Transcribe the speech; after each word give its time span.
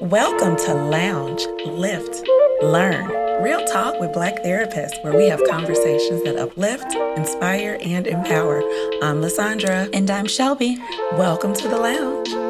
Welcome 0.00 0.56
to 0.56 0.74
Lounge, 0.74 1.46
Lift, 1.66 2.26
Learn, 2.62 3.06
Real 3.42 3.64
Talk 3.66 4.00
with 4.00 4.12
Black 4.12 4.42
Therapists, 4.42 5.02
where 5.04 5.16
we 5.16 5.28
have 5.28 5.40
conversations 5.48 6.24
that 6.24 6.36
uplift, 6.36 6.92
inspire, 7.16 7.78
and 7.80 8.08
empower. 8.08 8.58
I'm 9.02 9.20
LaSaundra. 9.20 9.88
And 9.92 10.10
I'm 10.10 10.26
Shelby. 10.26 10.78
Welcome 11.12 11.54
to 11.54 11.68
the 11.68 11.78
Lounge. 11.78 12.45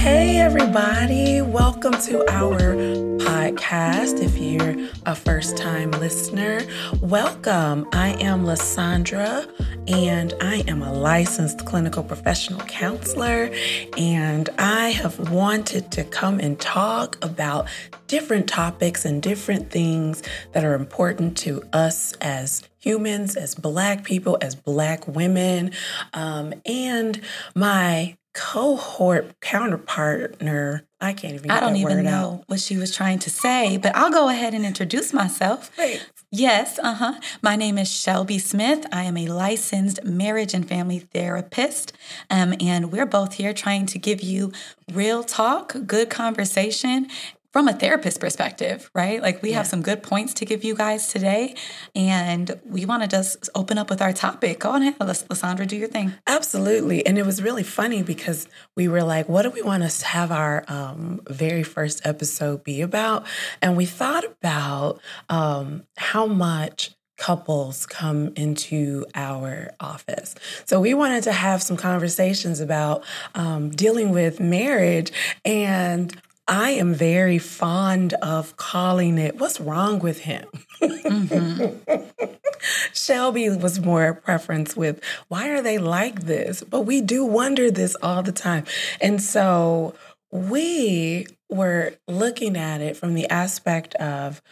Hey, 0.00 0.38
everybody. 0.38 1.42
Welcome 1.42 1.92
to 1.92 2.24
our 2.32 2.74
podcast. 3.18 4.22
If 4.22 4.38
you're 4.38 4.88
a 5.04 5.14
first 5.14 5.58
time 5.58 5.90
listener, 5.90 6.62
welcome. 7.02 7.86
I 7.92 8.16
am 8.18 8.44
LaSaundra, 8.44 9.46
and 9.88 10.32
I 10.40 10.64
am 10.66 10.80
a 10.80 10.90
licensed 10.90 11.66
clinical 11.66 12.02
professional 12.02 12.60
counselor. 12.60 13.50
And 13.98 14.48
I 14.58 14.88
have 14.88 15.30
wanted 15.30 15.92
to 15.92 16.04
come 16.04 16.40
and 16.40 16.58
talk 16.58 17.22
about 17.22 17.68
different 18.06 18.48
topics 18.48 19.04
and 19.04 19.22
different 19.22 19.70
things 19.70 20.22
that 20.52 20.64
are 20.64 20.74
important 20.74 21.36
to 21.38 21.62
us 21.74 22.14
as 22.22 22.62
humans, 22.78 23.36
as 23.36 23.54
Black 23.54 24.04
people, 24.04 24.38
as 24.40 24.54
Black 24.54 25.06
women. 25.06 25.72
Um, 26.14 26.54
and 26.64 27.20
my 27.54 28.16
cohort 28.32 29.38
counterpartner. 29.40 30.82
I 31.00 31.12
can't 31.12 31.34
even. 31.34 31.50
I 31.50 31.60
don't 31.60 31.76
even 31.76 32.04
know 32.04 32.40
out. 32.40 32.44
what 32.46 32.60
she 32.60 32.76
was 32.76 32.94
trying 32.94 33.18
to 33.20 33.30
say, 33.30 33.76
but 33.76 33.96
I'll 33.96 34.10
go 34.10 34.28
ahead 34.28 34.54
and 34.54 34.64
introduce 34.64 35.12
myself. 35.12 35.70
Wait. 35.78 36.06
Yes, 36.30 36.78
uh 36.78 36.94
huh. 36.94 37.14
My 37.42 37.56
name 37.56 37.76
is 37.76 37.90
Shelby 37.90 38.38
Smith. 38.38 38.86
I 38.92 39.02
am 39.02 39.16
a 39.16 39.26
licensed 39.26 40.04
marriage 40.04 40.54
and 40.54 40.68
family 40.68 41.00
therapist. 41.00 41.92
Um, 42.30 42.54
and 42.60 42.92
we're 42.92 43.06
both 43.06 43.34
here 43.34 43.52
trying 43.52 43.86
to 43.86 43.98
give 43.98 44.20
you 44.20 44.52
real 44.92 45.24
talk, 45.24 45.74
good 45.86 46.08
conversation, 46.08 47.08
from 47.52 47.68
a 47.68 47.72
therapist 47.72 48.20
perspective, 48.20 48.90
right? 48.94 49.20
Like 49.20 49.42
we 49.42 49.50
yeah. 49.50 49.58
have 49.58 49.66
some 49.66 49.82
good 49.82 50.02
points 50.02 50.34
to 50.34 50.44
give 50.44 50.62
you 50.64 50.74
guys 50.74 51.08
today, 51.08 51.54
and 51.94 52.60
we 52.64 52.84
want 52.84 53.02
to 53.02 53.08
just 53.08 53.48
open 53.54 53.78
up 53.78 53.90
with 53.90 54.00
our 54.00 54.12
topic. 54.12 54.60
Go 54.60 54.74
ahead, 54.74 54.98
LaSaundra, 54.98 55.66
do 55.66 55.76
your 55.76 55.88
thing. 55.88 56.12
Absolutely, 56.26 57.04
and 57.04 57.18
it 57.18 57.26
was 57.26 57.42
really 57.42 57.64
funny 57.64 58.02
because 58.02 58.46
we 58.76 58.88
were 58.88 59.02
like, 59.02 59.28
"What 59.28 59.42
do 59.42 59.50
we 59.50 59.62
want 59.62 59.88
to 59.88 60.06
have 60.06 60.30
our 60.30 60.64
um, 60.68 61.20
very 61.28 61.62
first 61.62 62.06
episode 62.06 62.62
be 62.64 62.80
about?" 62.80 63.26
And 63.60 63.76
we 63.76 63.86
thought 63.86 64.24
about 64.24 65.00
um, 65.28 65.84
how 65.96 66.26
much 66.26 66.94
couples 67.20 67.84
come 67.84 68.32
into 68.34 69.04
our 69.14 69.70
office. 69.78 70.34
So 70.64 70.80
we 70.80 70.94
wanted 70.94 71.22
to 71.24 71.32
have 71.32 71.62
some 71.62 71.76
conversations 71.76 72.60
about 72.60 73.04
um, 73.34 73.68
dealing 73.68 74.10
with 74.10 74.40
marriage 74.40 75.12
and 75.44 76.16
I 76.50 76.70
am 76.70 76.94
very 76.94 77.38
fond 77.38 78.14
of 78.14 78.56
calling 78.56 79.18
it 79.18 79.38
what's 79.38 79.60
wrong 79.60 80.00
with 80.00 80.18
him. 80.18 80.48
Mm-hmm. 80.82 82.24
Shelby 82.92 83.48
was 83.50 83.78
more 83.78 84.14
preference 84.14 84.76
with 84.76 85.00
why 85.28 85.50
are 85.50 85.62
they 85.62 85.78
like 85.78 86.22
this? 86.22 86.64
But 86.64 86.80
we 86.80 87.02
do 87.02 87.24
wonder 87.24 87.70
this 87.70 87.94
all 88.02 88.24
the 88.24 88.32
time. 88.32 88.64
And 89.00 89.22
so 89.22 89.94
we 90.32 91.28
were 91.48 91.94
looking 92.08 92.56
at 92.56 92.80
it 92.80 92.96
from 92.96 93.14
the 93.14 93.30
aspect 93.30 93.94
of 93.94 94.42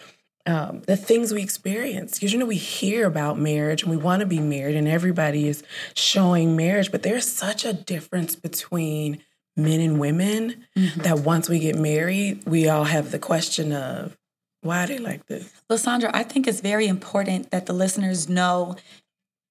um, 0.46 0.82
the 0.86 0.96
things 0.96 1.34
we 1.34 1.42
experience. 1.42 2.14
Because, 2.14 2.32
you 2.32 2.38
know, 2.38 2.46
we 2.46 2.56
hear 2.56 3.06
about 3.06 3.40
marriage 3.40 3.82
and 3.82 3.90
we 3.90 3.96
want 3.96 4.20
to 4.20 4.26
be 4.26 4.38
married, 4.38 4.76
and 4.76 4.88
everybody 4.88 5.48
is 5.48 5.64
showing 5.94 6.56
marriage, 6.56 6.90
but 6.90 7.02
there's 7.02 7.30
such 7.30 7.64
a 7.64 7.72
difference 7.72 8.34
between 8.34 9.22
men 9.58 9.80
and 9.80 9.98
women 9.98 10.64
mm-hmm. 10.76 11.00
that 11.00 11.20
once 11.20 11.48
we 11.48 11.58
get 11.58 11.76
married, 11.76 12.44
we 12.46 12.68
all 12.68 12.84
have 12.84 13.10
the 13.10 13.18
question 13.18 13.72
of 13.72 14.16
why 14.62 14.84
are 14.84 14.86
they 14.86 14.98
like 14.98 15.26
this? 15.26 15.52
LaSaundra, 15.70 16.10
I 16.14 16.22
think 16.22 16.46
it's 16.46 16.60
very 16.60 16.86
important 16.86 17.50
that 17.50 17.66
the 17.66 17.72
listeners 17.72 18.28
know 18.28 18.76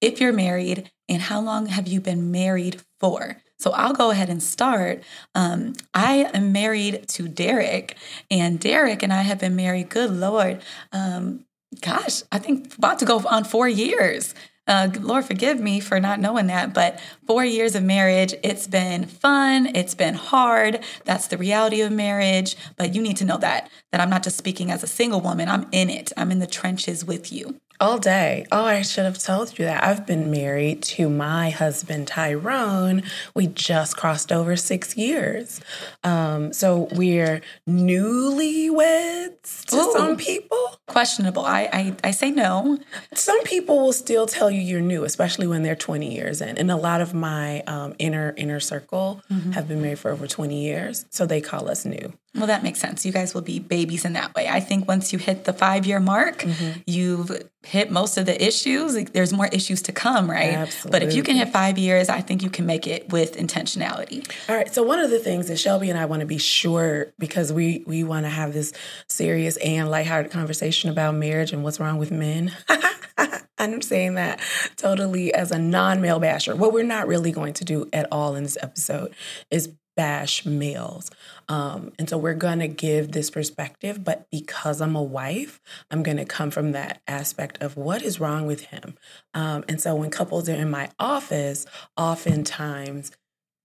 if 0.00 0.20
you're 0.20 0.32
married 0.32 0.90
and 1.08 1.22
how 1.22 1.40
long 1.40 1.66
have 1.66 1.86
you 1.86 2.00
been 2.00 2.30
married 2.30 2.80
for. 3.00 3.36
So 3.58 3.72
I'll 3.72 3.94
go 3.94 4.10
ahead 4.10 4.28
and 4.28 4.42
start. 4.42 5.02
Um, 5.34 5.74
I 5.92 6.30
am 6.32 6.52
married 6.52 7.08
to 7.08 7.26
Derek, 7.26 7.96
and 8.30 8.60
Derek 8.60 9.02
and 9.02 9.12
I 9.12 9.22
have 9.22 9.40
been 9.40 9.56
married, 9.56 9.88
good 9.88 10.10
Lord, 10.10 10.62
um, 10.92 11.44
gosh, 11.80 12.22
I 12.32 12.38
think 12.38 12.76
about 12.76 12.98
to 13.00 13.04
go 13.04 13.22
on 13.28 13.44
four 13.44 13.68
years. 13.68 14.34
Uh, 14.68 14.90
Lord, 15.00 15.24
forgive 15.24 15.58
me 15.58 15.80
for 15.80 15.98
not 15.98 16.20
knowing 16.20 16.46
that, 16.48 16.74
but 16.74 17.00
four 17.26 17.42
years 17.42 17.74
of 17.74 17.82
marriage, 17.82 18.34
it's 18.42 18.66
been 18.66 19.06
fun, 19.06 19.74
it's 19.74 19.94
been 19.94 20.14
hard. 20.14 20.84
That's 21.06 21.26
the 21.26 21.38
reality 21.38 21.80
of 21.80 21.90
marriage. 21.90 22.54
But 22.76 22.94
you 22.94 23.00
need 23.00 23.16
to 23.16 23.24
know 23.24 23.38
that, 23.38 23.70
that 23.90 24.00
I'm 24.02 24.10
not 24.10 24.22
just 24.22 24.36
speaking 24.36 24.70
as 24.70 24.82
a 24.82 24.86
single 24.86 25.22
woman, 25.22 25.48
I'm 25.48 25.66
in 25.72 25.88
it, 25.88 26.12
I'm 26.18 26.30
in 26.30 26.38
the 26.38 26.46
trenches 26.46 27.02
with 27.02 27.32
you. 27.32 27.58
All 27.80 27.98
day. 27.98 28.44
Oh, 28.50 28.64
I 28.64 28.82
should 28.82 29.04
have 29.04 29.18
told 29.18 29.56
you 29.56 29.64
that. 29.64 29.84
I've 29.84 30.04
been 30.04 30.32
married 30.32 30.82
to 30.82 31.08
my 31.08 31.50
husband, 31.50 32.08
Tyrone. 32.08 33.04
We 33.34 33.46
just 33.46 33.96
crossed 33.96 34.32
over 34.32 34.56
six 34.56 34.96
years. 34.96 35.60
Um, 36.02 36.52
so 36.52 36.88
we're 36.92 37.40
newlyweds 37.68 39.64
to 39.66 39.76
Ooh, 39.76 39.92
some 39.92 40.16
people. 40.16 40.58
Questionable. 40.88 41.44
I, 41.44 41.68
I, 41.72 41.96
I 42.02 42.10
say 42.10 42.32
no. 42.32 42.78
Some 43.14 43.40
people 43.44 43.78
will 43.78 43.92
still 43.92 44.26
tell 44.26 44.50
you 44.50 44.60
you're 44.60 44.80
new, 44.80 45.04
especially 45.04 45.46
when 45.46 45.62
they're 45.62 45.76
20 45.76 46.12
years 46.12 46.40
in. 46.40 46.58
And 46.58 46.72
a 46.72 46.76
lot 46.76 47.00
of 47.00 47.14
my 47.14 47.60
um, 47.68 47.94
inner 48.00 48.34
inner 48.36 48.58
circle 48.58 49.22
mm-hmm. 49.30 49.52
have 49.52 49.68
been 49.68 49.80
married 49.82 50.00
for 50.00 50.10
over 50.10 50.26
20 50.26 50.60
years. 50.60 51.04
So 51.10 51.26
they 51.26 51.40
call 51.40 51.70
us 51.70 51.84
new. 51.84 52.12
Well, 52.34 52.46
that 52.46 52.62
makes 52.62 52.78
sense. 52.78 53.06
You 53.06 53.12
guys 53.12 53.32
will 53.32 53.42
be 53.42 53.58
babies 53.58 54.04
in 54.04 54.12
that 54.12 54.34
way. 54.34 54.48
I 54.48 54.60
think 54.60 54.86
once 54.86 55.12
you 55.12 55.18
hit 55.18 55.44
the 55.44 55.52
five 55.52 55.86
year 55.86 55.98
mark, 55.98 56.40
mm-hmm. 56.40 56.80
you've 56.86 57.30
hit 57.62 57.90
most 57.90 58.18
of 58.18 58.26
the 58.26 58.46
issues. 58.46 58.94
Like, 58.94 59.12
there's 59.12 59.32
more 59.32 59.46
issues 59.46 59.82
to 59.82 59.92
come, 59.92 60.30
right? 60.30 60.54
Absolutely. 60.54 60.90
But 60.90 61.08
if 61.08 61.14
you 61.14 61.22
can 61.22 61.36
hit 61.36 61.48
five 61.48 61.78
years, 61.78 62.08
I 62.08 62.20
think 62.20 62.42
you 62.42 62.50
can 62.50 62.66
make 62.66 62.86
it 62.86 63.10
with 63.10 63.36
intentionality. 63.36 64.30
All 64.48 64.54
right. 64.54 64.72
So 64.72 64.82
one 64.82 64.98
of 64.98 65.10
the 65.10 65.18
things 65.18 65.48
that 65.48 65.58
Shelby 65.58 65.88
and 65.88 65.98
I 65.98 66.04
want 66.04 66.20
to 66.20 66.26
be 66.26 66.38
sure 66.38 67.12
because 67.18 67.52
we 67.52 67.82
we 67.86 68.04
want 68.04 68.26
to 68.26 68.30
have 68.30 68.52
this 68.52 68.72
serious 69.08 69.56
and 69.58 69.90
lighthearted 69.90 70.30
conversation 70.30 70.90
about 70.90 71.14
marriage 71.14 71.52
and 71.52 71.64
what's 71.64 71.80
wrong 71.80 71.98
with 71.98 72.10
men. 72.10 72.54
I'm 73.58 73.82
saying 73.82 74.14
that 74.14 74.40
totally 74.76 75.34
as 75.34 75.50
a 75.50 75.58
non 75.58 76.00
male 76.00 76.20
basher. 76.20 76.54
What 76.54 76.72
we're 76.72 76.84
not 76.84 77.08
really 77.08 77.32
going 77.32 77.54
to 77.54 77.64
do 77.64 77.88
at 77.92 78.06
all 78.12 78.36
in 78.36 78.44
this 78.44 78.58
episode 78.60 79.14
is 79.50 79.72
bash 79.96 80.46
males. 80.46 81.10
Um, 81.48 81.92
and 81.98 82.08
so 82.08 82.18
we're 82.18 82.34
going 82.34 82.58
to 82.58 82.68
give 82.68 83.12
this 83.12 83.30
perspective, 83.30 84.04
but 84.04 84.26
because 84.30 84.80
I'm 84.80 84.94
a 84.94 85.02
wife, 85.02 85.60
I'm 85.90 86.02
going 86.02 86.18
to 86.18 86.24
come 86.24 86.50
from 86.50 86.72
that 86.72 87.00
aspect 87.08 87.62
of 87.62 87.76
what 87.76 88.02
is 88.02 88.20
wrong 88.20 88.46
with 88.46 88.66
him. 88.66 88.96
Um, 89.34 89.64
and 89.68 89.80
so 89.80 89.94
when 89.94 90.10
couples 90.10 90.48
are 90.48 90.54
in 90.54 90.70
my 90.70 90.90
office, 90.98 91.64
oftentimes 91.96 93.12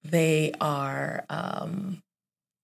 they 0.04 0.54
are 0.62 1.26
um, 1.30 2.04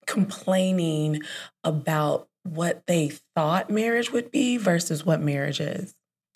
complaining 0.07 1.22
about 1.63 2.28
what 2.44 2.88
they 2.88 3.09
thought 3.36 3.69
marriage 3.69 4.12
would 4.12 4.31
be 4.31 4.57
versus 4.57 5.06
what 5.06 5.22
marriage 5.22 5.59
is. 5.59 5.96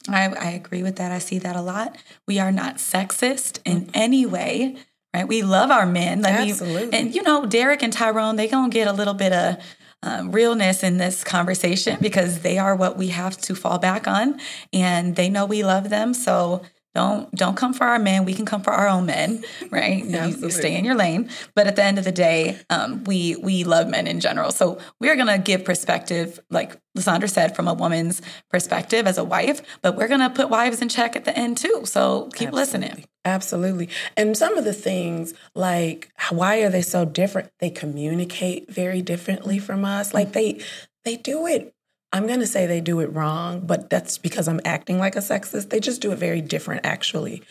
I, 0.09 0.27
I 0.27 0.51
agree 0.51 0.83
with 0.83 0.97
that. 0.97 1.11
I 1.11 1.19
see 1.19 1.39
that 1.39 1.55
a 1.55 1.61
lot. 1.61 1.97
We 2.27 2.39
are 2.39 2.51
not 2.51 2.75
sexist 2.75 3.59
in 3.63 3.89
any 3.94 4.25
way 4.25 4.75
right? 5.13 5.28
We 5.28 5.41
love 5.44 5.72
our 5.72 5.85
men. 5.85 6.25
Absolutely. 6.25 6.97
and 6.97 7.13
you 7.13 7.22
know, 7.24 7.46
Derek 7.46 7.84
and 7.84 7.94
Tyrone, 7.94 8.35
they 8.35 8.47
gonna 8.47 8.69
get 8.69 8.88
a 8.88 8.94
little 8.94 9.13
bit 9.13 9.34
of 9.34 9.57
um, 10.01 10.31
realness 10.31 10.84
in 10.84 10.97
this 10.97 11.24
conversation 11.24 11.97
because 12.01 12.40
they 12.41 12.57
are 12.57 12.75
what 12.75 12.97
we 12.97 13.07
have 13.07 13.38
to 13.38 13.56
fall 13.56 13.79
back 13.79 14.07
on, 14.07 14.40
and 14.72 15.16
they 15.16 15.29
know 15.29 15.46
we 15.46 15.63
love 15.63 15.90
them. 15.90 16.13
So 16.13 16.62
don't 16.95 17.33
don't 17.33 17.57
come 17.57 17.73
for 17.73 17.85
our 17.85 17.97
men. 17.97 18.23
We 18.23 18.33
can 18.33 18.45
come 18.45 18.62
for 18.62 18.71
our 18.71 18.88
own 18.88 19.06
men, 19.06 19.44
right? 19.71 20.03
you, 20.03 20.25
you, 20.25 20.50
stay 20.51 20.75
in 20.75 20.85
your 20.85 20.95
lane. 20.95 21.29
But 21.56 21.68
at 21.68 21.75
the 21.75 21.83
end 21.83 21.97
of 21.97 22.06
the 22.06 22.12
day, 22.12 22.59
um, 22.69 23.03
we 23.06 23.35
we 23.35 23.63
love 23.63 23.88
men 23.88 24.06
in 24.06 24.19
general. 24.19 24.51
So 24.51 24.79
we're 25.00 25.15
gonna 25.15 25.39
give 25.39 25.65
perspective, 25.65 26.39
like 26.50 26.79
LaSaundra 26.95 27.29
said, 27.29 27.56
from 27.56 27.68
a 27.68 27.73
woman's 27.73 28.21
perspective 28.51 29.07
as 29.07 29.18
a 29.18 29.23
wife. 29.23 29.62
But 29.81 29.95
we're 29.95 30.07
gonna 30.07 30.29
put 30.29 30.50
wives 30.50 30.81
in 30.81 30.89
check 30.89 31.15
at 31.15 31.25
the 31.25 31.38
end 31.38 31.57
too. 31.57 31.81
So 31.85 32.29
keep 32.33 32.50
Absolutely. 32.50 32.59
listening. 32.59 33.06
Absolutely. 33.25 33.89
And 34.18 34.38
some 34.38 34.57
of 34.57 34.65
the 34.65 34.73
things, 34.73 35.33
like 35.56 36.12
why 36.29 36.62
are 36.62 36.69
they 36.69 36.81
so 36.81 37.06
different? 37.06 37.50
They 37.59 37.69
communicate 37.69 38.71
very 38.71 39.01
differently 39.01 39.57
from 39.59 39.83
us. 39.83 40.13
Like 40.13 40.33
they 40.33 40.62
they 41.03 41.18
do 41.18 41.47
it 41.47 41.73
I'm 42.13 42.27
going 42.27 42.39
to 42.39 42.48
say 42.48 42.68
they 42.68 42.80
do 42.80 43.00
it 43.00 43.12
wrong, 43.12 43.62
but 43.65 43.89
that's 43.89 44.19
because 44.19 44.48
I'm 44.48 44.62
acting 44.63 45.00
like 45.00 45.15
a 45.15 45.19
sexist. 45.19 45.69
They 45.69 45.80
just 45.80 46.01
do 46.01 46.12
it 46.12 46.19
very 46.19 46.42
different, 46.42 46.86
actually. 46.86 47.42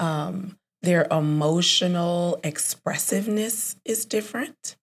Um, 0.00 0.58
their 0.82 1.06
emotional 1.10 2.40
expressiveness 2.42 3.76
is 3.84 4.04
different. 4.04 4.76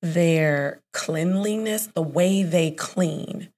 Their 0.00 0.80
cleanliness, 0.92 1.88
the 1.88 2.02
way 2.02 2.44
they 2.44 2.70
clean, 2.70 3.50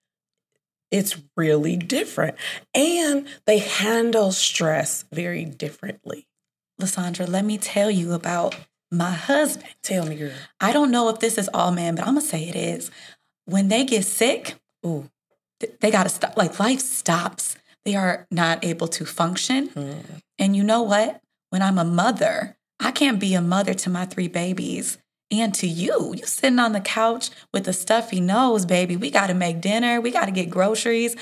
it's 0.90 1.20
really 1.36 1.76
different. 1.76 2.36
And 2.74 3.28
they 3.46 3.58
handle 3.58 4.32
stress 4.32 5.04
very 5.12 5.44
differently. 5.44 6.26
LaSaundra, 6.80 7.28
let 7.28 7.44
me 7.44 7.58
tell 7.58 7.90
you 7.90 8.14
about 8.14 8.56
my 8.90 9.12
husband. 9.12 9.74
Tell 9.82 10.06
me, 10.06 10.16
girl. 10.16 10.32
I 10.60 10.72
don't 10.72 10.90
know 10.90 11.08
if 11.10 11.20
this 11.20 11.38
is 11.38 11.48
all 11.52 11.70
men, 11.70 11.94
but 11.94 12.06
I'm 12.06 12.14
gonna 12.14 12.22
say 12.22 12.48
it 12.48 12.56
is. 12.56 12.90
When 13.44 13.68
they 13.68 13.84
get 13.84 14.04
sick, 14.04 14.56
Ooh. 14.84 15.10
th- 15.60 15.74
they 15.80 15.90
gotta 15.90 16.08
stop. 16.08 16.36
Like 16.36 16.58
life 16.58 16.80
stops. 16.80 17.56
They 17.84 17.94
are 17.94 18.26
not 18.30 18.64
able 18.64 18.88
to 18.88 19.04
function. 19.04 19.68
Mm. 19.70 20.04
And 20.38 20.56
you 20.56 20.62
know 20.62 20.82
what? 20.82 21.20
When 21.50 21.62
I'm 21.62 21.78
a 21.78 21.84
mother, 21.84 22.56
I 22.78 22.90
can't 22.92 23.18
be 23.18 23.34
a 23.34 23.42
mother 23.42 23.74
to 23.74 23.90
my 23.90 24.06
three 24.06 24.28
babies 24.28 24.98
and 25.30 25.54
to 25.54 25.66
you. 25.66 26.14
You 26.16 26.26
sitting 26.26 26.58
on 26.58 26.72
the 26.72 26.80
couch 26.80 27.30
with 27.52 27.68
a 27.68 27.72
stuffy 27.72 28.20
nose, 28.20 28.66
baby. 28.66 28.96
We 28.96 29.10
got 29.10 29.28
to 29.28 29.34
make 29.34 29.60
dinner. 29.60 30.00
We 30.00 30.10
got 30.10 30.26
to 30.26 30.32
get 30.32 30.50
groceries. 30.50 31.16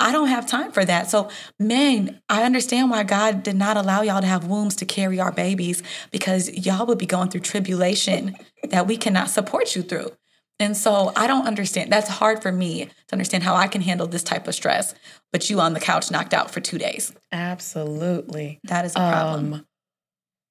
I 0.00 0.10
don't 0.10 0.28
have 0.28 0.48
time 0.48 0.72
for 0.72 0.84
that. 0.84 1.08
So, 1.10 1.28
men, 1.60 2.20
I 2.28 2.42
understand 2.42 2.90
why 2.90 3.04
God 3.04 3.44
did 3.44 3.54
not 3.54 3.76
allow 3.76 4.02
y'all 4.02 4.20
to 4.20 4.26
have 4.26 4.46
wombs 4.46 4.74
to 4.76 4.84
carry 4.84 5.20
our 5.20 5.30
babies 5.30 5.82
because 6.10 6.50
y'all 6.50 6.86
would 6.86 6.98
be 6.98 7.06
going 7.06 7.28
through 7.28 7.42
tribulation 7.42 8.36
that 8.68 8.88
we 8.88 8.96
cannot 8.96 9.30
support 9.30 9.76
you 9.76 9.82
through. 9.82 10.10
And 10.58 10.76
so 10.76 11.12
I 11.16 11.26
don't 11.26 11.46
understand. 11.46 11.92
That's 11.92 12.08
hard 12.08 12.42
for 12.42 12.52
me 12.52 12.84
to 12.84 13.12
understand 13.12 13.42
how 13.42 13.54
I 13.54 13.66
can 13.66 13.80
handle 13.80 14.06
this 14.06 14.22
type 14.22 14.46
of 14.46 14.54
stress, 14.54 14.94
but 15.32 15.50
you 15.50 15.60
on 15.60 15.74
the 15.74 15.80
couch 15.80 16.10
knocked 16.10 16.34
out 16.34 16.50
for 16.50 16.60
two 16.60 16.78
days. 16.78 17.12
Absolutely. 17.32 18.60
That 18.64 18.84
is 18.84 18.92
a 18.92 18.98
problem. 18.98 19.54
Um, 19.54 19.66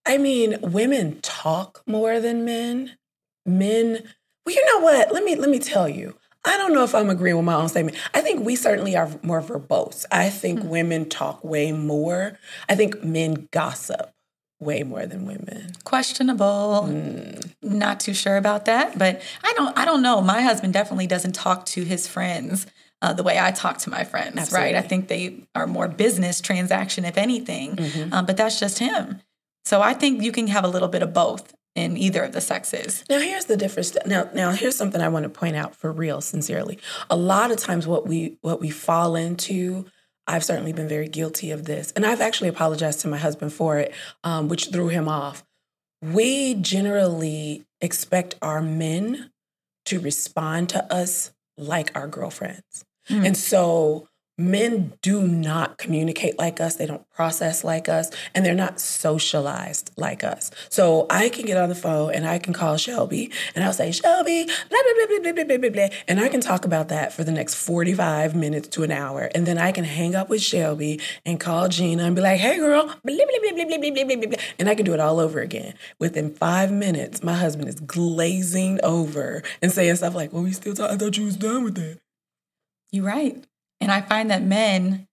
I 0.06 0.18
mean, 0.18 0.57
women 0.62 1.21
talk 1.21 1.81
more 1.86 2.19
than 2.19 2.44
men. 2.44 2.98
Men, 3.45 4.03
well, 4.45 4.56
you 4.56 4.65
know 4.65 4.80
what? 4.80 5.13
Let 5.13 5.24
me 5.24 5.36
let 5.36 5.50
me 5.50 5.59
tell 5.59 5.88
you. 5.88 6.15
I 6.44 6.57
don't 6.57 6.74
know 6.74 6.83
if 6.83 6.95
I'm 6.95 7.09
agreeing 7.09 7.38
with 7.38 7.45
my 7.45 7.54
own 7.54 7.69
statement. 7.69 7.97
I 8.15 8.21
think 8.21 8.44
we 8.44 8.56
certainly 8.56 8.95
are 8.95 9.09
more 9.21 9.42
verbose. 9.42 10.06
I 10.12 10.30
think 10.31 10.63
women 10.63 11.07
talk 11.07 11.44
way 11.44 11.71
more. 11.71 12.39
I 12.68 12.75
think 12.75 13.04
men 13.04 13.47
gossip 13.51 14.12
way 14.61 14.83
more 14.83 15.05
than 15.05 15.25
women. 15.25 15.73
questionable 15.83 16.85
Mm. 16.87 17.51
not 17.61 17.99
too 17.99 18.13
sure 18.13 18.37
about 18.37 18.65
that 18.65 18.97
but 18.97 19.21
i 19.43 19.53
don't 19.57 19.77
i 19.77 19.85
don't 19.85 20.01
know 20.01 20.21
my 20.21 20.41
husband 20.41 20.73
definitely 20.73 21.07
doesn't 21.07 21.33
talk 21.33 21.65
to 21.67 21.83
his 21.83 22.07
friends 22.07 22.67
uh, 23.01 23.13
the 23.13 23.23
way 23.23 23.39
i 23.39 23.51
talk 23.51 23.77
to 23.79 23.89
my 23.89 24.03
friends 24.03 24.51
right 24.51 24.75
i 24.75 24.81
think 24.81 25.07
they 25.07 25.43
are 25.55 25.67
more 25.67 25.87
business 25.87 26.39
transaction 26.41 27.05
if 27.05 27.17
anything 27.17 27.75
Mhm. 27.75 28.13
um, 28.13 28.25
but 28.25 28.37
that's 28.37 28.59
just 28.59 28.79
him 28.79 29.19
so 29.65 29.81
i 29.81 29.93
think 29.93 30.21
you 30.21 30.31
can 30.31 30.47
have 30.47 30.63
a 30.63 30.67
little 30.75 30.87
bit 30.87 31.01
of 31.03 31.11
both 31.13 31.53
in 31.75 31.95
either 31.97 32.23
of 32.23 32.31
the 32.33 32.41
sexes 32.41 33.03
Now 33.09 33.19
here's 33.19 33.45
the 33.45 33.55
difference. 33.55 33.95
Now 34.05 34.29
now 34.33 34.51
here's 34.51 34.75
something 34.75 34.99
I 35.01 35.07
want 35.07 35.23
to 35.23 35.29
point 35.29 35.55
out 35.55 35.73
for 35.73 35.89
real, 35.89 36.19
sincerely. 36.19 36.77
A 37.09 37.15
lot 37.15 37.49
of 37.49 37.57
times 37.57 37.87
what 37.87 38.05
we 38.05 38.37
what 38.41 38.59
we 38.59 38.69
fall 38.69 39.15
into, 39.15 39.85
I've 40.31 40.44
certainly 40.45 40.74
been 40.74 40.88
very 40.88 41.07
guilty 41.07 41.51
of 41.51 41.66
this, 41.66 41.92
and 41.95 42.06
I've 42.06 42.22
actually 42.22 42.50
apologized 42.50 43.01
to 43.01 43.07
my 43.07 43.18
husband 43.18 43.54
for 43.54 43.78
it, 43.78 43.94
um, 44.24 44.48
which 44.48 44.69
threw 44.72 44.88
him 44.88 45.07
off. 45.07 45.44
We 46.01 46.56
generally 46.56 47.63
expect 47.81 48.36
our 48.42 48.62
men 48.62 49.30
to 49.86 50.00
respond 50.00 50.69
to 50.69 50.92
us 50.94 51.31
like 51.57 51.92
our 51.95 52.07
girlfriends, 52.07 52.86
Mm. 53.10 53.25
and 53.28 53.38
so 53.38 54.07
men 54.41 54.93
do 55.01 55.27
not 55.27 55.77
communicate 55.77 56.38
like 56.38 56.59
us 56.59 56.75
they 56.75 56.85
don't 56.85 57.09
process 57.11 57.63
like 57.63 57.88
us 57.88 58.11
and 58.33 58.45
they're 58.45 58.53
not 58.53 58.79
socialized 58.79 59.91
like 59.97 60.23
us 60.23 60.51
so 60.69 61.05
i 61.09 61.29
can 61.29 61.45
get 61.45 61.57
on 61.57 61.69
the 61.69 61.75
phone 61.75 62.13
and 62.13 62.27
i 62.27 62.39
can 62.39 62.53
call 62.53 62.77
shelby 62.77 63.31
and 63.55 63.63
i'll 63.63 63.73
say 63.73 63.91
shelby 63.91 64.45
blah 64.45 64.53
blah 64.69 65.05
blah 65.07 65.19
blah 65.19 65.31
blah 65.33 65.43
blah 65.43 65.57
blah 65.57 65.69
blah 65.69 65.97
and 66.07 66.19
i 66.19 66.27
can 66.27 66.41
talk 66.41 66.65
about 66.65 66.88
that 66.89 67.13
for 67.13 67.23
the 67.23 67.31
next 67.31 67.55
45 67.55 68.35
minutes 68.35 68.67
to 68.69 68.83
an 68.83 68.91
hour 68.91 69.29
and 69.35 69.45
then 69.45 69.57
i 69.57 69.71
can 69.71 69.83
hang 69.83 70.15
up 70.15 70.29
with 70.29 70.41
shelby 70.41 70.99
and 71.25 71.39
call 71.39 71.67
gina 71.67 72.03
and 72.03 72.15
be 72.15 72.21
like 72.21 72.39
hey 72.39 72.57
girl 72.57 72.85
blah 72.85 72.95
blah 73.03 73.15
blah 73.15 73.65
blah 73.65 73.77
blah 73.77 74.03
blah 74.05 74.27
blah 74.27 74.37
and 74.59 74.69
i 74.69 74.75
can 74.75 74.85
do 74.85 74.94
it 74.94 74.99
all 74.99 75.19
over 75.19 75.39
again 75.39 75.73
within 75.99 76.33
five 76.33 76.71
minutes 76.71 77.23
my 77.23 77.35
husband 77.35 77.69
is 77.69 77.79
glazing 77.79 78.79
over 78.83 79.44
and 79.61 79.71
saying 79.71 79.95
stuff 79.95 80.15
like 80.15 80.33
well 80.33 80.44
we 80.44 80.51
still 80.51 80.73
talk 80.73 80.89
i 80.89 80.97
thought 80.97 81.17
you 81.17 81.25
was 81.25 81.37
done 81.37 81.63
with 81.63 81.75
that 81.75 81.99
you're 82.91 83.05
right 83.05 83.45
and 83.81 83.92
i 83.92 84.00
find 84.01 84.30
that 84.31 84.42
men 84.44 85.07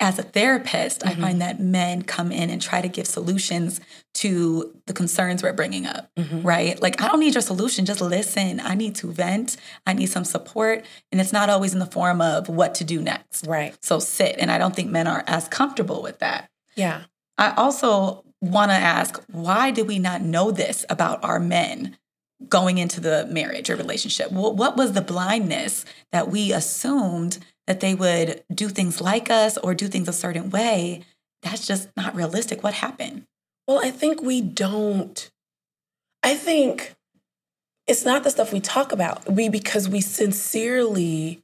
as 0.00 0.18
a 0.18 0.22
therapist 0.22 1.00
Mhm. 1.02 1.10
i 1.10 1.14
find 1.14 1.40
that 1.42 1.60
men 1.60 2.02
come 2.02 2.32
in 2.32 2.50
and 2.50 2.60
try 2.62 2.80
to 2.80 2.88
give 2.88 3.06
solutions 3.06 3.80
to 4.14 4.74
the 4.86 4.92
concerns 4.92 5.42
we're 5.42 5.52
bringing 5.52 5.86
up 5.86 6.10
Mhm. 6.18 6.44
right? 6.44 6.80
Like, 6.82 7.00
I 7.02 7.08
don't 7.08 7.20
need 7.20 7.34
your 7.34 7.40
solution. 7.42 7.86
Just 7.86 8.00
listen. 8.02 8.60
I 8.60 8.74
need 8.74 8.94
to 8.96 9.10
vent. 9.10 9.56
I 9.86 9.94
need 9.94 10.06
some 10.06 10.24
support. 10.26 10.84
And 11.10 11.18
it's 11.20 11.32
not 11.32 11.48
always 11.48 11.72
in 11.72 11.78
the 11.78 11.86
form 11.86 12.20
of 12.20 12.46
what 12.48 12.74
to 12.76 12.84
do 12.84 13.00
next. 13.00 13.46
right 13.46 13.74
So 13.82 13.98
sit. 14.00 14.36
And 14.38 14.50
I 14.50 14.58
don't 14.58 14.76
think 14.76 14.90
men 14.90 15.06
are 15.06 15.24
as 15.26 15.48
comfortable 15.48 16.02
with 16.02 16.18
that. 16.18 16.50
yeah 16.76 17.02
I 17.38 17.52
also 17.52 18.24
want 18.42 18.70
to 18.70 18.76
ask 18.76 19.22
why 19.30 19.70
did 19.70 19.86
we 19.88 19.98
not 19.98 20.20
know 20.20 20.50
this 20.50 20.84
about 20.90 21.22
our 21.24 21.40
men 21.40 21.96
going 22.48 22.76
into 22.78 23.00
the 23.00 23.26
marriage 23.30 23.70
or 23.70 23.76
relationship? 23.76 24.30
What, 24.32 24.56
what 24.56 24.76
was 24.76 24.92
the 24.92 25.00
blindness 25.00 25.84
that 26.10 26.28
we 26.28 26.52
assumed 26.52 27.38
that 27.66 27.80
they 27.80 27.94
would 27.94 28.42
do 28.52 28.68
things 28.68 29.00
like 29.00 29.30
us 29.30 29.56
or 29.58 29.74
do 29.74 29.88
things 29.88 30.08
a 30.08 30.12
certain 30.12 30.50
way? 30.50 31.02
That's 31.42 31.66
just 31.66 31.88
not 31.96 32.14
realistic. 32.14 32.62
What 32.62 32.74
happened? 32.74 33.24
Well, 33.66 33.80
I 33.84 33.90
think 33.90 34.22
we 34.22 34.40
don't. 34.40 35.30
I 36.22 36.34
think 36.34 36.94
it's 37.86 38.04
not 38.04 38.24
the 38.24 38.30
stuff 38.30 38.52
we 38.52 38.60
talk 38.60 38.92
about. 38.92 39.30
We 39.30 39.48
because 39.48 39.88
we 39.88 40.00
sincerely 40.00 41.42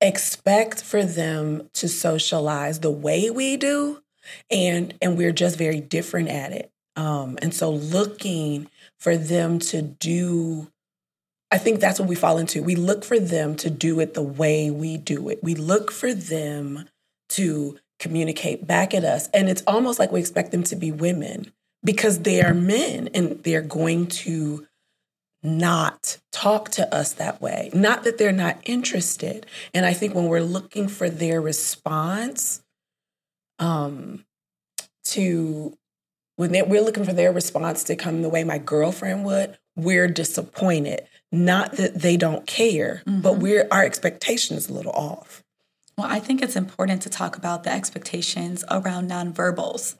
expect 0.00 0.82
for 0.82 1.04
them 1.04 1.70
to 1.74 1.88
socialize 1.88 2.80
the 2.80 2.90
way 2.90 3.30
we 3.30 3.56
do, 3.56 4.02
and 4.50 4.94
and 5.00 5.16
we're 5.16 5.32
just 5.32 5.56
very 5.58 5.80
different 5.80 6.28
at 6.28 6.52
it. 6.52 6.70
Um, 6.96 7.38
and 7.42 7.52
so 7.54 7.70
looking 7.70 8.68
for 8.98 9.16
them 9.16 9.58
to 9.60 9.82
do. 9.82 10.70
I 11.54 11.58
think 11.58 11.78
that's 11.78 12.00
what 12.00 12.08
we 12.08 12.16
fall 12.16 12.38
into. 12.38 12.64
We 12.64 12.74
look 12.74 13.04
for 13.04 13.20
them 13.20 13.54
to 13.58 13.70
do 13.70 14.00
it 14.00 14.14
the 14.14 14.22
way 14.22 14.72
we 14.72 14.96
do 14.96 15.28
it. 15.28 15.38
We 15.40 15.54
look 15.54 15.92
for 15.92 16.12
them 16.12 16.88
to 17.28 17.78
communicate 18.00 18.66
back 18.66 18.92
at 18.92 19.04
us. 19.04 19.28
And 19.32 19.48
it's 19.48 19.62
almost 19.64 20.00
like 20.00 20.10
we 20.10 20.18
expect 20.18 20.50
them 20.50 20.64
to 20.64 20.74
be 20.74 20.90
women 20.90 21.52
because 21.84 22.18
they 22.18 22.42
are 22.42 22.54
men 22.54 23.08
and 23.14 23.40
they're 23.44 23.62
going 23.62 24.08
to 24.08 24.66
not 25.44 26.18
talk 26.32 26.70
to 26.70 26.92
us 26.92 27.12
that 27.12 27.40
way. 27.40 27.70
Not 27.72 28.02
that 28.02 28.18
they're 28.18 28.32
not 28.32 28.58
interested. 28.64 29.46
And 29.72 29.86
I 29.86 29.92
think 29.92 30.12
when 30.12 30.26
we're 30.26 30.40
looking 30.40 30.88
for 30.88 31.08
their 31.08 31.40
response 31.40 32.64
um, 33.60 34.24
to, 35.04 35.78
when 36.34 36.50
they, 36.50 36.62
we're 36.62 36.82
looking 36.82 37.04
for 37.04 37.12
their 37.12 37.30
response 37.30 37.84
to 37.84 37.94
come 37.94 38.22
the 38.22 38.28
way 38.28 38.42
my 38.42 38.58
girlfriend 38.58 39.24
would, 39.24 39.56
we're 39.76 40.08
disappointed. 40.08 41.06
Not 41.34 41.72
that 41.76 42.00
they 42.00 42.16
don't 42.16 42.46
care, 42.46 43.02
but 43.06 43.34
Mhm. 43.34 43.38
we're 43.40 43.68
our 43.70 43.84
expectation 43.84 44.56
is 44.56 44.68
a 44.68 44.72
little 44.72 44.92
off. 44.92 45.42
Well, 45.98 46.06
I 46.10 46.18
think 46.20 46.42
it's 46.42 46.56
important 46.56 47.02
to 47.02 47.10
talk 47.10 47.36
about 47.36 47.62
the 47.64 47.70
expectations 47.72 48.64
around 48.70 49.10
nonverbals, 49.10 49.94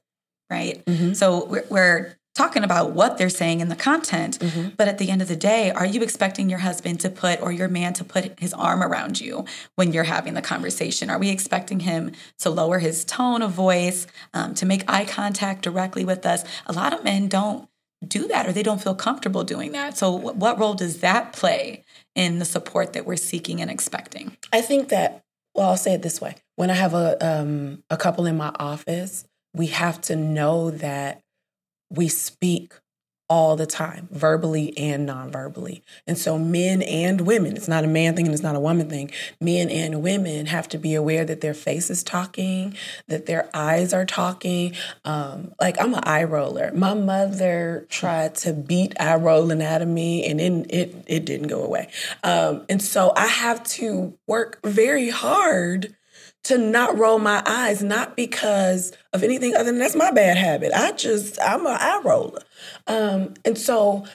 right? 0.50 0.84
Mhm. 0.86 1.14
So 1.16 1.44
we're, 1.46 1.64
we're 1.70 2.16
talking 2.34 2.64
about 2.64 2.90
what 2.90 3.16
they're 3.16 3.28
saying 3.28 3.60
in 3.60 3.68
the 3.68 3.76
content, 3.76 4.40
Mhm. 4.40 4.76
but 4.76 4.88
at 4.88 4.98
the 4.98 5.08
end 5.08 5.22
of 5.22 5.28
the 5.28 5.36
day, 5.36 5.70
are 5.70 5.86
you 5.86 6.02
expecting 6.02 6.50
your 6.50 6.58
husband 6.58 6.98
to 7.00 7.08
put 7.08 7.40
or 7.40 7.52
your 7.52 7.68
man 7.68 7.92
to 7.92 8.02
put 8.02 8.36
his 8.40 8.52
arm 8.52 8.82
around 8.82 9.20
you 9.20 9.44
when 9.76 9.92
you're 9.92 10.02
having 10.02 10.34
the 10.34 10.42
conversation? 10.42 11.10
Are 11.10 11.18
we 11.18 11.28
expecting 11.28 11.80
him 11.80 12.10
to 12.40 12.50
lower 12.50 12.80
his 12.80 13.04
tone 13.04 13.40
of 13.40 13.52
voice, 13.52 14.08
um, 14.32 14.52
to 14.56 14.66
make 14.66 14.82
eye 14.90 15.04
contact 15.04 15.62
directly 15.62 16.04
with 16.04 16.26
us? 16.26 16.42
A 16.66 16.72
lot 16.72 16.92
of 16.92 17.04
men 17.04 17.28
don't 17.28 17.68
do 18.08 18.28
that 18.28 18.46
or 18.46 18.52
they 18.52 18.62
don't 18.62 18.82
feel 18.82 18.94
comfortable 18.94 19.44
doing 19.44 19.72
that. 19.72 19.96
So, 19.96 20.18
wh- 20.18 20.36
what 20.36 20.58
role 20.58 20.74
does 20.74 21.00
that 21.00 21.32
play 21.32 21.84
in 22.14 22.38
the 22.38 22.44
support 22.44 22.92
that 22.92 23.06
we're 23.06 23.16
seeking 23.16 23.60
and 23.60 23.70
expecting? 23.70 24.36
I 24.52 24.60
think 24.60 24.88
that, 24.90 25.22
well, 25.54 25.70
I'll 25.70 25.76
say 25.76 25.94
it 25.94 26.02
this 26.02 26.20
way. 26.20 26.36
When 26.56 26.70
I 26.70 26.74
have 26.74 26.94
a 26.94 27.16
um, 27.26 27.82
a 27.90 27.96
couple 27.96 28.26
in 28.26 28.36
my 28.36 28.52
office, 28.58 29.24
we 29.52 29.68
have 29.68 30.00
to 30.02 30.16
know 30.16 30.70
that 30.70 31.20
we 31.90 32.08
speak 32.08 32.74
all 33.28 33.56
the 33.56 33.66
time, 33.66 34.08
verbally 34.10 34.76
and 34.76 35.06
non-verbally. 35.06 35.82
And 36.06 36.18
so 36.18 36.38
men 36.38 36.82
and 36.82 37.22
women, 37.22 37.56
it's 37.56 37.68
not 37.68 37.82
a 37.84 37.88
man 37.88 38.14
thing 38.14 38.26
and 38.26 38.34
it's 38.34 38.42
not 38.42 38.54
a 38.54 38.60
woman 38.60 38.90
thing. 38.90 39.10
Men 39.40 39.70
and 39.70 40.02
women 40.02 40.46
have 40.46 40.68
to 40.68 40.78
be 40.78 40.94
aware 40.94 41.24
that 41.24 41.40
their 41.40 41.54
face 41.54 41.88
is 41.88 42.02
talking, 42.02 42.76
that 43.08 43.26
their 43.26 43.48
eyes 43.54 43.94
are 43.94 44.04
talking. 44.04 44.74
Um, 45.04 45.54
like 45.58 45.80
I'm 45.80 45.94
an 45.94 46.04
eye 46.04 46.24
roller. 46.24 46.70
My 46.74 46.94
mother 46.94 47.86
tried 47.88 48.34
to 48.36 48.52
beat 48.52 48.94
eye 49.00 49.16
rolling 49.16 49.62
out 49.62 49.80
of 49.80 49.88
me 49.88 50.26
and 50.26 50.40
it 50.40 50.66
it, 50.70 51.04
it 51.06 51.24
didn't 51.24 51.48
go 51.48 51.62
away. 51.62 51.88
Um, 52.22 52.66
and 52.68 52.82
so 52.82 53.12
I 53.16 53.26
have 53.26 53.64
to 53.64 54.18
work 54.26 54.60
very 54.64 55.08
hard 55.08 55.94
to 56.44 56.58
not 56.58 56.96
roll 56.96 57.18
my 57.18 57.42
eyes, 57.46 57.82
not 57.82 58.16
because 58.16 58.92
of 59.12 59.22
anything 59.22 59.54
other 59.54 59.64
than 59.64 59.78
that's 59.78 59.94
my 59.96 60.10
bad 60.10 60.36
habit. 60.36 60.72
I 60.74 60.92
just, 60.92 61.38
I'm 61.42 61.66
an 61.66 61.76
eye 61.78 62.00
roller. 62.04 62.42
Um, 62.86 63.34
and 63.44 63.58
so 63.58 64.06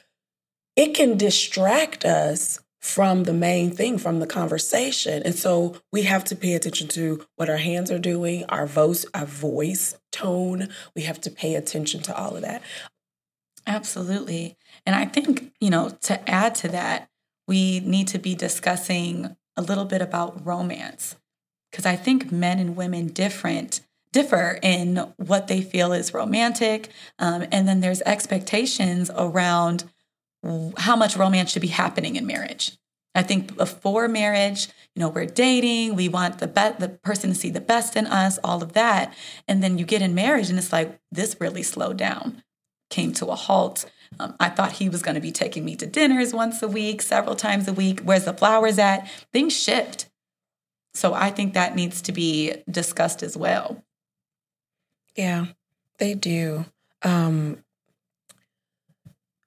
it 0.75 0.95
can 0.95 1.17
distract 1.17 2.05
us 2.05 2.59
from 2.79 3.24
the 3.24 3.33
main 3.33 3.71
thing, 3.71 3.98
from 3.98 4.19
the 4.19 4.27
conversation. 4.27 5.21
And 5.24 5.36
so 5.36 5.75
we 5.91 6.03
have 6.03 6.24
to 6.25 6.36
pay 6.36 6.53
attention 6.53 6.88
to 6.89 7.25
what 7.36 7.50
our 7.50 7.57
hands 7.57 7.91
are 7.91 8.00
doing, 8.00 8.45
our 8.45 8.65
voice, 8.65 9.05
our 9.13 9.25
voice 9.25 9.98
tone. 10.12 10.69
We 10.95 11.01
have 11.01 11.19
to 11.21 11.31
pay 11.31 11.55
attention 11.55 12.01
to 12.03 12.17
all 12.17 12.36
of 12.36 12.41
that. 12.43 12.62
Absolutely. 13.67 14.57
And 14.86 14.95
I 14.95 15.05
think, 15.05 15.51
you 15.59 15.69
know, 15.69 15.89
to 16.03 16.29
add 16.29 16.55
to 16.55 16.69
that, 16.69 17.09
we 17.48 17.81
need 17.81 18.07
to 18.09 18.19
be 18.19 18.33
discussing 18.36 19.36
a 19.57 19.62
little 19.62 19.86
bit 19.86 20.01
about 20.01 20.45
romance. 20.45 21.15
Because 21.71 21.85
I 21.85 21.95
think 21.95 22.31
men 22.31 22.59
and 22.59 22.75
women 22.75 23.07
different 23.07 23.81
differ 24.11 24.59
in 24.63 24.97
what 25.17 25.47
they 25.47 25.61
feel 25.61 25.93
is 25.93 26.13
romantic. 26.13 26.89
Um, 27.19 27.45
and 27.51 27.67
then 27.67 27.81
there's 27.81 28.01
expectations 28.01 29.11
around 29.15 29.83
how 30.77 30.95
much 30.95 31.17
romance 31.17 31.51
should 31.51 31.61
be 31.61 31.67
happening 31.67 32.15
in 32.15 32.25
marriage. 32.25 32.77
I 33.15 33.23
think 33.23 33.57
before 33.57 34.07
marriage, 34.07 34.67
you 34.95 35.01
know, 35.01 35.09
we're 35.09 35.25
dating, 35.25 35.95
we 35.95 36.07
want 36.07 36.39
the 36.39 36.47
be- 36.47 36.77
the 36.77 36.89
person 37.03 37.31
to 37.31 37.35
see 37.35 37.49
the 37.49 37.59
best 37.59 37.95
in 37.95 38.05
us, 38.05 38.38
all 38.43 38.63
of 38.63 38.73
that. 38.73 39.13
And 39.47 39.63
then 39.63 39.77
you 39.77 39.85
get 39.85 40.01
in 40.01 40.15
marriage 40.15 40.49
and 40.49 40.57
it's 40.57 40.71
like 40.71 40.99
this 41.11 41.35
really 41.39 41.63
slowed 41.63 41.97
down, 41.97 42.43
came 42.89 43.13
to 43.13 43.27
a 43.27 43.35
halt. 43.35 43.89
Um, 44.19 44.35
I 44.39 44.49
thought 44.49 44.73
he 44.73 44.89
was 44.89 45.01
going 45.01 45.15
to 45.15 45.21
be 45.21 45.31
taking 45.31 45.65
me 45.65 45.75
to 45.75 45.85
dinners 45.85 46.33
once 46.33 46.61
a 46.61 46.67
week, 46.67 47.01
several 47.01 47.35
times 47.35 47.67
a 47.67 47.73
week. 47.73 48.01
Where's 48.01 48.25
the 48.25 48.33
flowers 48.33 48.79
at? 48.79 49.09
Things 49.33 49.53
shift. 49.57 50.08
So 50.93 51.13
I 51.13 51.29
think 51.29 51.53
that 51.53 51.75
needs 51.75 52.01
to 52.03 52.12
be 52.12 52.55
discussed 52.69 53.24
as 53.24 53.38
well. 53.38 53.84
Yeah, 55.15 55.48
they 55.98 56.13
do. 56.13 56.65
Um, 57.03 57.63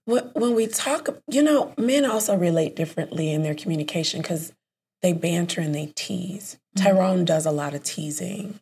when 0.05 0.55
we 0.55 0.67
talk, 0.67 1.09
you 1.29 1.43
know, 1.43 1.73
men 1.79 2.05
also 2.05 2.37
relate 2.37 2.75
differently 2.75 3.31
in 3.31 3.43
their 3.43 3.55
communication 3.55 4.21
because 4.21 4.53
they 5.01 5.13
banter 5.13 5.61
and 5.61 5.75
they 5.75 5.93
tease. 5.95 6.59
Mm-hmm. 6.77 6.85
Tyrone 6.85 7.25
does 7.25 7.47
a 7.47 7.53
lot 7.53 7.75
of 7.75 7.83
teasing. 7.83 8.61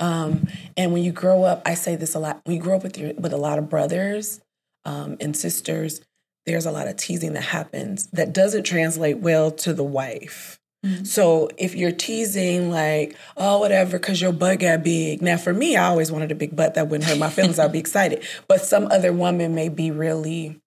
Um, 0.00 0.46
and 0.76 0.92
when 0.92 1.02
you 1.02 1.12
grow 1.12 1.42
up, 1.42 1.62
I 1.66 1.74
say 1.74 1.96
this 1.96 2.14
a 2.14 2.18
lot. 2.20 2.40
When 2.44 2.56
you 2.56 2.62
grow 2.62 2.76
up 2.76 2.84
with 2.84 2.96
your 2.96 3.14
with 3.14 3.32
a 3.32 3.38
lot 3.38 3.58
of 3.58 3.68
brothers 3.68 4.40
um, 4.84 5.16
and 5.20 5.36
sisters, 5.36 6.00
there's 6.46 6.66
a 6.66 6.70
lot 6.70 6.88
of 6.88 6.96
teasing 6.96 7.32
that 7.32 7.42
happens 7.42 8.06
that 8.08 8.32
doesn't 8.32 8.62
translate 8.62 9.18
well 9.18 9.50
to 9.50 9.72
the 9.72 9.84
wife. 9.84 10.57
Mm-hmm. 10.84 11.04
So 11.04 11.50
if 11.58 11.74
you're 11.74 11.92
teasing 11.92 12.70
like, 12.70 13.16
oh, 13.36 13.58
whatever, 13.58 13.98
because 13.98 14.20
your 14.20 14.32
butt 14.32 14.60
got 14.60 14.84
big. 14.84 15.22
Now, 15.22 15.36
for 15.36 15.52
me, 15.52 15.76
I 15.76 15.86
always 15.86 16.12
wanted 16.12 16.30
a 16.30 16.36
big 16.36 16.54
butt 16.54 16.74
that 16.74 16.88
wouldn't 16.88 17.08
hurt 17.08 17.18
my 17.18 17.30
feelings. 17.30 17.58
I'd 17.58 17.72
be 17.72 17.78
excited. 17.80 18.24
But 18.46 18.60
some 18.60 18.86
other 18.90 19.12
woman 19.12 19.54
may 19.54 19.68
be 19.68 19.90
really 19.90 20.60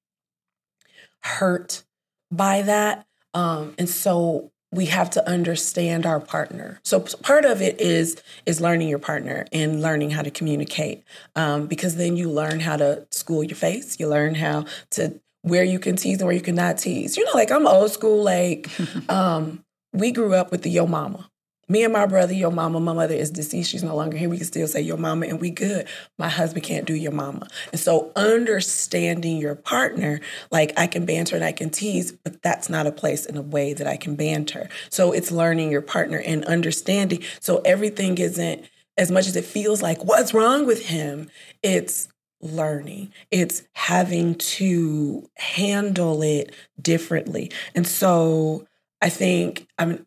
hurt 1.23 1.83
by 2.29 2.61
that. 2.63 3.05
Um, 3.33 3.73
and 3.77 3.89
so 3.89 4.51
we 4.71 4.85
have 4.85 5.09
to 5.11 5.29
understand 5.29 6.05
our 6.05 6.19
partner. 6.19 6.79
So 6.83 6.99
part 6.99 7.45
of 7.45 7.61
it 7.61 7.79
is 7.79 8.21
is 8.45 8.61
learning 8.61 8.87
your 8.87 8.99
partner 8.99 9.45
and 9.51 9.81
learning 9.81 10.11
how 10.11 10.21
to 10.21 10.31
communicate, 10.31 11.03
um, 11.35 11.67
because 11.67 11.97
then 11.97 12.15
you 12.15 12.29
learn 12.29 12.61
how 12.61 12.77
to 12.77 13.05
school 13.11 13.43
your 13.43 13.55
face. 13.55 13.99
You 13.99 14.07
learn 14.07 14.35
how 14.35 14.65
to 14.91 15.19
where 15.41 15.63
you 15.63 15.79
can 15.79 15.95
tease 15.95 16.19
and 16.19 16.27
where 16.27 16.35
you 16.35 16.41
cannot 16.41 16.77
tease. 16.77 17.17
You 17.17 17.25
know, 17.25 17.31
like 17.33 17.51
I'm 17.51 17.67
old 17.67 17.91
school. 17.91 18.23
Like 18.23 18.69
um, 19.09 19.63
we 19.93 20.11
grew 20.11 20.33
up 20.33 20.51
with 20.51 20.61
the 20.63 20.69
yo 20.69 20.85
mama 20.85 21.31
me 21.71 21.85
and 21.85 21.93
my 21.93 22.05
brother, 22.05 22.33
your 22.33 22.51
mama, 22.51 22.81
my 22.81 22.91
mother 22.91 23.15
is 23.15 23.31
deceased. 23.31 23.71
She's 23.71 23.81
no 23.81 23.95
longer 23.95 24.17
here. 24.17 24.27
We 24.27 24.35
can 24.35 24.45
still 24.45 24.67
say 24.67 24.81
your 24.81 24.97
mama 24.97 25.27
and 25.27 25.39
we 25.39 25.49
good. 25.49 25.87
My 26.19 26.27
husband 26.27 26.65
can't 26.65 26.85
do 26.85 26.93
your 26.93 27.13
mama. 27.13 27.47
And 27.71 27.79
so 27.79 28.11
understanding 28.17 29.37
your 29.37 29.55
partner, 29.55 30.19
like 30.51 30.73
I 30.75 30.85
can 30.87 31.05
banter 31.05 31.37
and 31.37 31.45
I 31.45 31.53
can 31.53 31.69
tease, 31.69 32.11
but 32.11 32.41
that's 32.41 32.67
not 32.67 32.87
a 32.87 32.91
place 32.91 33.25
in 33.25 33.37
a 33.37 33.41
way 33.41 33.73
that 33.73 33.87
I 33.87 33.95
can 33.95 34.15
banter. 34.15 34.67
So 34.89 35.13
it's 35.13 35.31
learning 35.31 35.71
your 35.71 35.81
partner 35.81 36.17
and 36.17 36.43
understanding. 36.43 37.23
So 37.39 37.61
everything 37.63 38.17
isn't 38.17 38.65
as 38.97 39.09
much 39.09 39.27
as 39.27 39.37
it 39.37 39.45
feels 39.45 39.81
like 39.81 40.03
what's 40.03 40.33
wrong 40.33 40.65
with 40.65 40.87
him, 40.87 41.31
it's 41.63 42.09
learning. 42.41 43.13
It's 43.29 43.63
having 43.73 44.35
to 44.35 45.29
handle 45.37 46.21
it 46.21 46.53
differently. 46.81 47.51
And 47.75 47.87
so 47.87 48.67
I 49.01 49.09
think 49.09 49.67
I'm 49.77 50.05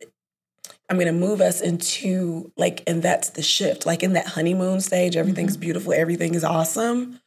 I'm 0.88 0.96
going 0.96 1.06
to 1.06 1.12
move 1.12 1.40
us 1.40 1.60
into 1.60 2.52
like, 2.56 2.82
and 2.86 3.02
that's 3.02 3.30
the 3.30 3.42
shift. 3.42 3.86
Like 3.86 4.02
in 4.02 4.12
that 4.14 4.26
honeymoon 4.26 4.80
stage, 4.80 5.16
everything's 5.16 5.54
mm-hmm. 5.54 5.62
beautiful, 5.62 5.92
everything 5.92 6.34
is 6.34 6.44
awesome. 6.44 7.20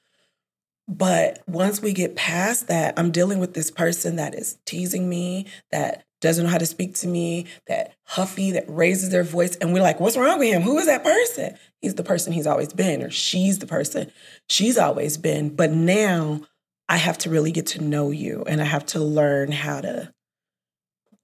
But 0.87 1.41
once 1.47 1.81
we 1.81 1.91
get 1.91 2.15
past 2.15 2.67
that, 2.67 2.97
I'm 2.97 3.11
dealing 3.11 3.39
with 3.39 3.53
this 3.53 3.71
person 3.71 4.15
that 4.17 4.35
is 4.35 4.57
teasing 4.65 5.09
me, 5.09 5.47
that 5.71 6.05
doesn't 6.21 6.45
know 6.45 6.49
how 6.49 6.57
to 6.57 6.65
speak 6.65 6.95
to 6.95 7.07
me, 7.07 7.45
that 7.67 7.95
huffy, 8.05 8.51
that 8.51 8.65
raises 8.67 9.09
their 9.09 9.23
voice. 9.23 9.55
And 9.57 9.73
we're 9.73 9.81
like, 9.81 9.99
what's 9.99 10.15
wrong 10.15 10.39
with 10.39 10.47
him? 10.47 10.61
Who 10.61 10.77
is 10.77 10.85
that 10.85 11.03
person? 11.03 11.57
He's 11.81 11.95
the 11.95 12.03
person 12.03 12.31
he's 12.31 12.47
always 12.47 12.71
been, 12.71 13.03
or 13.03 13.09
she's 13.09 13.59
the 13.59 13.67
person 13.67 14.11
she's 14.49 14.77
always 14.77 15.17
been. 15.17 15.55
But 15.55 15.71
now 15.71 16.41
I 16.87 16.97
have 16.97 17.17
to 17.19 17.29
really 17.29 17.51
get 17.51 17.67
to 17.67 17.83
know 17.83 18.11
you 18.11 18.45
and 18.47 18.61
I 18.61 18.65
have 18.65 18.85
to 18.87 18.99
learn 18.99 19.51
how 19.51 19.81
to 19.81 20.13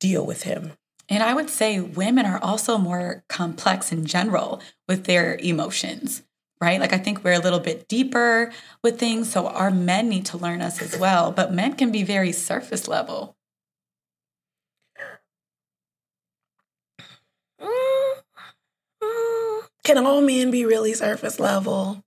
deal 0.04 0.26
with 0.26 0.44
him. 0.44 0.74
And 1.08 1.24
I 1.24 1.34
would 1.34 1.50
say 1.50 1.80
women 1.80 2.26
are 2.26 2.44
also 2.44 2.78
more 2.78 3.24
complex 3.30 3.94
in 3.94 4.06
general 4.06 4.62
with 4.86 5.06
their 5.06 5.38
emotions, 5.38 6.24
right? 6.60 6.78
Like 6.78 6.92
I 6.92 6.98
think 6.98 7.24
we're 7.24 7.40
a 7.40 7.40
little 7.40 7.62
bit 7.62 7.88
deeper 7.88 8.52
with 8.84 9.00
things. 9.00 9.32
So 9.32 9.48
our 9.48 9.72
men 9.72 10.10
need 10.10 10.26
to 10.26 10.38
learn 10.38 10.62
us 10.62 10.82
as 10.82 10.98
well. 10.98 11.32
But 11.32 11.54
men 11.54 11.76
can 11.76 11.90
be 11.90 12.04
very 12.04 12.34
surface 12.34 12.90
level. 12.90 13.38
Can 19.86 20.06
all 20.06 20.22
men 20.22 20.52
be 20.52 20.66
really 20.66 20.94
surface 20.94 21.40
level? 21.40 22.04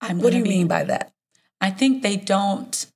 I'm 0.00 0.20
what 0.20 0.32
do 0.32 0.38
you 0.38 0.44
mean 0.44 0.66
by 0.66 0.84
that? 0.84 1.12
I 1.60 1.70
think 1.70 2.02
they 2.02 2.16
don't 2.16 2.86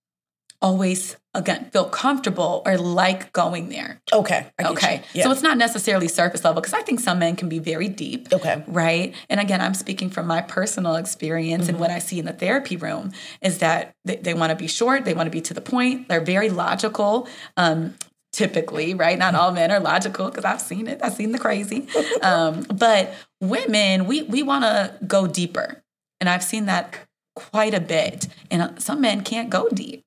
always 0.62 1.16
again 1.34 1.68
feel 1.72 1.84
comfortable 1.86 2.62
or 2.64 2.78
like 2.78 3.32
going 3.32 3.68
there. 3.68 4.00
Okay. 4.12 4.46
Okay. 4.62 5.02
Yeah. 5.12 5.24
So 5.24 5.32
it's 5.32 5.42
not 5.42 5.58
necessarily 5.58 6.08
surface 6.08 6.44
level 6.44 6.60
because 6.62 6.74
I 6.74 6.82
think 6.82 7.00
some 7.00 7.18
men 7.18 7.36
can 7.36 7.48
be 7.48 7.58
very 7.58 7.88
deep. 7.88 8.32
Okay. 8.32 8.62
Right. 8.66 9.14
And 9.28 9.40
again, 9.40 9.60
I'm 9.60 9.74
speaking 9.74 10.08
from 10.08 10.26
my 10.26 10.40
personal 10.40 10.96
experience 10.96 11.64
mm-hmm. 11.64 11.70
and 11.70 11.80
what 11.80 11.90
I 11.90 11.98
see 11.98 12.18
in 12.18 12.26
the 12.26 12.32
therapy 12.32 12.76
room 12.76 13.12
is 13.42 13.58
that 13.58 13.94
they, 14.04 14.16
they 14.16 14.34
want 14.34 14.50
to 14.50 14.56
be 14.56 14.68
short, 14.68 15.04
they 15.04 15.14
want 15.14 15.26
to 15.26 15.30
be 15.30 15.40
to 15.42 15.54
the 15.54 15.60
point, 15.60 16.08
they're 16.08 16.20
very 16.20 16.48
logical. 16.48 17.28
Um, 17.56 17.94
typically, 18.32 18.94
right? 18.94 19.18
Not 19.18 19.34
all 19.34 19.52
men 19.52 19.70
are 19.70 19.80
logical 19.80 20.30
because 20.30 20.46
I've 20.46 20.60
seen 20.60 20.88
it. 20.88 21.00
I've 21.02 21.12
seen 21.12 21.32
the 21.32 21.38
crazy. 21.38 21.86
Um, 22.22 22.62
but 22.62 23.12
women, 23.40 24.06
we 24.06 24.22
we 24.22 24.42
want 24.42 24.64
to 24.64 24.94
go 25.06 25.26
deeper, 25.26 25.82
and 26.20 26.28
I've 26.28 26.42
seen 26.42 26.66
that 26.66 26.94
quite 27.34 27.74
a 27.74 27.80
bit. 27.80 28.28
And 28.50 28.62
uh, 28.62 28.78
some 28.78 29.00
men 29.00 29.22
can't 29.22 29.50
go 29.50 29.68
deep. 29.68 30.04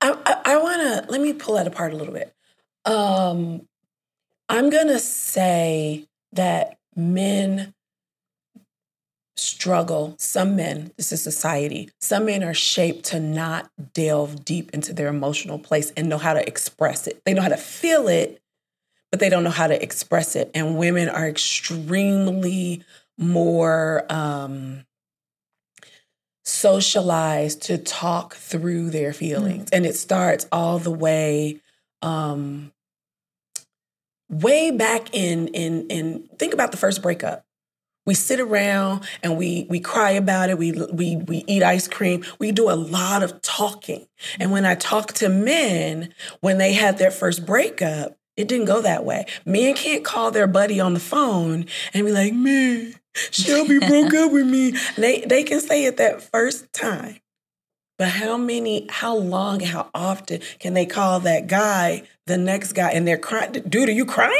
I, 0.00 0.16
I, 0.26 0.54
I 0.54 0.56
want 0.58 0.82
to 0.82 1.10
let 1.10 1.20
me 1.20 1.32
pull 1.32 1.54
that 1.54 1.66
apart 1.66 1.92
a 1.92 1.96
little 1.96 2.14
bit. 2.14 2.34
Um, 2.84 3.66
I'm 4.48 4.70
gonna 4.70 4.98
say 4.98 6.06
that 6.32 6.78
men 6.94 7.74
struggle. 9.36 10.14
Some 10.18 10.56
men, 10.56 10.92
this 10.96 11.12
is 11.12 11.22
society. 11.22 11.90
Some 12.00 12.26
men 12.26 12.44
are 12.44 12.54
shaped 12.54 13.04
to 13.06 13.20
not 13.20 13.70
delve 13.92 14.44
deep 14.44 14.70
into 14.72 14.92
their 14.92 15.08
emotional 15.08 15.58
place 15.58 15.92
and 15.96 16.08
know 16.08 16.18
how 16.18 16.34
to 16.34 16.46
express 16.46 17.06
it. 17.06 17.22
They 17.24 17.34
know 17.34 17.42
how 17.42 17.48
to 17.48 17.56
feel 17.56 18.08
it, 18.08 18.40
but 19.10 19.20
they 19.20 19.28
don't 19.28 19.44
know 19.44 19.50
how 19.50 19.66
to 19.66 19.82
express 19.82 20.36
it. 20.36 20.50
And 20.54 20.76
women 20.76 21.08
are 21.08 21.28
extremely 21.28 22.84
more 23.18 24.04
um, 24.10 24.84
socialized 26.44 27.62
to 27.62 27.78
talk 27.78 28.34
through 28.34 28.90
their 28.90 29.12
feelings. 29.12 29.66
Mm-hmm. 29.66 29.74
And 29.74 29.86
it 29.86 29.96
starts 29.96 30.46
all 30.52 30.78
the 30.78 30.90
way 30.90 31.60
um 32.02 32.72
way 34.28 34.70
back 34.70 35.14
in 35.14 35.48
in 35.48 35.86
in 35.88 36.28
think 36.38 36.54
about 36.54 36.70
the 36.70 36.76
first 36.76 37.02
breakup. 37.02 37.44
We 38.06 38.12
sit 38.12 38.38
around 38.40 39.04
and 39.22 39.38
we 39.38 39.66
we 39.70 39.80
cry 39.80 40.10
about 40.10 40.50
it. 40.50 40.58
We 40.58 40.72
we 40.72 41.16
we 41.16 41.44
eat 41.46 41.62
ice 41.62 41.88
cream. 41.88 42.22
We 42.38 42.52
do 42.52 42.70
a 42.70 42.76
lot 42.76 43.22
of 43.22 43.40
talking. 43.40 44.06
And 44.38 44.50
when 44.50 44.66
I 44.66 44.74
talk 44.74 45.14
to 45.14 45.28
men 45.30 46.12
when 46.40 46.58
they 46.58 46.74
had 46.74 46.98
their 46.98 47.10
first 47.10 47.46
breakup, 47.46 48.18
it 48.36 48.48
didn't 48.48 48.66
go 48.66 48.82
that 48.82 49.04
way. 49.04 49.26
Men 49.46 49.74
can't 49.74 50.04
call 50.04 50.30
their 50.30 50.46
buddy 50.46 50.80
on 50.80 50.92
the 50.92 51.00
phone 51.00 51.66
and 51.94 52.04
be 52.04 52.12
like, 52.12 52.34
"Man, 52.34 52.94
Shelby 53.14 53.78
broke 53.78 54.14
up 54.14 54.32
with 54.32 54.46
me. 54.46 54.74
They 54.96 55.20
they 55.20 55.42
can 55.42 55.60
say 55.60 55.84
it 55.84 55.96
that 55.98 56.22
first 56.22 56.72
time. 56.72 57.20
But 57.96 58.08
how 58.08 58.36
many, 58.36 58.86
how 58.90 59.16
long, 59.16 59.60
how 59.60 59.88
often 59.94 60.40
can 60.58 60.74
they 60.74 60.84
call 60.84 61.20
that 61.20 61.46
guy 61.46 62.02
the 62.26 62.36
next 62.36 62.72
guy 62.72 62.90
and 62.90 63.06
they're 63.06 63.18
crying? 63.18 63.52
Dude, 63.52 63.88
are 63.88 63.92
you 63.92 64.04
crying? 64.04 64.36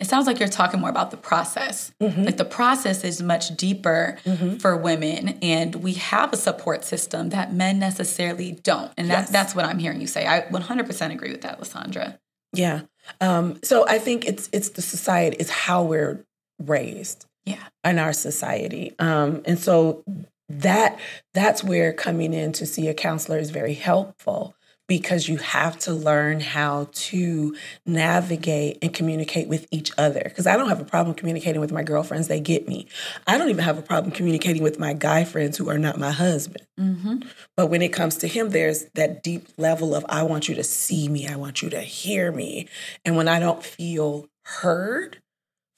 It 0.00 0.06
sounds 0.06 0.26
like 0.26 0.38
you're 0.38 0.48
talking 0.48 0.80
more 0.80 0.90
about 0.90 1.10
the 1.10 1.16
process. 1.16 1.92
Mm-hmm. 2.00 2.24
Like 2.24 2.36
the 2.36 2.44
process 2.44 3.02
is 3.04 3.20
much 3.20 3.56
deeper 3.56 4.18
mm-hmm. 4.24 4.56
for 4.56 4.76
women, 4.76 5.38
and 5.42 5.74
we 5.76 5.94
have 5.94 6.32
a 6.32 6.36
support 6.36 6.84
system 6.84 7.30
that 7.30 7.52
men 7.52 7.78
necessarily 7.80 8.52
don't. 8.52 8.92
And 8.96 9.08
yes. 9.08 9.30
that's 9.30 9.54
what 9.54 9.64
I'm 9.64 9.78
hearing 9.78 10.00
you 10.00 10.06
say. 10.06 10.26
I 10.26 10.42
100% 10.42 11.12
agree 11.12 11.32
with 11.32 11.42
that, 11.42 11.60
LaSaundra. 11.60 12.18
Yeah. 12.52 12.82
Um, 13.20 13.58
so 13.64 13.86
I 13.88 13.98
think 13.98 14.26
it's 14.26 14.48
it's 14.52 14.70
the 14.70 14.82
society, 14.82 15.36
it's 15.38 15.50
how 15.50 15.82
we're 15.82 16.24
raised. 16.58 17.26
Yeah. 17.48 17.68
In 17.84 17.98
our 17.98 18.12
society. 18.12 18.94
Um, 18.98 19.42
and 19.44 19.58
so 19.58 20.04
that 20.48 20.98
that's 21.34 21.62
where 21.62 21.92
coming 21.92 22.32
in 22.32 22.52
to 22.52 22.66
see 22.66 22.88
a 22.88 22.94
counselor 22.94 23.38
is 23.38 23.50
very 23.50 23.74
helpful 23.74 24.54
because 24.88 25.28
you 25.28 25.36
have 25.36 25.78
to 25.78 25.92
learn 25.92 26.40
how 26.40 26.88
to 26.92 27.54
navigate 27.84 28.78
and 28.80 28.94
communicate 28.94 29.46
with 29.46 29.66
each 29.70 29.92
other. 29.98 30.22
Because 30.24 30.46
I 30.46 30.56
don't 30.56 30.70
have 30.70 30.80
a 30.80 30.84
problem 30.84 31.14
communicating 31.14 31.60
with 31.60 31.70
my 31.70 31.82
girlfriends, 31.82 32.26
they 32.26 32.40
get 32.40 32.66
me. 32.66 32.88
I 33.26 33.36
don't 33.36 33.50
even 33.50 33.64
have 33.64 33.76
a 33.76 33.82
problem 33.82 34.10
communicating 34.10 34.62
with 34.62 34.78
my 34.78 34.94
guy 34.94 35.24
friends 35.24 35.58
who 35.58 35.68
are 35.68 35.78
not 35.78 35.98
my 35.98 36.10
husband. 36.10 36.66
Mm-hmm. 36.80 37.18
But 37.54 37.66
when 37.66 37.82
it 37.82 37.92
comes 37.92 38.16
to 38.16 38.26
him, 38.26 38.48
there's 38.48 38.84
that 38.94 39.22
deep 39.22 39.46
level 39.58 39.94
of 39.94 40.06
I 40.08 40.22
want 40.22 40.48
you 40.48 40.54
to 40.54 40.64
see 40.64 41.08
me, 41.08 41.28
I 41.28 41.36
want 41.36 41.60
you 41.60 41.68
to 41.70 41.82
hear 41.82 42.32
me. 42.32 42.66
And 43.04 43.14
when 43.14 43.28
I 43.28 43.40
don't 43.40 43.62
feel 43.62 44.26
heard, 44.44 45.20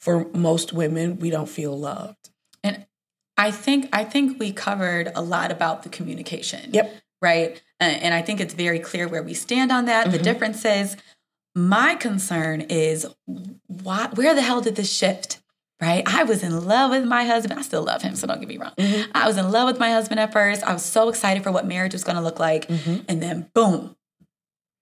for 0.00 0.26
most 0.34 0.72
women, 0.72 1.18
we 1.18 1.30
don't 1.30 1.48
feel 1.48 1.78
loved. 1.78 2.30
And 2.64 2.86
I 3.36 3.50
think 3.50 3.88
I 3.92 4.04
think 4.04 4.38
we 4.38 4.52
covered 4.52 5.12
a 5.14 5.22
lot 5.22 5.52
about 5.52 5.82
the 5.82 5.88
communication. 5.88 6.70
Yep. 6.72 6.94
Right. 7.22 7.62
And 7.78 8.12
I 8.12 8.20
think 8.20 8.40
it's 8.40 8.54
very 8.54 8.78
clear 8.78 9.08
where 9.08 9.22
we 9.22 9.34
stand 9.34 9.72
on 9.72 9.86
that. 9.86 10.06
Mm-hmm. 10.06 10.16
The 10.16 10.22
difference 10.22 10.64
is 10.64 10.96
my 11.54 11.94
concern 11.94 12.62
is 12.62 13.06
why 13.66 14.08
where 14.14 14.34
the 14.34 14.42
hell 14.42 14.60
did 14.60 14.76
this 14.76 14.92
shift? 14.92 15.40
Right. 15.80 16.02
I 16.06 16.24
was 16.24 16.42
in 16.42 16.66
love 16.66 16.90
with 16.90 17.04
my 17.04 17.24
husband. 17.24 17.58
I 17.58 17.62
still 17.62 17.82
love 17.82 18.02
him, 18.02 18.14
so 18.14 18.26
don't 18.26 18.38
get 18.38 18.48
me 18.48 18.58
wrong. 18.58 18.72
Mm-hmm. 18.76 19.12
I 19.14 19.26
was 19.26 19.38
in 19.38 19.50
love 19.50 19.66
with 19.66 19.78
my 19.78 19.90
husband 19.92 20.20
at 20.20 20.30
first. 20.30 20.62
I 20.62 20.74
was 20.74 20.84
so 20.84 21.08
excited 21.08 21.42
for 21.42 21.50
what 21.50 21.66
marriage 21.66 21.94
was 21.94 22.04
going 22.04 22.16
to 22.16 22.22
look 22.22 22.38
like. 22.38 22.68
Mm-hmm. 22.68 23.04
And 23.08 23.22
then 23.22 23.50
boom, 23.54 23.96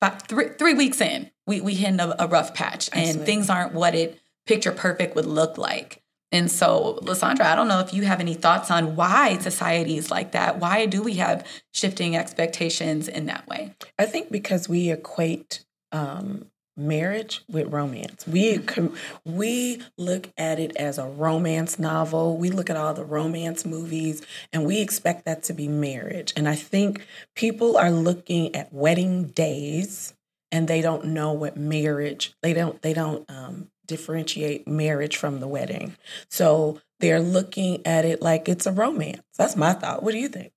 about 0.01 0.27
three, 0.27 0.49
three 0.59 0.75
weeks 0.75 1.01
in, 1.01 1.31
we, 1.47 1.61
we 1.61 1.75
hit 1.75 2.01
a, 2.01 2.25
a 2.25 2.27
rough 2.27 2.53
patch 2.53 2.89
and 2.93 3.03
Absolutely. 3.03 3.27
things 3.27 3.49
aren't 3.49 3.75
what 3.75 3.95
it 3.95 4.19
picture 4.49 4.73
perfect 4.73 5.15
would 5.15 5.27
look 5.27 5.57
like. 5.59 6.03
And 6.31 6.51
so, 6.51 6.99
LaSaundra, 7.03 7.43
I 7.43 7.55
don't 7.55 7.69
know 7.69 7.81
if 7.81 7.95
you 7.95 8.03
have 8.03 8.21
any 8.21 8.35
thoughts 8.35 8.71
on 8.71 8.97
why 8.97 9.39
society 9.39 9.97
is 9.97 10.11
like 10.11 10.33
that. 10.33 10.59
Why 10.59 10.85
do 10.85 11.03
we 11.03 11.15
have 11.15 11.47
shifting 11.73 12.17
expectations 12.17 13.09
in 13.09 13.27
that 13.27 13.47
way? 13.47 13.75
I 13.99 14.05
think 14.05 14.31
because 14.31 14.69
we 14.69 14.91
equate 14.91 15.65
um, 15.91 16.51
marriage 16.77 17.43
with 17.49 17.73
romance. 17.73 18.27
We 18.27 18.59
com- 18.59 18.95
we 19.25 19.83
look 19.97 20.31
at 20.37 20.61
it 20.61 20.77
as 20.77 20.99
a 20.99 21.07
romance 21.07 21.79
novel. 21.79 22.37
We 22.37 22.51
look 22.51 22.69
at 22.69 22.77
all 22.77 22.93
the 22.93 23.05
romance 23.05 23.65
movies, 23.65 24.23
and 24.53 24.67
we 24.67 24.81
expect 24.81 25.25
that 25.25 25.43
to 25.45 25.55
be 25.55 25.67
marriage. 25.67 26.35
And 26.37 26.49
I 26.49 26.55
think 26.55 27.07
people 27.35 27.79
are 27.79 27.91
looking 27.91 28.55
at 28.55 28.73
wedding 28.73 29.29
days, 29.29 30.13
and 30.53 30.69
they 30.69 30.83
don't 30.83 31.07
know 31.07 31.33
what 31.33 31.57
marriage. 31.57 32.35
They 32.43 32.53
don't. 32.53 32.81
They 32.83 32.93
don't. 32.93 33.29
Um, 33.31 33.71
differentiate 33.89 34.69
marriage 34.69 35.17
from 35.17 35.41
the 35.41 35.49
wedding. 35.49 35.97
So 36.31 36.81
they're 37.01 37.21
looking 37.21 37.85
at 37.87 38.05
it 38.05 38.23
like 38.23 38.49
it's 38.49 38.67
a 38.67 38.73
romance. 38.73 39.23
That's 39.37 39.57
my 39.57 39.73
thought. 39.73 40.03
What 40.05 40.13
do 40.13 40.19
you 40.19 40.29
think? 40.29 40.53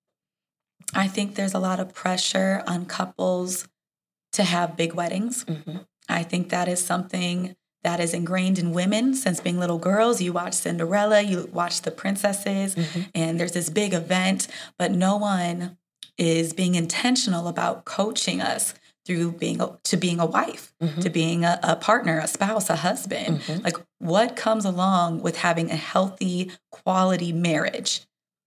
I 0.93 1.07
think 1.07 1.35
there's 1.35 1.53
a 1.53 1.59
lot 1.59 1.79
of 1.79 1.93
pressure 1.93 2.63
on 2.67 2.85
couples 2.85 3.67
to 4.33 4.43
have 4.43 4.77
big 4.77 4.93
weddings. 4.93 5.45
Mm-hmm. 5.45 5.77
I 6.09 6.23
think 6.23 6.49
that 6.49 6.67
is 6.67 6.83
something 6.83 7.55
that 7.83 7.99
is 7.99 8.13
ingrained 8.13 8.59
in 8.59 8.73
women 8.73 9.15
since 9.15 9.39
being 9.39 9.57
little 9.59 9.79
girls. 9.79 10.21
You 10.21 10.33
watch 10.33 10.53
Cinderella, 10.53 11.21
you 11.21 11.49
watch 11.51 11.81
the 11.81 11.91
princesses, 11.91 12.75
Mm-hmm. 12.75 13.01
and 13.15 13.39
there's 13.39 13.53
this 13.53 13.69
big 13.69 13.93
event, 13.93 14.47
but 14.77 14.91
no 14.91 15.17
one 15.17 15.77
is 16.17 16.53
being 16.53 16.75
intentional 16.75 17.47
about 17.47 17.85
coaching 17.85 18.41
us 18.41 18.73
through 19.05 19.31
being 19.33 19.59
a, 19.61 19.77
to 19.85 19.97
being 19.97 20.19
a 20.19 20.25
wife, 20.25 20.73
Mhm. 20.81 21.01
to 21.01 21.09
being 21.09 21.43
a, 21.43 21.59
a 21.63 21.75
partner, 21.75 22.19
a 22.19 22.27
spouse, 22.27 22.69
a 22.69 22.75
husband. 22.75 23.41
Mhm. 23.41 23.63
Like 23.63 23.77
what 23.99 24.35
comes 24.35 24.65
along 24.65 25.21
with 25.21 25.37
having 25.37 25.71
a 25.71 25.75
healthy, 25.75 26.51
quality 26.71 27.33
marriage? 27.33 28.01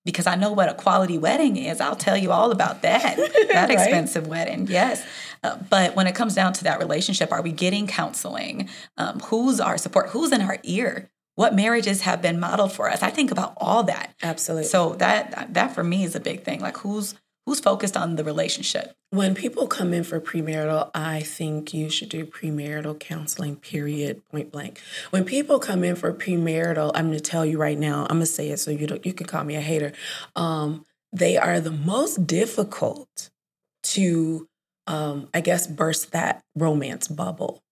Because 0.05 0.27
I 0.27 0.35
know 0.37 0.53
what 0.53 0.69
a 0.69 0.75
quality 0.75 1.17
wedding 1.19 1.57
is. 1.57 1.81
I'll 1.81 1.97
tell 1.97 2.17
you 2.17 2.31
all 2.31 2.51
about 2.53 2.83
that. 2.83 3.17
that 3.49 3.69
Right. 3.69 3.71
expensive 3.71 4.27
wedding, 4.27 4.67
yes. 4.69 5.03
Uh, 5.43 5.57
but 5.71 5.97
when 5.97 6.07
it 6.07 6.15
comes 6.15 6.35
down 6.35 6.53
to 6.55 6.65
that 6.65 6.79
relationship, 6.79 7.33
are 7.33 7.43
we 7.43 7.53
getting 7.53 7.87
counseling? 7.87 8.69
Um, 8.97 9.21
who's 9.21 9.61
our 9.61 9.77
support? 9.79 10.11
Who's 10.11 10.31
in 10.33 10.41
our 10.43 10.59
ear? 10.63 11.11
What 11.37 11.55
marriages 11.55 12.03
have 12.03 12.23
been 12.23 12.39
modeled 12.39 12.71
for 12.73 12.89
us? 12.89 13.03
I 13.03 13.11
think 13.11 13.31
about 13.33 13.55
all 13.57 13.83
that. 13.85 14.15
Absolutely. 14.23 14.69
So 14.69 14.95
that 14.97 15.53
that 15.55 15.75
for 15.75 15.83
me 15.83 16.05
is 16.05 16.15
a 16.15 16.21
big 16.21 16.45
thing. 16.45 16.61
Like 16.61 16.77
who's 16.79 17.15
who's 17.47 17.61
focused 17.61 17.97
on 17.97 18.17
the 18.17 18.25
relationship? 18.25 18.95
When 19.11 19.35
people 19.35 19.67
come 19.67 19.93
in 19.93 20.05
for 20.05 20.21
premarital, 20.21 20.91
I 20.95 21.21
think 21.21 21.73
you 21.73 21.91
should 21.91 22.09
do 22.09 22.27
premarital 22.27 22.99
counseling, 22.99 23.57
period, 23.57 24.25
point 24.31 24.51
blank. 24.51 24.81
When 25.11 25.25
people 25.25 25.59
come 25.59 25.85
in 25.85 25.97
for 25.97 26.13
premarital, 26.13 26.91
I'm 26.95 27.07
going 27.07 27.19
to 27.19 27.23
tell 27.23 27.45
you 27.45 27.59
right 27.59 27.79
now, 27.79 28.03
I'm 28.03 28.17
going 28.17 28.21
to 28.21 28.27
say 28.27 28.51
it 28.51 28.59
so 28.59 28.71
you 28.71 28.87
don't, 28.87 29.05
you 29.05 29.13
can 29.13 29.27
call 29.27 29.45
me 29.45 29.57
a 29.57 29.61
hater. 29.61 29.93
Um, 30.35 30.85
they 31.13 31.37
are 31.37 31.61
the 31.61 31.71
most 31.71 32.27
difficult 32.27 33.31
to, 33.85 34.49
um, 34.87 35.29
I 35.33 35.41
guess, 35.41 35.67
burst 35.67 36.13
that 36.13 36.43
romance 36.57 37.07
bubble. 37.07 37.63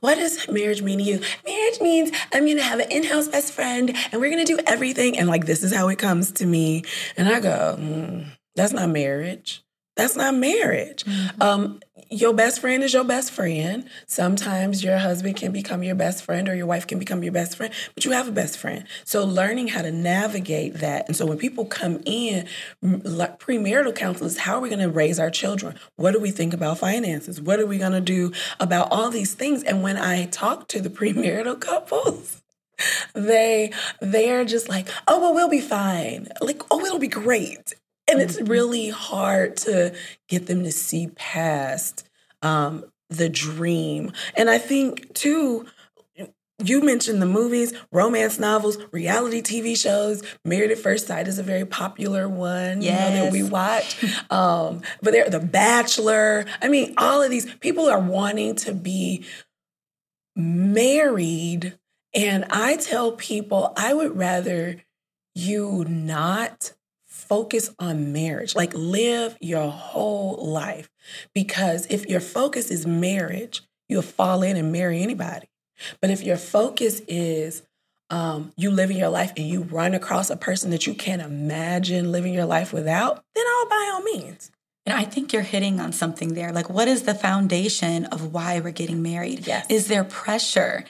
What 0.00 0.14
does 0.16 0.48
marriage 0.48 0.82
mean 0.82 0.98
to 0.98 1.04
you? 1.04 1.20
Marriage 1.44 1.80
means 1.80 2.12
I'm 2.32 2.44
going 2.44 2.56
to 2.56 2.62
have 2.62 2.78
an 2.78 2.90
in 2.90 3.02
house 3.02 3.26
best 3.26 3.52
friend 3.52 3.94
and 4.12 4.20
we're 4.20 4.30
going 4.30 4.44
to 4.44 4.56
do 4.56 4.62
everything. 4.66 5.18
And 5.18 5.28
like, 5.28 5.46
this 5.46 5.64
is 5.64 5.74
how 5.74 5.88
it 5.88 5.98
comes 5.98 6.30
to 6.32 6.46
me. 6.46 6.84
And 7.16 7.28
I 7.28 7.40
go, 7.40 7.76
mm, 7.78 8.26
that's 8.56 8.72
not 8.72 8.88
marriage. 8.90 9.64
That's 9.96 10.16
not 10.16 10.34
marriage. 10.34 11.04
Um, 11.40 11.80
your 12.10 12.34
best 12.34 12.60
friend 12.60 12.82
is 12.82 12.92
your 12.92 13.04
best 13.04 13.30
friend. 13.30 13.88
Sometimes 14.06 14.82
your 14.82 14.98
husband 14.98 15.36
can 15.36 15.52
become 15.52 15.84
your 15.84 15.94
best 15.94 16.24
friend 16.24 16.48
or 16.48 16.54
your 16.54 16.66
wife 16.66 16.86
can 16.86 16.98
become 16.98 17.22
your 17.22 17.32
best 17.32 17.56
friend, 17.56 17.72
but 17.94 18.04
you 18.04 18.10
have 18.10 18.26
a 18.26 18.32
best 18.32 18.58
friend. 18.58 18.84
So 19.04 19.24
learning 19.24 19.68
how 19.68 19.82
to 19.82 19.92
navigate 19.92 20.74
that. 20.74 21.06
And 21.06 21.16
so 21.16 21.26
when 21.26 21.38
people 21.38 21.64
come 21.64 22.00
in, 22.04 22.48
like 22.82 23.38
premarital 23.38 23.94
counselors, 23.94 24.38
how 24.38 24.56
are 24.56 24.60
we 24.60 24.68
going 24.68 24.80
to 24.80 24.90
raise 24.90 25.20
our 25.20 25.30
children? 25.30 25.76
What 25.94 26.10
do 26.10 26.18
we 26.18 26.32
think 26.32 26.54
about 26.54 26.78
finances? 26.78 27.40
What 27.40 27.60
are 27.60 27.66
we 27.66 27.78
going 27.78 27.92
to 27.92 28.00
do 28.00 28.32
about 28.58 28.88
all 28.90 29.10
these 29.10 29.34
things? 29.34 29.62
And 29.62 29.80
when 29.82 29.96
I 29.96 30.26
talk 30.26 30.66
to 30.68 30.80
the 30.80 30.90
premarital 30.90 31.60
couples, 31.60 32.42
they 33.14 33.72
they're 34.00 34.44
just 34.44 34.68
like, 34.68 34.88
oh 35.06 35.20
well, 35.20 35.34
we'll 35.34 35.48
be 35.48 35.60
fine. 35.60 36.26
Like, 36.40 36.62
oh, 36.72 36.84
it'll 36.84 36.98
be 36.98 37.06
great. 37.06 37.74
And 38.10 38.20
it's 38.20 38.40
really 38.40 38.90
hard 38.90 39.56
to 39.58 39.94
get 40.28 40.46
them 40.46 40.62
to 40.64 40.72
see 40.72 41.08
past 41.08 42.08
um, 42.42 42.84
the 43.08 43.28
dream. 43.28 44.12
And 44.36 44.50
I 44.50 44.58
think 44.58 45.14
too, 45.14 45.66
you 46.62 46.82
mentioned 46.82 47.20
the 47.20 47.26
movies, 47.26 47.72
romance 47.90 48.38
novels, 48.38 48.78
reality 48.92 49.42
TV 49.42 49.76
shows. 49.76 50.22
Married 50.44 50.70
at 50.70 50.78
First 50.78 51.08
Sight 51.08 51.26
is 51.26 51.38
a 51.38 51.42
very 51.42 51.64
popular 51.64 52.28
one, 52.28 52.80
you 52.80 52.90
know, 52.90 52.96
that 52.96 53.32
we 53.32 53.42
watch. 53.42 54.04
Um, 54.30 54.82
but 55.02 55.12
there, 55.12 55.28
The 55.28 55.40
Bachelor. 55.40 56.46
I 56.62 56.68
mean, 56.68 56.94
all 56.96 57.22
of 57.22 57.30
these 57.30 57.52
people 57.56 57.88
are 57.88 58.00
wanting 58.00 58.56
to 58.56 58.72
be 58.72 59.24
married. 60.34 61.78
And 62.14 62.44
I 62.50 62.76
tell 62.76 63.12
people, 63.12 63.72
I 63.76 63.92
would 63.94 64.16
rather 64.16 64.76
you 65.34 65.84
not 65.88 66.72
focus 67.28 67.70
on 67.78 68.12
marriage, 68.12 68.54
like 68.54 68.72
live 68.74 69.36
your 69.40 69.70
whole 69.70 70.36
life. 70.46 70.88
Because 71.34 71.86
if 71.90 72.06
your 72.06 72.20
focus 72.20 72.70
is 72.70 72.86
marriage, 72.86 73.62
you'll 73.88 74.02
fall 74.02 74.42
in 74.42 74.56
and 74.56 74.72
marry 74.72 75.02
anybody. 75.02 75.48
But 76.00 76.10
if 76.10 76.22
your 76.22 76.36
focus 76.36 77.00
is 77.08 77.62
um, 78.10 78.52
you 78.56 78.70
living 78.70 78.96
your 78.96 79.08
life 79.08 79.32
and 79.36 79.46
you 79.46 79.62
run 79.62 79.94
across 79.94 80.30
a 80.30 80.36
person 80.36 80.70
that 80.70 80.86
you 80.86 80.94
can't 80.94 81.22
imagine 81.22 82.12
living 82.12 82.34
your 82.34 82.46
life 82.46 82.72
without, 82.72 83.24
then 83.34 83.44
all 83.56 83.68
by 83.68 83.90
all 83.92 84.02
means. 84.02 84.50
And 84.86 84.94
I 84.96 85.04
think 85.04 85.32
you're 85.32 85.42
hitting 85.42 85.80
on 85.80 85.92
something 85.92 86.34
there. 86.34 86.52
Like, 86.52 86.68
what 86.68 86.88
is 86.88 87.04
the 87.04 87.14
foundation 87.14 88.04
of 88.06 88.34
why 88.34 88.60
we're 88.60 88.70
getting 88.70 89.02
married? 89.02 89.46
Yes. 89.46 89.66
Is 89.70 89.88
there 89.88 90.04
pressure 90.04 90.84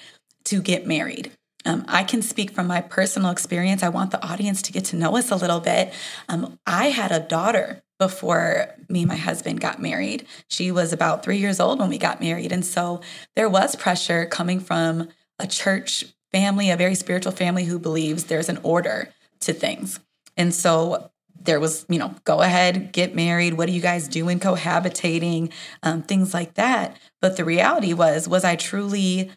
to 0.44 0.60
get 0.60 0.86
married? 0.86 1.30
Um, 1.64 1.84
I 1.88 2.04
can 2.04 2.22
speak 2.22 2.50
from 2.50 2.66
my 2.66 2.80
personal 2.80 3.30
experience. 3.30 3.82
I 3.82 3.88
want 3.88 4.10
the 4.10 4.24
audience 4.24 4.62
to 4.62 4.72
get 4.72 4.84
to 4.86 4.96
know 4.96 5.16
us 5.16 5.30
a 5.30 5.36
little 5.36 5.60
bit. 5.60 5.92
Um, 6.28 6.58
I 6.66 6.90
had 6.90 7.10
a 7.12 7.20
daughter 7.20 7.82
before 7.98 8.74
me 8.88 9.02
and 9.02 9.08
my 9.08 9.16
husband 9.16 9.60
got 9.60 9.80
married. 9.80 10.26
She 10.48 10.70
was 10.70 10.92
about 10.92 11.22
three 11.22 11.38
years 11.38 11.60
old 11.60 11.78
when 11.78 11.88
we 11.88 11.98
got 11.98 12.20
married. 12.20 12.52
And 12.52 12.64
so 12.64 13.00
there 13.36 13.48
was 13.48 13.76
pressure 13.76 14.26
coming 14.26 14.60
from 14.60 15.08
a 15.38 15.46
church 15.46 16.04
family, 16.32 16.70
a 16.70 16.76
very 16.76 16.94
spiritual 16.94 17.32
family 17.32 17.64
who 17.64 17.78
believes 17.78 18.24
there's 18.24 18.48
an 18.48 18.58
order 18.62 19.08
to 19.40 19.52
things. 19.52 20.00
And 20.36 20.52
so 20.52 21.10
there 21.40 21.60
was, 21.60 21.86
you 21.88 21.98
know, 21.98 22.14
go 22.24 22.40
ahead, 22.40 22.92
get 22.92 23.14
married. 23.14 23.54
What 23.54 23.68
are 23.68 23.72
you 23.72 23.80
guys 23.80 24.08
doing? 24.08 24.40
Cohabitating, 24.40 25.52
um, 25.82 26.02
things 26.02 26.34
like 26.34 26.54
that. 26.54 26.96
But 27.20 27.36
the 27.36 27.44
reality 27.44 27.92
was, 27.92 28.28
was 28.28 28.44
I 28.44 28.56
truly 28.56 29.30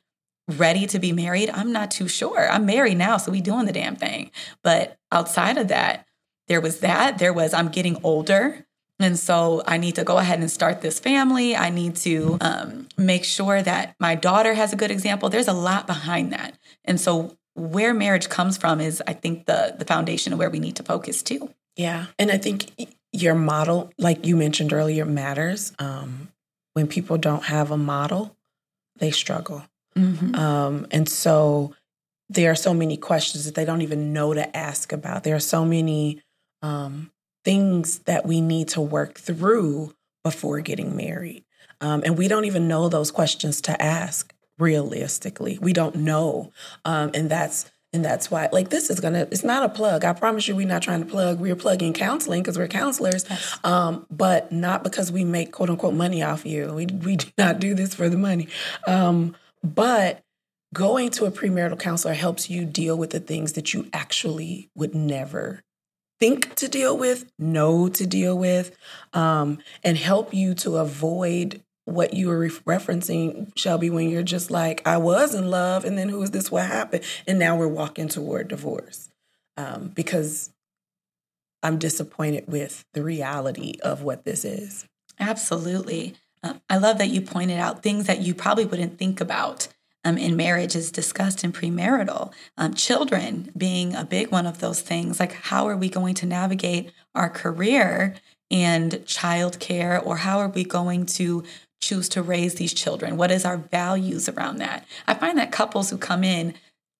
ready 0.47 0.87
to 0.87 0.99
be 0.99 1.11
married? 1.11 1.49
I'm 1.49 1.71
not 1.71 1.91
too 1.91 2.07
sure. 2.07 2.49
I'm 2.49 2.65
married 2.65 2.97
now, 2.97 3.17
so 3.17 3.31
we 3.31 3.41
doing 3.41 3.65
the 3.65 3.73
damn 3.73 3.95
thing. 3.95 4.31
But 4.63 4.97
outside 5.11 5.57
of 5.57 5.67
that, 5.67 6.07
there 6.47 6.61
was 6.61 6.79
that. 6.79 7.17
There 7.17 7.33
was 7.33 7.53
I'm 7.53 7.69
getting 7.69 7.97
older. 8.03 8.65
And 8.99 9.19
so 9.19 9.61
I 9.67 9.77
need 9.77 9.95
to 9.95 10.03
go 10.03 10.17
ahead 10.17 10.39
and 10.39 10.49
start 10.49 10.81
this 10.81 10.99
family. 10.99 11.55
I 11.55 11.69
need 11.69 11.95
to 11.97 12.37
um, 12.41 12.87
make 12.97 13.23
sure 13.23 13.61
that 13.61 13.95
my 13.99 14.15
daughter 14.15 14.55
has 14.55 14.73
a 14.73 14.75
good 14.75 14.89
example. 14.89 15.29
There's 15.29 15.47
a 15.47 15.53
lot 15.53 15.85
behind 15.85 16.33
that. 16.33 16.57
And 16.83 16.99
so 16.99 17.37
where 17.53 17.93
marriage 17.93 18.29
comes 18.29 18.57
from 18.57 18.81
is, 18.81 19.01
I 19.05 19.13
think, 19.13 19.45
the 19.45 19.75
the 19.77 19.85
foundation 19.85 20.33
of 20.33 20.39
where 20.39 20.49
we 20.49 20.59
need 20.59 20.77
to 20.77 20.83
focus 20.83 21.21
too. 21.21 21.53
Yeah. 21.75 22.07
And 22.17 22.31
I 22.31 22.37
think 22.37 22.71
your 23.11 23.35
model, 23.35 23.91
like 23.97 24.25
you 24.25 24.35
mentioned 24.35 24.73
earlier, 24.73 25.05
matters. 25.05 25.73
Um, 25.79 26.29
when 26.73 26.87
people 26.87 27.17
don't 27.17 27.45
have 27.45 27.71
a 27.71 27.77
model, 27.77 28.35
they 28.97 29.11
struggle. 29.11 29.63
Mm-hmm. 29.97 30.35
Um, 30.35 30.87
and 30.91 31.07
so 31.09 31.73
there 32.29 32.51
are 32.51 32.55
so 32.55 32.73
many 32.73 32.97
questions 32.97 33.45
that 33.45 33.55
they 33.55 33.65
don't 33.65 33.81
even 33.81 34.13
know 34.13 34.33
to 34.33 34.55
ask 34.55 34.91
about. 34.91 35.23
There 35.23 35.35
are 35.35 35.39
so 35.39 35.65
many 35.65 36.21
um, 36.61 37.11
things 37.43 37.99
that 37.99 38.25
we 38.25 38.41
need 38.41 38.69
to 38.69 38.81
work 38.81 39.17
through 39.17 39.93
before 40.23 40.59
getting 40.59 40.95
married. 40.95 41.45
Um, 41.79 42.01
and 42.03 42.17
we 42.17 42.27
don't 42.27 42.45
even 42.45 42.67
know 42.67 42.89
those 42.89 43.11
questions 43.11 43.61
to 43.61 43.81
ask 43.81 44.33
realistically. 44.57 45.57
We 45.61 45.73
don't 45.73 45.95
know. 45.95 46.51
Um, 46.83 47.11
and 47.13 47.29
that's 47.29 47.69
and 47.93 48.03
that's 48.03 48.29
why 48.29 48.49
like 48.51 48.69
this 48.69 48.89
is 48.89 48.99
gonna 48.99 49.27
it's 49.31 49.45
not 49.45 49.63
a 49.63 49.69
plug 49.69 50.03
i 50.03 50.11
promise 50.11 50.47
you 50.47 50.55
we're 50.55 50.67
not 50.67 50.81
trying 50.81 50.99
to 50.99 51.09
plug 51.09 51.39
we're 51.39 51.55
plugging 51.55 51.93
counseling 51.93 52.41
because 52.41 52.57
we're 52.57 52.67
counselors 52.67 53.25
yes. 53.29 53.57
um, 53.63 54.05
but 54.11 54.51
not 54.51 54.83
because 54.83 55.09
we 55.09 55.23
make 55.23 55.53
quote 55.53 55.69
unquote 55.69 55.93
money 55.93 56.21
off 56.21 56.45
you 56.45 56.73
we, 56.73 56.85
we 56.85 57.15
do 57.15 57.27
not 57.37 57.59
do 57.59 57.73
this 57.73 57.95
for 57.95 58.09
the 58.09 58.17
money 58.17 58.49
um, 58.87 59.35
but 59.75 60.23
going 60.73 61.09
to 61.11 61.25
a 61.25 61.31
premarital 61.31 61.79
counselor 61.79 62.13
helps 62.13 62.49
you 62.49 62.65
deal 62.65 62.97
with 62.97 63.11
the 63.11 63.19
things 63.19 63.53
that 63.53 63.73
you 63.73 63.87
actually 63.93 64.69
would 64.75 64.93
never 64.93 65.63
think 66.19 66.55
to 66.55 66.67
deal 66.67 66.97
with, 66.97 67.31
know 67.37 67.89
to 67.89 68.07
deal 68.07 68.37
with, 68.37 68.75
um, 69.13 69.59
and 69.83 69.97
help 69.97 70.33
you 70.33 70.53
to 70.55 70.77
avoid 70.77 71.61
what 71.85 72.13
you 72.13 72.27
were 72.27 72.49
referencing, 72.49 73.51
Shelby, 73.55 73.89
when 73.89 74.09
you're 74.09 74.23
just 74.23 74.51
like, 74.51 74.85
I 74.85 74.97
was 74.97 75.33
in 75.33 75.49
love, 75.49 75.85
and 75.85 75.97
then 75.97 76.09
who 76.09 76.21
is 76.21 76.31
this? 76.31 76.51
What 76.51 76.65
happened? 76.65 77.03
And 77.25 77.39
now 77.39 77.55
we're 77.55 77.67
walking 77.67 78.09
toward 78.09 78.49
divorce 78.49 79.09
um, 79.55 79.89
because 79.95 80.51
I'm 81.63 81.77
disappointed 81.77 82.45
with 82.47 82.83
the 82.93 83.03
reality 83.03 83.75
of 83.81 84.01
what 84.01 84.25
this 84.25 84.43
is. 84.43 84.85
Absolutely. 85.19 86.15
Uh, 86.43 86.55
I 86.69 86.77
love 86.77 86.97
that 86.97 87.09
you 87.09 87.21
pointed 87.21 87.59
out 87.59 87.83
things 87.83 88.07
that 88.07 88.21
you 88.21 88.33
probably 88.33 88.65
wouldn't 88.65 88.97
think 88.97 89.19
about 89.21 89.67
um, 90.07 90.17
in 90.17 90.37
marriage 90.37 90.75
is 90.75 90.91
discussed 90.91 91.43
in 91.43 91.51
premarital. 91.51 92.31
Um, 92.57 92.73
children 92.73 93.51
being 93.57 93.93
a 93.93 94.05
big 94.05 94.31
one 94.31 94.45
of 94.45 94.59
those 94.59 94.81
things, 94.81 95.19
like 95.19 95.33
how 95.33 95.67
are 95.67 95.75
we 95.75 95.89
going 95.89 96.13
to 96.15 96.25
navigate 96.25 96.91
our 97.13 97.29
career 97.29 98.15
and 98.49 98.91
childcare, 99.03 100.03
or 100.05 100.17
how 100.17 100.37
are 100.39 100.47
we 100.47 100.63
going 100.63 101.05
to 101.05 101.43
choose 101.81 102.07
to 102.09 102.21
raise 102.21 102.55
these 102.55 102.73
children? 102.73 103.17
What 103.17 103.31
is 103.31 103.43
our 103.43 103.57
values 103.57 104.29
around 104.29 104.57
that? 104.57 104.85
I 105.05 105.13
find 105.13 105.37
that 105.37 105.51
couples 105.51 105.89
who 105.89 105.97
come 105.97 106.23
in 106.23 106.53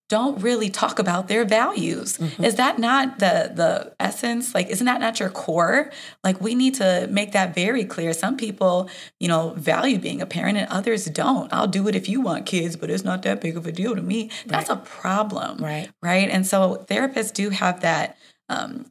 don't 0.09 0.41
really 0.41 0.69
talk 0.69 0.99
about 0.99 1.27
their 1.27 1.43
values. 1.43 2.17
Mm-hmm. 2.17 2.43
Is 2.43 2.55
that 2.55 2.79
not 2.79 3.19
the 3.19 3.51
the 3.53 3.93
essence? 3.99 4.55
Like 4.55 4.67
isn't 4.67 4.85
that 4.85 5.01
not 5.01 5.19
your 5.19 5.29
core? 5.29 5.91
Like 6.23 6.39
we 6.39 6.55
need 6.55 6.75
to 6.75 7.07
make 7.11 7.33
that 7.33 7.53
very 7.53 7.83
clear. 7.83 8.13
Some 8.13 8.37
people, 8.37 8.89
you 9.19 9.27
know, 9.27 9.53
value 9.57 9.99
being 9.99 10.21
a 10.21 10.25
parent 10.25 10.57
and 10.57 10.69
others 10.69 11.05
don't. 11.05 11.51
I'll 11.51 11.67
do 11.67 11.87
it 11.87 11.95
if 11.95 12.07
you 12.07 12.21
want 12.21 12.45
kids, 12.45 12.75
but 12.75 12.89
it's 12.89 13.03
not 13.03 13.23
that 13.23 13.41
big 13.41 13.57
of 13.57 13.67
a 13.67 13.71
deal 13.71 13.95
to 13.95 14.01
me. 14.01 14.31
That's 14.45 14.69
right. 14.69 14.77
a 14.77 14.81
problem. 14.81 15.63
Right. 15.63 15.89
Right? 16.01 16.29
And 16.29 16.47
so 16.47 16.85
therapists 16.89 17.33
do 17.33 17.49
have 17.49 17.81
that 17.81 18.17
um 18.49 18.85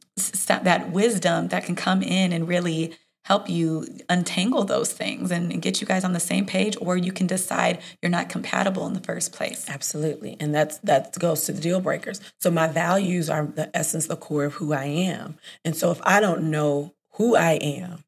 that 0.47 0.91
wisdom 0.91 1.47
that 1.47 1.65
can 1.65 1.75
come 1.75 2.03
in 2.03 2.31
and 2.31 2.47
really 2.47 2.95
help 3.27 3.49
you 3.49 3.85
untangle 4.07 4.63
those 4.63 4.93
things 4.93 5.31
and 5.31 5.61
get 5.61 5.81
you 5.81 5.85
guys 5.85 6.05
on 6.05 6.13
the 6.13 6.19
same 6.19 6.45
page 6.45 6.77
or 6.79 6.95
you 6.95 7.11
can 7.11 7.27
decide 7.27 7.81
you're 8.01 8.09
not 8.09 8.29
compatible 8.29 8.87
in 8.87 8.93
the 8.93 9.01
first 9.01 9.33
place. 9.33 9.65
Absolutely. 9.67 10.37
And 10.39 10.55
that's 10.55 10.77
that 10.77 11.19
goes 11.19 11.43
to 11.43 11.51
the 11.51 11.59
deal 11.59 11.81
breakers. 11.81 12.21
So 12.39 12.49
my 12.49 12.67
values 12.67 13.29
are 13.29 13.45
the 13.45 13.75
essence 13.75 14.07
the 14.07 14.15
core 14.15 14.45
of 14.45 14.53
who 14.53 14.71
i 14.71 14.85
am. 14.85 15.37
And 15.65 15.75
so 15.75 15.91
if 15.91 15.99
i 16.03 16.21
don't 16.21 16.49
know 16.49 16.93
who 17.15 17.35
i 17.35 17.53
am 17.53 18.05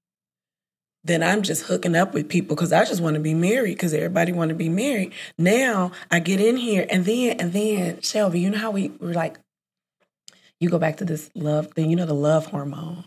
then 1.03 1.21
i'm 1.21 1.41
just 1.41 1.63
hooking 1.63 1.95
up 1.95 2.13
with 2.13 2.29
people 2.29 2.55
because 2.55 2.71
i 2.71 2.86
just 2.86 3.01
want 3.01 3.15
to 3.15 3.19
be 3.19 3.34
married 3.34 3.73
because 3.73 3.93
everybody 3.93 4.32
want 4.32 4.49
to 4.49 4.55
be 4.55 4.69
married. 4.69 5.12
Now 5.38 5.91
i 6.10 6.19
get 6.19 6.39
in 6.39 6.55
here 6.55 6.86
and 6.89 7.03
then 7.03 7.39
and 7.41 7.51
then 7.51 8.01
shelby 8.01 8.39
you 8.39 8.49
know 8.49 8.58
how 8.58 8.71
we 8.71 8.89
were 8.99 9.13
like 9.13 9.38
you 10.62 10.69
go 10.69 10.79
back 10.79 10.97
to 10.97 11.05
this 11.05 11.29
love 11.36 11.73
thing 11.73 11.89
you 11.89 11.97
know 11.97 12.05
the 12.05 12.13
love 12.13 12.45
hormone 12.47 13.05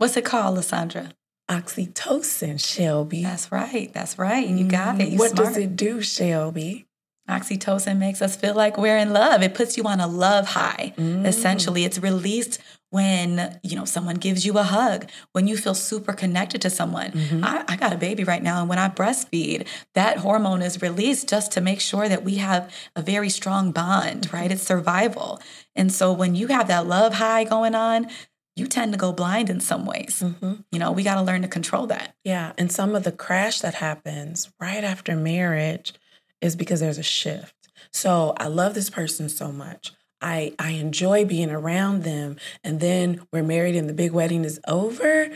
What's 0.00 0.16
it 0.16 0.24
called, 0.24 0.56
LaSaundra? 0.56 1.12
Oxytocin, 1.50 2.58
Shelby. 2.58 3.22
That's 3.22 3.52
right. 3.52 3.92
That's 3.92 4.18
right. 4.18 4.48
You 4.48 4.64
got 4.64 4.98
it. 4.98 5.10
You 5.10 5.18
what 5.18 5.32
smart. 5.32 5.48
does 5.48 5.56
it 5.58 5.76
do, 5.76 6.00
Shelby? 6.00 6.86
Oxytocin 7.28 7.98
makes 7.98 8.22
us 8.22 8.34
feel 8.34 8.54
like 8.54 8.78
we're 8.78 8.96
in 8.96 9.12
love. 9.12 9.42
It 9.42 9.54
puts 9.54 9.76
you 9.76 9.84
on 9.84 10.00
a 10.00 10.06
love 10.06 10.46
high. 10.46 10.94
Mm. 10.96 11.26
Essentially, 11.26 11.84
it's 11.84 11.98
released 11.98 12.60
when 12.88 13.60
you 13.62 13.76
know 13.76 13.84
someone 13.84 14.16
gives 14.16 14.46
you 14.46 14.56
a 14.58 14.62
hug, 14.62 15.08
when 15.32 15.46
you 15.46 15.56
feel 15.58 15.74
super 15.74 16.14
connected 16.14 16.62
to 16.62 16.70
someone. 16.70 17.12
Mm-hmm. 17.12 17.44
I, 17.44 17.64
I, 17.68 17.76
got 17.76 17.92
a 17.92 17.96
baby 17.96 18.24
right 18.24 18.42
now, 18.42 18.60
and 18.60 18.68
when 18.68 18.78
I 18.78 18.88
breastfeed, 18.88 19.66
that 19.94 20.18
hormone 20.18 20.62
is 20.62 20.82
released 20.82 21.28
just 21.28 21.52
to 21.52 21.60
make 21.60 21.80
sure 21.80 22.08
that 22.08 22.24
we 22.24 22.36
have 22.36 22.72
a 22.96 23.02
very 23.02 23.28
strong 23.28 23.70
bond. 23.70 24.32
Right? 24.32 24.50
It's 24.50 24.62
survival, 24.62 25.40
and 25.76 25.92
so 25.92 26.12
when 26.12 26.34
you 26.34 26.48
have 26.48 26.68
that 26.68 26.86
love 26.86 27.14
high 27.14 27.44
going 27.44 27.76
on, 27.76 28.08
you 28.56 28.66
tend 28.66 28.92
to 28.92 28.98
go 28.98 29.12
blind 29.12 29.48
in 29.50 29.60
some 29.60 29.86
ways. 29.86 30.22
Mm-hmm. 30.24 30.54
You 30.72 30.78
know, 30.78 30.92
we 30.92 31.02
got 31.02 31.14
to 31.16 31.22
learn 31.22 31.42
to 31.42 31.48
control 31.48 31.86
that. 31.88 32.14
Yeah. 32.24 32.52
And 32.58 32.70
some 32.70 32.94
of 32.94 33.04
the 33.04 33.12
crash 33.12 33.60
that 33.60 33.74
happens 33.74 34.50
right 34.60 34.84
after 34.84 35.16
marriage 35.16 35.94
is 36.40 36.56
because 36.56 36.80
there's 36.80 36.98
a 36.98 37.02
shift. 37.02 37.54
So 37.92 38.34
I 38.36 38.48
love 38.48 38.74
this 38.74 38.90
person 38.90 39.28
so 39.28 39.50
much. 39.52 39.92
I, 40.20 40.54
I 40.58 40.72
enjoy 40.72 41.24
being 41.24 41.50
around 41.50 42.02
them. 42.02 42.36
And 42.62 42.80
then 42.80 43.26
we're 43.32 43.42
married 43.42 43.76
and 43.76 43.88
the 43.88 43.94
big 43.94 44.12
wedding 44.12 44.44
is 44.44 44.60
over. 44.68 45.30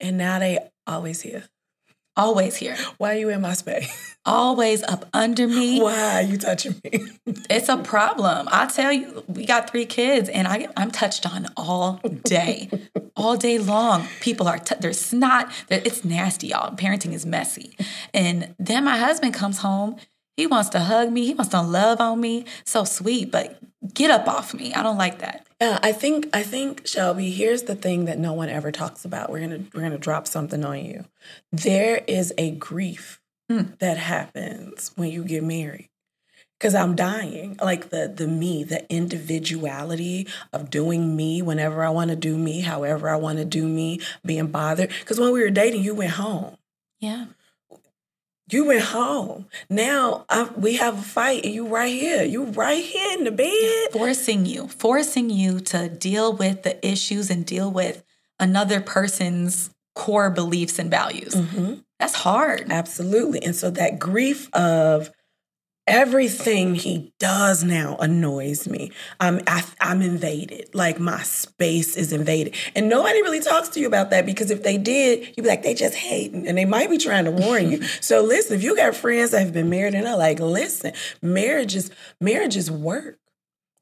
And 0.00 0.16
now 0.16 0.38
they 0.38 0.58
always 0.86 1.22
here. 1.22 1.44
Always 2.18 2.56
here. 2.56 2.76
Why 2.96 3.14
are 3.14 3.18
you 3.18 3.28
in 3.28 3.40
my 3.40 3.52
space? 3.52 4.16
Always 4.26 4.82
up 4.82 5.08
under 5.14 5.46
me. 5.46 5.80
Why 5.80 6.16
are 6.16 6.22
you 6.22 6.36
touching 6.36 6.74
me? 6.82 7.06
it's 7.48 7.68
a 7.68 7.76
problem. 7.76 8.48
I 8.50 8.66
tell 8.66 8.92
you, 8.92 9.22
we 9.28 9.46
got 9.46 9.70
three 9.70 9.86
kids, 9.86 10.28
and 10.28 10.48
I, 10.48 10.66
I'm 10.76 10.90
touched 10.90 11.32
on 11.32 11.46
all 11.56 12.00
day, 12.24 12.70
all 13.16 13.36
day 13.36 13.58
long. 13.58 14.08
People 14.20 14.48
are, 14.48 14.58
t- 14.58 14.74
there's 14.80 15.00
snot. 15.00 15.52
It's 15.70 16.04
nasty, 16.04 16.48
y'all. 16.48 16.74
Parenting 16.74 17.12
is 17.12 17.24
messy. 17.24 17.76
And 18.12 18.52
then 18.58 18.82
my 18.82 18.98
husband 18.98 19.32
comes 19.32 19.58
home. 19.58 19.96
He 20.38 20.46
wants 20.46 20.68
to 20.68 20.78
hug 20.78 21.10
me. 21.10 21.26
He 21.26 21.34
wants 21.34 21.50
to 21.50 21.60
love 21.60 22.00
on 22.00 22.20
me. 22.20 22.44
So 22.64 22.84
sweet, 22.84 23.32
but 23.32 23.58
get 23.92 24.12
up 24.12 24.28
off 24.28 24.54
me. 24.54 24.72
I 24.72 24.84
don't 24.84 24.96
like 24.96 25.18
that. 25.18 25.44
Yeah, 25.60 25.80
I 25.82 25.90
think 25.90 26.28
I 26.32 26.44
think 26.44 26.86
Shelby, 26.86 27.32
here's 27.32 27.64
the 27.64 27.74
thing 27.74 28.04
that 28.04 28.20
no 28.20 28.34
one 28.34 28.48
ever 28.48 28.70
talks 28.70 29.04
about. 29.04 29.30
We're 29.30 29.40
gonna 29.40 29.64
we're 29.74 29.80
gonna 29.80 29.98
drop 29.98 30.28
something 30.28 30.64
on 30.64 30.84
you. 30.84 31.04
There 31.50 32.04
is 32.06 32.32
a 32.38 32.52
grief 32.52 33.20
mm. 33.50 33.76
that 33.80 33.98
happens 33.98 34.92
when 34.94 35.10
you 35.10 35.24
get 35.24 35.42
married. 35.42 35.88
Cause 36.60 36.74
I'm 36.74 36.94
dying. 36.94 37.58
Like 37.60 37.90
the 37.90 38.06
the 38.06 38.28
me, 38.28 38.62
the 38.62 38.88
individuality 38.88 40.28
of 40.52 40.70
doing 40.70 41.16
me 41.16 41.42
whenever 41.42 41.82
I 41.82 41.90
want 41.90 42.10
to 42.10 42.16
do 42.16 42.38
me, 42.38 42.60
however 42.60 43.08
I 43.08 43.16
want 43.16 43.38
to 43.38 43.44
do 43.44 43.66
me, 43.66 43.98
being 44.24 44.46
bothered. 44.46 44.92
Cause 45.04 45.18
when 45.18 45.32
we 45.32 45.42
were 45.42 45.50
dating, 45.50 45.82
you 45.82 45.96
went 45.96 46.12
home. 46.12 46.56
Yeah. 47.00 47.26
You 48.50 48.66
went 48.66 48.82
home. 48.82 49.46
Now 49.68 50.24
I, 50.28 50.44
we 50.56 50.76
have 50.76 50.98
a 50.98 51.02
fight, 51.02 51.44
and 51.44 51.54
you 51.54 51.66
right 51.66 51.92
here. 51.92 52.24
You 52.24 52.44
right 52.44 52.82
here 52.82 53.18
in 53.18 53.24
the 53.24 53.30
bed, 53.30 53.92
forcing 53.92 54.46
you, 54.46 54.68
forcing 54.68 55.30
you 55.30 55.60
to 55.60 55.88
deal 55.88 56.32
with 56.32 56.62
the 56.62 56.84
issues 56.86 57.30
and 57.30 57.44
deal 57.44 57.70
with 57.70 58.04
another 58.40 58.80
person's 58.80 59.70
core 59.94 60.30
beliefs 60.30 60.78
and 60.78 60.90
values. 60.90 61.34
Mm-hmm. 61.34 61.74
That's 61.98 62.14
hard. 62.14 62.70
Absolutely. 62.70 63.42
And 63.42 63.54
so 63.54 63.70
that 63.70 63.98
grief 63.98 64.48
of 64.54 65.10
everything 65.88 66.74
he 66.74 67.12
does 67.18 67.64
now 67.64 67.96
annoys 67.96 68.68
me. 68.68 68.92
I'm 69.18 69.40
I, 69.46 69.58
am 69.58 69.64
i 69.80 69.90
am 69.90 70.02
invaded. 70.02 70.74
Like 70.74 71.00
my 71.00 71.22
space 71.22 71.96
is 71.96 72.12
invaded, 72.12 72.54
and 72.76 72.88
nobody 72.88 73.22
really 73.22 73.40
talks 73.40 73.70
to 73.70 73.80
you 73.80 73.86
about 73.86 74.10
that 74.10 74.26
because 74.26 74.50
if 74.50 74.62
they 74.62 74.78
did, 74.78 75.26
you'd 75.36 75.42
be 75.42 75.48
like, 75.48 75.62
they 75.62 75.74
just 75.74 75.94
hate, 75.94 76.32
and 76.32 76.56
they 76.56 76.64
might 76.64 76.90
be 76.90 76.98
trying 76.98 77.24
to 77.24 77.30
warn 77.30 77.70
you. 77.70 77.82
so 78.00 78.22
listen, 78.22 78.56
if 78.56 78.62
you 78.62 78.76
got 78.76 78.94
friends 78.94 79.32
that 79.32 79.40
have 79.40 79.52
been 79.52 79.70
married 79.70 79.94
and 79.94 80.06
are 80.06 80.18
like, 80.18 80.38
listen, 80.38 80.92
marriage 81.22 81.74
is 81.74 81.90
marriage 82.20 82.56
is 82.56 82.70
work. 82.70 83.18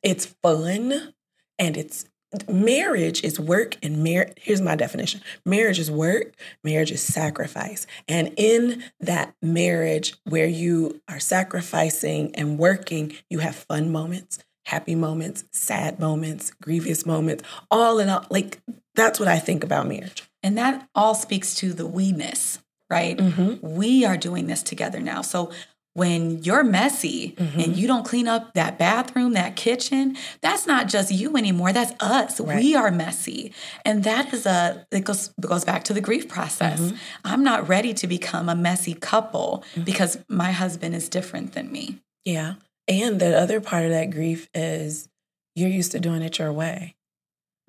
It's 0.03 0.27
fun 0.27 1.13
and 1.59 1.77
it's 1.77 2.05
marriage 2.49 3.23
is 3.23 3.39
work 3.39 3.77
and 3.83 4.03
mar- 4.03 4.31
here's 4.37 4.61
my 4.61 4.77
definition 4.77 5.21
marriage 5.45 5.79
is 5.79 5.91
work 5.91 6.35
marriage 6.65 6.91
is 6.91 7.03
sacrifice 7.03 7.87
and 8.09 8.33
in 8.37 8.83
that 9.01 9.35
marriage 9.43 10.15
where 10.25 10.47
you 10.47 11.01
are 11.09 11.21
sacrificing 11.21 12.35
and 12.35 12.59
working 12.59 13.13
you 13.31 13.39
have 13.41 13.55
fun 13.55 13.91
moments 13.91 14.39
happy 14.67 14.97
moments, 14.97 15.45
sad 15.53 16.01
moments, 16.01 16.51
grievous 16.61 17.07
moments, 17.07 17.45
all 17.71 18.01
in 18.01 18.09
all. 18.09 18.27
Like 18.31 18.61
that's 18.97 19.21
what 19.21 19.29
I 19.29 19.39
think 19.39 19.63
about 19.63 19.87
marriage. 19.87 20.25
And 20.43 20.59
that 20.59 20.89
all 20.95 21.15
speaks 21.15 21.55
to 21.57 21.73
the 21.73 21.87
we-ness, 21.87 22.59
right? 22.91 23.17
Mm-hmm. 23.17 23.77
We 23.77 24.05
are 24.05 24.17
doing 24.17 24.49
this 24.49 24.65
together 24.65 25.01
now. 25.01 25.23
So 25.23 25.53
when 25.97 26.43
you're 26.43 26.63
messy 26.63 27.33
mm-hmm. 27.33 27.59
and 27.59 27.75
you 27.75 27.87
don't 27.87 28.05
clean 28.05 28.29
up 28.29 28.53
that 28.53 28.79
bathroom, 28.79 29.33
that 29.33 29.57
kitchen, 29.57 30.15
that's 30.43 30.67
not 30.67 30.89
just 30.89 31.11
you 31.11 31.39
anymore. 31.39 31.73
That's 31.73 31.95
us. 32.01 32.39
Right. 32.39 32.63
We 32.63 32.75
are 32.75 32.91
messy. 32.91 33.55
And 33.83 34.05
that 34.05 34.35
is 34.35 34.45
a, 34.45 34.87
it 34.93 35.05
goes, 35.05 35.33
it 35.39 35.41
goes 35.41 35.65
back 35.65 35.85
to 35.85 35.95
the 35.95 36.03
grief 36.03 36.29
process. 36.29 36.81
Mm-hmm. 36.81 36.97
I'm 37.25 37.43
not 37.43 37.67
ready 37.67 37.95
to 37.95 38.07
become 38.07 38.51
a 38.51 38.55
messy 38.55 38.93
couple 38.93 39.65
mm-hmm. 39.71 39.85
because 39.85 40.19
my 40.29 40.53
husband 40.53 40.95
is 40.95 41.09
different 41.09 41.55
than 41.55 41.73
me. 41.73 42.03
Yeah. 42.27 42.55
And 42.87 43.19
the 43.19 43.35
other 43.35 43.63
part 43.63 43.87
of 43.87 43.91
that 43.91 44.11
grief 44.11 44.51
is 44.53 45.09
you're 45.55 45.71
used 45.71 45.93
to 45.93 45.99
doing 45.99 46.21
it 46.21 46.39
your 46.39 46.53
way. 46.53 46.95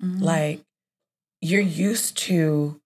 Mm-hmm. 0.02 0.22
Like 0.22 0.60
you're 1.40 1.62
used 1.62 2.18
to 2.18 2.78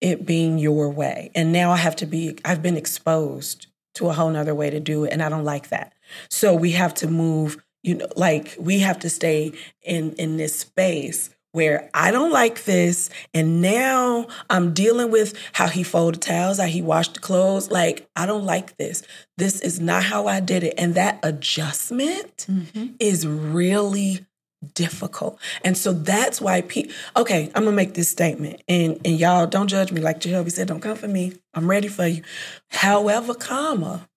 it 0.00 0.26
being 0.26 0.58
your 0.58 0.90
way. 0.90 1.30
And 1.36 1.52
now 1.52 1.70
I 1.70 1.76
have 1.76 1.94
to 1.96 2.06
be, 2.06 2.36
I've 2.44 2.62
been 2.62 2.76
exposed 2.76 3.68
to 3.94 4.08
a 4.08 4.12
whole 4.12 4.30
nother 4.30 4.54
way 4.54 4.70
to 4.70 4.80
do 4.80 5.04
it. 5.04 5.12
And 5.12 5.22
I 5.22 5.28
don't 5.28 5.44
like 5.44 5.68
that. 5.68 5.92
So 6.28 6.54
we 6.54 6.72
have 6.72 6.94
to 6.94 7.08
move, 7.08 7.62
you 7.82 7.96
know, 7.96 8.08
like 8.16 8.56
we 8.58 8.80
have 8.80 8.98
to 9.00 9.10
stay 9.10 9.52
in 9.82 10.12
in 10.14 10.36
this 10.36 10.58
space 10.58 11.30
where 11.54 11.88
I 11.94 12.10
don't 12.10 12.32
like 12.32 12.64
this. 12.64 13.10
And 13.32 13.62
now 13.62 14.26
I'm 14.50 14.74
dealing 14.74 15.12
with 15.12 15.34
how 15.52 15.68
he 15.68 15.84
folded 15.84 16.20
towels, 16.20 16.58
how 16.58 16.66
he 16.66 16.82
washed 16.82 17.14
the 17.14 17.20
clothes. 17.20 17.70
Like, 17.70 18.08
I 18.16 18.26
don't 18.26 18.44
like 18.44 18.76
this. 18.76 19.04
This 19.38 19.60
is 19.60 19.78
not 19.78 20.02
how 20.02 20.26
I 20.26 20.40
did 20.40 20.64
it. 20.64 20.74
And 20.76 20.96
that 20.96 21.20
adjustment 21.22 22.46
mm-hmm. 22.50 22.94
is 22.98 23.24
really 23.24 24.26
difficult. 24.74 25.38
And 25.64 25.76
so 25.76 25.92
that's 25.92 26.40
why 26.40 26.62
people 26.62 26.92
okay, 27.16 27.50
I'm 27.54 27.64
gonna 27.64 27.76
make 27.76 27.94
this 27.94 28.08
statement. 28.08 28.62
And 28.68 29.00
and 29.04 29.18
y'all 29.18 29.46
don't 29.46 29.68
judge 29.68 29.92
me 29.92 30.00
like 30.00 30.20
Jacoby 30.20 30.50
said, 30.50 30.68
don't 30.68 30.80
come 30.80 30.96
for 30.96 31.08
me. 31.08 31.34
I'm 31.54 31.68
ready 31.68 31.88
for 31.88 32.06
you. 32.06 32.22
However, 32.70 33.34
comma, 33.34 34.08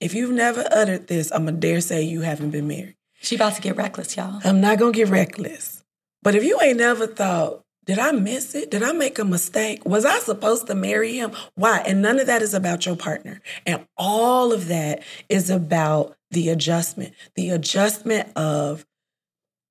if 0.00 0.14
you've 0.14 0.32
never 0.32 0.66
uttered 0.70 1.06
this, 1.06 1.30
I'm 1.30 1.44
gonna 1.44 1.58
dare 1.58 1.80
say 1.80 2.02
you 2.02 2.22
haven't 2.22 2.50
been 2.50 2.66
married. 2.66 2.96
She 3.20 3.36
about 3.36 3.54
to 3.54 3.62
get 3.62 3.76
reckless, 3.76 4.16
y'all. 4.16 4.40
I'm 4.44 4.60
not 4.60 4.78
gonna 4.78 4.92
get 4.92 5.08
reckless. 5.08 5.84
But 6.22 6.34
if 6.34 6.44
you 6.44 6.60
ain't 6.60 6.78
never 6.78 7.06
thought, 7.06 7.62
did 7.84 7.98
I 7.98 8.12
miss 8.12 8.54
it? 8.54 8.70
Did 8.70 8.82
I 8.82 8.92
make 8.92 9.18
a 9.18 9.24
mistake? 9.24 9.84
Was 9.84 10.04
I 10.04 10.18
supposed 10.20 10.68
to 10.68 10.74
marry 10.74 11.14
him? 11.14 11.32
Why? 11.54 11.78
And 11.78 12.00
none 12.00 12.20
of 12.20 12.26
that 12.28 12.42
is 12.42 12.54
about 12.54 12.86
your 12.86 12.96
partner. 12.96 13.40
And 13.66 13.86
all 13.96 14.52
of 14.52 14.68
that 14.68 15.02
is 15.28 15.50
about 15.50 16.16
the 16.30 16.48
adjustment, 16.48 17.14
the 17.34 17.50
adjustment 17.50 18.28
of 18.36 18.86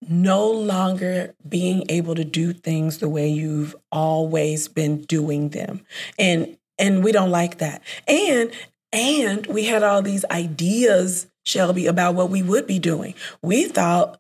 no 0.08 0.50
longer 0.50 1.34
being 1.48 1.86
able 1.90 2.16
to 2.16 2.24
do 2.24 2.54
things 2.54 2.98
the 2.98 3.10
way 3.10 3.30
you've 3.30 3.76
always 3.92 4.68
been 4.68 5.02
doing 5.04 5.50
them. 5.50 5.82
And 6.18 6.58
and 6.80 7.04
we 7.04 7.12
don't 7.12 7.30
like 7.30 7.60
that. 7.60 7.82
And 8.08 8.52
and 8.92 9.46
we 9.48 9.66
had 9.66 9.84
all 9.84 10.02
these 10.02 10.26
ideas, 10.32 11.28
Shelby, 11.46 11.88
about 11.88 12.16
what 12.16 12.30
we 12.30 12.42
would 12.44 12.68
be 12.68 12.80
doing. 12.80 13.14
We 13.42 13.66
thought 13.66 14.20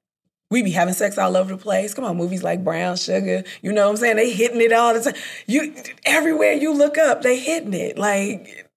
we'd 0.52 0.66
be 0.66 0.72
having 0.72 0.94
sex 0.94 1.18
all 1.18 1.36
over 1.36 1.56
the 1.56 1.62
place. 1.62 1.94
Come 1.94 2.06
on, 2.06 2.18
movies 2.18 2.44
like 2.44 2.64
Brown 2.64 2.96
Sugar, 2.98 3.44
you 3.62 3.72
know 3.72 3.86
what 3.86 3.92
I'm 3.92 3.98
saying? 3.98 4.18
They 4.18 4.32
hitting 4.32 4.62
it 4.62 4.74
all 4.74 4.94
the 4.94 5.02
time. 5.02 5.22
You 5.48 5.74
everywhere 6.06 6.54
you 6.54 6.74
look 6.74 6.98
up, 6.98 7.22
they 7.24 7.40
hitting 7.40 7.74
it. 7.74 7.98
Like 7.98 8.68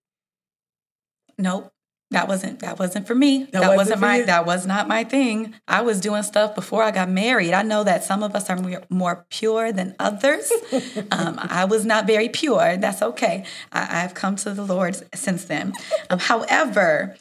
Nope. 1.39 1.74
That 2.15 2.29
wasn't 2.29 2.61
that 2.61 2.79
wasn't 2.79 3.07
for 3.07 3.15
me. 3.15 3.45
That, 3.45 3.53
that 3.53 3.61
wasn't, 3.61 3.77
wasn't 3.77 4.01
my 4.01 4.17
you? 4.19 4.27
that 4.27 4.47
was 4.47 4.67
not 4.67 4.89
my 4.89 5.05
thing. 5.05 5.55
I 5.67 5.83
was 5.83 6.01
doing 6.01 6.23
stuff 6.23 6.55
before 6.55 6.83
I 6.83 6.91
got 6.91 7.09
married. 7.09 7.53
I 7.53 7.63
know 7.63 7.85
that 7.85 8.05
some 8.05 8.23
of 8.23 8.35
us 8.35 8.49
are 8.49 8.57
more, 8.57 8.83
more 8.89 9.27
pure 9.31 9.73
than 9.73 9.97
others. 9.99 10.51
um, 11.11 11.39
I 11.39 11.65
was 11.65 11.85
not 11.85 12.07
very 12.07 12.29
pure. 12.29 12.77
That's 12.77 13.03
okay. 13.03 13.45
I, 13.73 14.01
have 14.01 14.15
come 14.15 14.37
to 14.37 14.51
the 14.53 14.65
Lord 14.65 14.97
since 15.15 15.45
then. 15.45 15.73
Um, 16.09 16.19
however, 16.19 17.17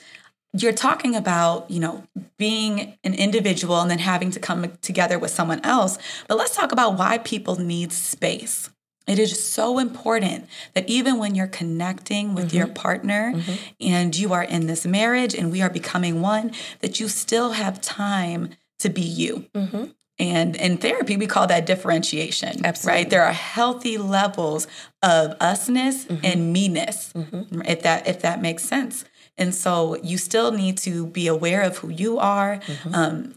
you're 0.56 0.72
talking 0.74 1.16
about 1.16 1.70
you 1.72 1.80
know 1.80 2.04
being 2.38 2.98
an 3.04 3.14
individual 3.14 3.80
and 3.80 3.90
then 3.90 4.00
having 4.00 4.32
to 4.32 4.40
come 4.40 4.72
together 4.82 5.18
with 5.18 5.32
someone 5.32 5.62
else. 5.64 5.98
But 6.28 6.38
let's 6.38 6.56
talk 6.56 6.72
about 6.72 6.98
why 6.98 7.18
people 7.18 7.56
need 7.56 7.92
space. 7.92 8.70
It 9.08 9.20
is 9.20 9.44
so 9.44 9.80
important 9.80 10.48
that 10.74 10.88
even 10.90 11.18
when 11.18 11.36
you're 11.36 11.48
connecting 11.48 12.34
with 12.34 12.48
mm-hmm. 12.48 12.58
your 12.58 12.68
partner 12.68 13.34
mm-hmm. 13.36 13.54
and 13.82 14.16
you 14.16 14.34
are 14.34 14.44
in 14.44 14.68
this 14.68 14.86
marriage 14.86 15.34
and 15.36 15.52
we 15.52 15.62
are 15.62 15.70
becoming 15.70 16.22
one, 16.22 16.52
that 16.80 17.00
you 17.00 17.08
still 17.10 17.52
have 17.52 17.82
time 17.82 18.52
to 18.80 18.90
be 18.90 19.02
you. 19.02 19.48
Mm-hmm. 19.54 19.86
And 20.20 20.56
in 20.56 20.78
therapy, 20.78 21.18
we 21.18 21.26
call 21.26 21.48
that 21.48 21.66
differentiation, 21.66 22.66
Absolutely. 22.66 23.02
right? 23.02 23.10
There 23.10 23.24
are 23.24 23.34
healthy 23.34 23.98
levels 23.98 24.68
of 25.02 25.38
usness 25.40 26.06
mm-hmm. 26.06 26.24
and 26.24 26.54
meanness, 26.54 27.12
mm-hmm. 27.14 27.62
if 27.66 27.82
that 27.82 28.08
if 28.08 28.22
that 28.22 28.42
makes 28.42 28.64
sense. 28.64 29.06
And 29.38 29.56
so 29.56 29.98
you 30.04 30.20
still 30.20 30.52
need 30.52 30.78
to 30.80 31.08
be 31.08 31.26
aware 31.26 31.64
of 31.64 31.80
who 31.80 31.90
you 31.90 32.20
are, 32.20 32.58
mm-hmm. 32.58 32.94
um, 32.94 33.34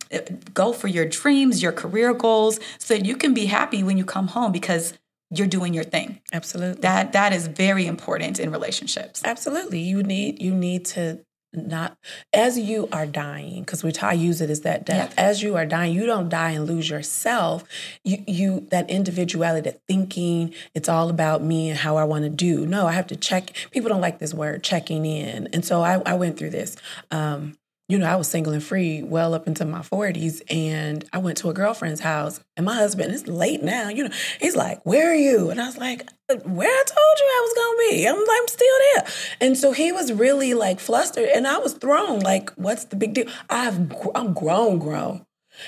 go 0.53 0.75
for 0.75 0.89
your 0.89 1.07
dreams, 1.07 1.63
your 1.63 1.73
career 1.73 2.13
goals, 2.13 2.61
so 2.79 2.95
that 2.95 3.07
you 3.07 3.17
can 3.17 3.33
be 3.33 3.47
happy 3.47 3.83
when 3.83 3.97
you 3.97 4.05
come 4.05 4.29
home 4.29 4.53
because 4.53 4.93
you're 5.31 5.47
doing 5.47 5.75
your 5.75 5.85
thing. 5.85 6.21
Absolutely. 6.33 6.81
That 6.83 7.13
that 7.13 7.33
is 7.33 7.47
very 7.49 7.87
important 7.87 8.39
in 8.39 8.51
relationships. 8.51 9.23
Absolutely. 9.25 9.81
You 9.81 10.03
need 10.03 10.41
you 10.41 10.55
need 10.55 10.85
to 10.87 11.21
not 11.53 11.97
as 12.33 12.59
you 12.59 12.89
are 12.93 13.07
dying 13.07 13.61
because 13.61 13.83
we 13.83 13.93
I 14.03 14.13
use 14.13 14.41
it 14.41 14.51
as 14.51 14.61
that 14.61 14.85
death. 14.85 15.15
Yeah. 15.17 15.25
As 15.25 15.43
you 15.43 15.57
are 15.57 15.65
dying, 15.65 15.95
you 15.95 16.07
don't 16.07 16.29
die 16.29 16.51
and 16.51 16.67
lose 16.67 16.91
yourself. 16.91 17.65
You 18.05 18.23
you 18.27 18.67
that 18.71 18.89
individuality, 18.91 19.71
that 19.71 19.81
thinking 19.89 20.55
it's 20.75 20.89
all 20.89 21.09
about 21.09 21.43
me 21.43 21.71
and 21.71 21.79
how 21.79 21.97
I 21.97 22.05
want 22.05 22.25
to 22.25 22.31
do. 22.31 22.67
No, 22.67 22.87
I 22.87 22.93
have 22.93 23.07
to 23.09 23.17
check. 23.17 23.53
People 23.71 23.89
don't 23.89 24.01
like 24.01 24.19
this 24.19 24.35
word 24.35 24.63
checking 24.63 25.07
in, 25.07 25.49
and 25.53 25.65
so 25.65 25.83
I, 25.83 26.03
I 26.05 26.15
went 26.15 26.39
through 26.39 26.51
this. 26.51 26.77
Um, 27.11 27.57
you 27.89 27.99
know, 27.99 28.07
I 28.07 28.17
was 28.17 28.29
single 28.29 28.53
and 28.53 28.63
free 28.63 29.03
well 29.03 29.33
up 29.33 29.47
into 29.47 29.65
my 29.65 29.79
40s. 29.81 30.43
And 30.51 31.05
I 31.13 31.19
went 31.19 31.39
to 31.39 31.51
a 31.51 31.55
girlfriend's 31.55 32.01
house, 32.01 32.41
and 32.57 32.67
my 32.67 32.75
husband, 32.75 33.15
it's 33.15 33.27
late 33.27 33.63
now, 33.63 33.89
you 33.89 34.05
know, 34.05 34.15
he's 34.41 34.57
like, 34.57 34.85
Where 34.85 35.11
are 35.11 35.15
you? 35.15 35.51
And 35.51 35.61
I 35.61 35.67
was 35.67 35.79
like, 35.79 36.09
Where 36.29 36.69
I 36.69 36.85
told 36.87 37.19
you 37.19 37.27
I 37.27 37.41
was 37.43 37.55
to 37.55 37.91
be. 37.91 38.09
I'm, 38.09 38.17
I'm 38.17 38.49
still 38.49 38.79
there. 38.95 39.07
And 39.41 39.57
so 39.57 39.73
he 39.73 39.93
was 39.93 40.13
really 40.13 40.55
like 40.55 40.81
flustered, 40.81 41.29
and 41.29 41.47
I 41.47 41.59
was 41.59 41.75
thrown. 41.75 42.21
Like, 42.21 42.51
what's 42.57 42.85
the 42.85 42.97
big 42.97 43.15
deal? 43.15 43.27
I've, 43.49 43.93
I'm 44.15 44.35
grown, 44.35 44.79
grown. 44.79 45.25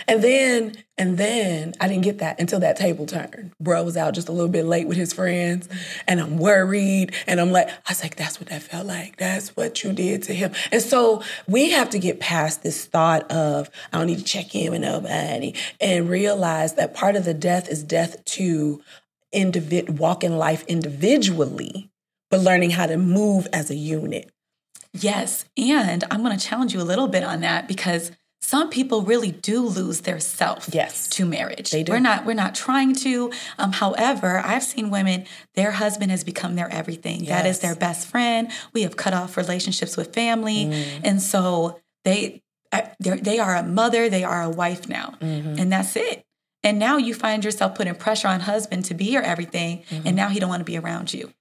And 0.07 0.23
then, 0.23 0.77
and 0.97 1.19
then 1.19 1.75
I 1.81 1.89
didn't 1.89 2.05
get 2.05 2.19
that 2.19 2.41
until 2.41 2.61
that 2.61 2.77
table 2.77 3.07
turned. 3.07 3.53
Bro 3.61 3.85
was 3.85 3.97
out 3.97 4.15
just 4.15 4.29
a 4.29 4.33
little 4.33 4.49
bit 4.49 4.65
late 4.65 4.87
with 4.87 4.97
his 4.97 5.13
friends, 5.13 5.69
and 6.07 6.21
I'm 6.21 6.39
worried. 6.39 7.13
And 7.27 7.41
I'm 7.41 7.53
like, 7.53 7.69
I 7.69 7.91
was 7.91 8.03
like, 8.03 8.17
that's 8.17 8.41
what 8.41 8.49
that 8.49 8.63
felt 8.63 8.87
like. 8.87 9.17
That's 9.17 9.57
what 9.57 9.83
you 9.83 9.93
did 9.93 10.23
to 10.25 10.35
him. 10.35 10.53
And 10.71 10.83
so 10.83 11.23
we 11.47 11.71
have 11.71 11.91
to 11.91 11.99
get 11.99 12.21
past 12.21 12.63
this 12.63 12.85
thought 12.85 13.31
of, 13.31 13.71
I 13.93 13.99
don't 13.99 14.07
need 14.07 14.19
to 14.19 14.25
check 14.25 14.55
in 14.55 14.73
with 14.73 14.81
nobody, 14.81 15.55
and 15.81 16.09
realize 16.09 16.75
that 16.75 16.95
part 16.95 17.17
of 17.17 17.25
the 17.25 17.35
death 17.35 17.69
is 17.69 17.83
death 17.83 18.25
to 18.25 18.83
individ- 19.35 19.91
walking 19.91 20.37
life 20.37 20.65
individually, 20.69 21.91
but 22.31 22.41
learning 22.41 22.71
how 22.71 22.87
to 22.87 22.97
move 22.97 23.47
as 23.53 23.71
a 23.71 23.75
unit. 23.75 24.31
Yes. 24.93 25.45
And 25.57 26.05
I'm 26.11 26.23
going 26.23 26.37
to 26.37 26.45
challenge 26.45 26.73
you 26.73 26.81
a 26.81 26.83
little 26.83 27.09
bit 27.09 27.23
on 27.23 27.41
that 27.41 27.69
because 27.69 28.11
some 28.41 28.71
people 28.71 29.03
really 29.03 29.33
do 29.33 29.63
lose 29.63 30.03
their 30.03 30.21
self 30.21 30.71
yes. 30.73 31.09
to 31.09 31.27
marriage. 31.27 31.71
They 31.71 31.83
do. 31.83 31.93
We're 31.93 32.01
not 32.01 32.25
we're 32.25 32.35
not 32.35 32.55
trying 32.55 32.95
to. 32.97 33.33
Um, 33.59 33.73
however, 33.73 34.39
I've 34.39 34.63
seen 34.63 34.91
women, 34.91 35.27
their 35.55 35.73
husband 35.73 36.11
has 36.11 36.25
become 36.25 36.55
their 36.55 36.73
everything. 36.73 37.25
Yes. 37.25 37.29
That 37.29 37.47
is 37.47 37.59
their 37.61 37.75
best 37.75 38.07
friend. 38.09 38.51
We 38.73 38.83
have 38.83 38.97
cut 38.97 39.13
off 39.13 39.37
relationships 39.37 39.97
with 39.97 40.15
family. 40.15 40.67
Mm. 40.67 41.01
And 41.05 41.23
so 41.23 41.81
they 42.05 42.43
they 43.01 43.39
are 43.39 43.57
a 43.57 43.63
mother, 43.63 44.09
they 44.09 44.25
are 44.25 44.43
a 44.43 44.51
wife 44.51 44.89
now. 44.89 45.15
Mm-hmm. 45.21 45.59
And 45.59 45.73
that's 45.73 45.97
it. 45.97 46.25
And 46.63 46.79
now 46.79 46.97
you 46.97 47.15
find 47.15 47.45
yourself 47.45 47.75
putting 47.75 47.95
pressure 47.95 48.29
on 48.29 48.41
husband 48.41 48.85
to 48.87 48.95
be 48.95 49.07
your 49.07 49.23
everything, 49.23 49.85
mm-hmm. 49.91 50.07
and 50.07 50.17
now 50.17 50.29
he 50.29 50.41
don't 50.41 50.49
want 50.49 50.61
to 50.61 50.65
be 50.65 50.77
around 50.77 51.15
you 51.15 51.33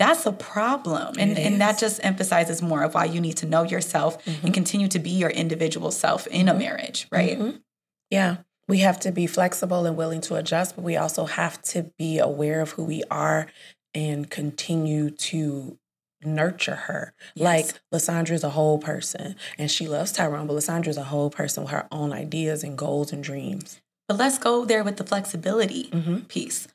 that's 0.00 0.24
a 0.24 0.32
problem. 0.32 1.14
And, 1.18 1.38
and 1.38 1.60
that 1.60 1.78
just 1.78 2.00
emphasizes 2.02 2.62
more 2.62 2.82
of 2.82 2.94
why 2.94 3.04
you 3.04 3.20
need 3.20 3.36
to 3.36 3.46
know 3.46 3.64
yourself 3.64 4.24
mm-hmm. 4.24 4.46
and 4.46 4.54
continue 4.54 4.88
to 4.88 4.98
be 4.98 5.10
your 5.10 5.28
individual 5.28 5.90
self 5.90 6.26
in 6.28 6.48
a 6.48 6.54
marriage, 6.54 7.06
right? 7.12 7.38
Mm-hmm. 7.38 7.58
Yeah. 8.08 8.38
We 8.66 8.78
have 8.78 8.98
to 9.00 9.12
be 9.12 9.26
flexible 9.26 9.84
and 9.84 9.98
willing 9.98 10.22
to 10.22 10.36
adjust, 10.36 10.76
but 10.76 10.84
we 10.84 10.96
also 10.96 11.26
have 11.26 11.60
to 11.64 11.92
be 11.98 12.18
aware 12.18 12.62
of 12.62 12.70
who 12.70 12.84
we 12.84 13.02
are 13.10 13.48
and 13.94 14.30
continue 14.30 15.10
to 15.10 15.78
nurture 16.24 16.76
her. 16.76 17.12
Yes. 17.34 17.44
Like 17.44 18.00
LaSaundra 18.00 18.32
is 18.32 18.44
a 18.44 18.50
whole 18.50 18.78
person 18.78 19.36
and 19.58 19.70
she 19.70 19.86
loves 19.86 20.12
Tyrone, 20.12 20.46
but 20.46 20.54
LaSaundra 20.54 20.88
is 20.88 20.96
a 20.96 21.04
whole 21.04 21.28
person 21.28 21.64
with 21.64 21.72
her 21.72 21.86
own 21.92 22.10
ideas 22.14 22.64
and 22.64 22.78
goals 22.78 23.12
and 23.12 23.22
dreams. 23.22 23.82
But 24.08 24.16
let's 24.16 24.38
go 24.38 24.64
there 24.64 24.82
with 24.82 24.96
the 24.96 25.04
flexibility 25.04 25.90
mm-hmm. 25.90 26.20
piece. 26.20 26.68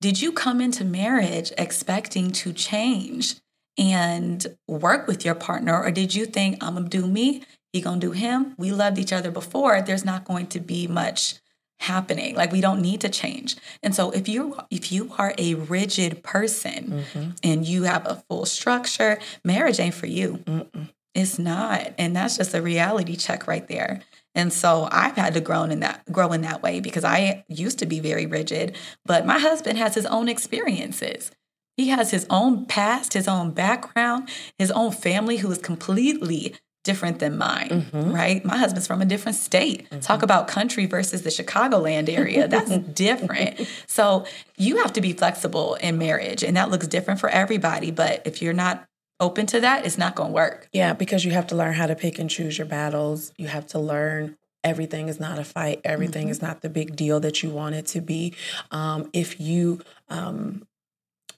Did 0.00 0.22
you 0.22 0.32
come 0.32 0.60
into 0.60 0.84
marriage 0.84 1.52
expecting 1.58 2.30
to 2.32 2.52
change 2.52 3.36
and 3.78 4.46
work 4.66 5.06
with 5.06 5.24
your 5.24 5.34
partner, 5.34 5.82
or 5.82 5.90
did 5.90 6.14
you 6.14 6.26
think 6.26 6.62
I'm 6.62 6.74
gonna 6.74 6.88
do 6.88 7.06
me 7.06 7.42
He 7.72 7.80
gonna 7.80 8.00
do 8.00 8.12
him. 8.12 8.54
We 8.58 8.72
loved 8.72 8.98
each 8.98 9.12
other 9.12 9.30
before. 9.30 9.80
There's 9.80 10.04
not 10.04 10.24
going 10.24 10.48
to 10.48 10.60
be 10.60 10.86
much 10.86 11.36
happening. 11.80 12.34
Like 12.34 12.52
we 12.52 12.60
don't 12.60 12.82
need 12.82 13.00
to 13.02 13.08
change. 13.08 13.56
And 13.82 13.94
so 13.94 14.10
if 14.10 14.28
you 14.28 14.56
if 14.70 14.92
you 14.92 15.12
are 15.18 15.34
a 15.38 15.54
rigid 15.54 16.22
person 16.22 17.04
mm-hmm. 17.04 17.30
and 17.42 17.66
you 17.66 17.84
have 17.84 18.06
a 18.06 18.22
full 18.28 18.44
structure, 18.44 19.18
marriage 19.44 19.80
ain't 19.80 19.94
for 19.94 20.06
you. 20.06 20.38
Mm-mm. 20.44 20.88
It's 21.14 21.38
not. 21.38 21.94
And 21.98 22.14
that's 22.14 22.36
just 22.36 22.54
a 22.54 22.62
reality 22.62 23.16
check 23.16 23.46
right 23.46 23.66
there. 23.66 24.02
And 24.34 24.52
so 24.52 24.88
I've 24.90 25.16
had 25.16 25.34
to 25.34 25.40
grow 25.40 25.64
in 25.64 25.80
that 25.80 26.04
grow 26.10 26.32
in 26.32 26.42
that 26.42 26.62
way 26.62 26.80
because 26.80 27.04
I 27.04 27.44
used 27.48 27.78
to 27.80 27.86
be 27.86 28.00
very 28.00 28.26
rigid, 28.26 28.76
but 29.04 29.26
my 29.26 29.38
husband 29.38 29.78
has 29.78 29.94
his 29.94 30.06
own 30.06 30.28
experiences. 30.28 31.30
He 31.76 31.88
has 31.88 32.10
his 32.10 32.26
own 32.30 32.66
past, 32.66 33.14
his 33.14 33.26
own 33.26 33.52
background, 33.52 34.28
his 34.58 34.70
own 34.70 34.92
family 34.92 35.38
who 35.38 35.50
is 35.50 35.58
completely 35.58 36.54
different 36.82 37.18
than 37.18 37.36
mine, 37.36 37.68
mm-hmm. 37.68 38.12
right? 38.12 38.44
My 38.44 38.56
husband's 38.56 38.86
from 38.86 39.02
a 39.02 39.04
different 39.04 39.36
state. 39.36 39.88
Mm-hmm. 39.90 40.00
Talk 40.00 40.22
about 40.22 40.48
country 40.48 40.86
versus 40.86 41.22
the 41.22 41.30
Chicagoland 41.30 42.08
area. 42.08 42.48
That's 42.48 42.76
different. 42.94 43.66
So 43.86 44.24
you 44.56 44.78
have 44.78 44.92
to 44.94 45.00
be 45.00 45.12
flexible 45.12 45.74
in 45.74 45.98
marriage, 45.98 46.42
and 46.42 46.56
that 46.56 46.70
looks 46.70 46.86
different 46.86 47.20
for 47.20 47.28
everybody. 47.28 47.90
But 47.90 48.26
if 48.26 48.40
you're 48.40 48.54
not 48.54 48.86
open 49.20 49.46
to 49.46 49.60
that, 49.60 49.86
it's 49.86 49.98
not 49.98 50.14
going 50.16 50.30
to 50.30 50.34
work. 50.34 50.68
Yeah, 50.72 50.94
because 50.94 51.24
you 51.24 51.30
have 51.32 51.46
to 51.48 51.54
learn 51.54 51.74
how 51.74 51.86
to 51.86 51.94
pick 51.94 52.18
and 52.18 52.28
choose 52.28 52.58
your 52.58 52.66
battles. 52.66 53.32
You 53.36 53.48
have 53.48 53.66
to 53.68 53.78
learn 53.78 54.36
everything 54.64 55.08
is 55.08 55.18
not 55.18 55.38
a 55.38 55.44
fight 55.44 55.80
everything 55.84 56.24
mm-hmm. 56.24 56.32
is 56.32 56.42
not 56.42 56.60
the 56.60 56.68
big 56.68 56.96
deal 56.96 57.20
that 57.20 57.42
you 57.42 57.50
want 57.50 57.74
it 57.74 57.86
to 57.86 58.00
be 58.00 58.34
um, 58.70 59.08
if 59.12 59.40
you 59.40 59.80
um, 60.08 60.66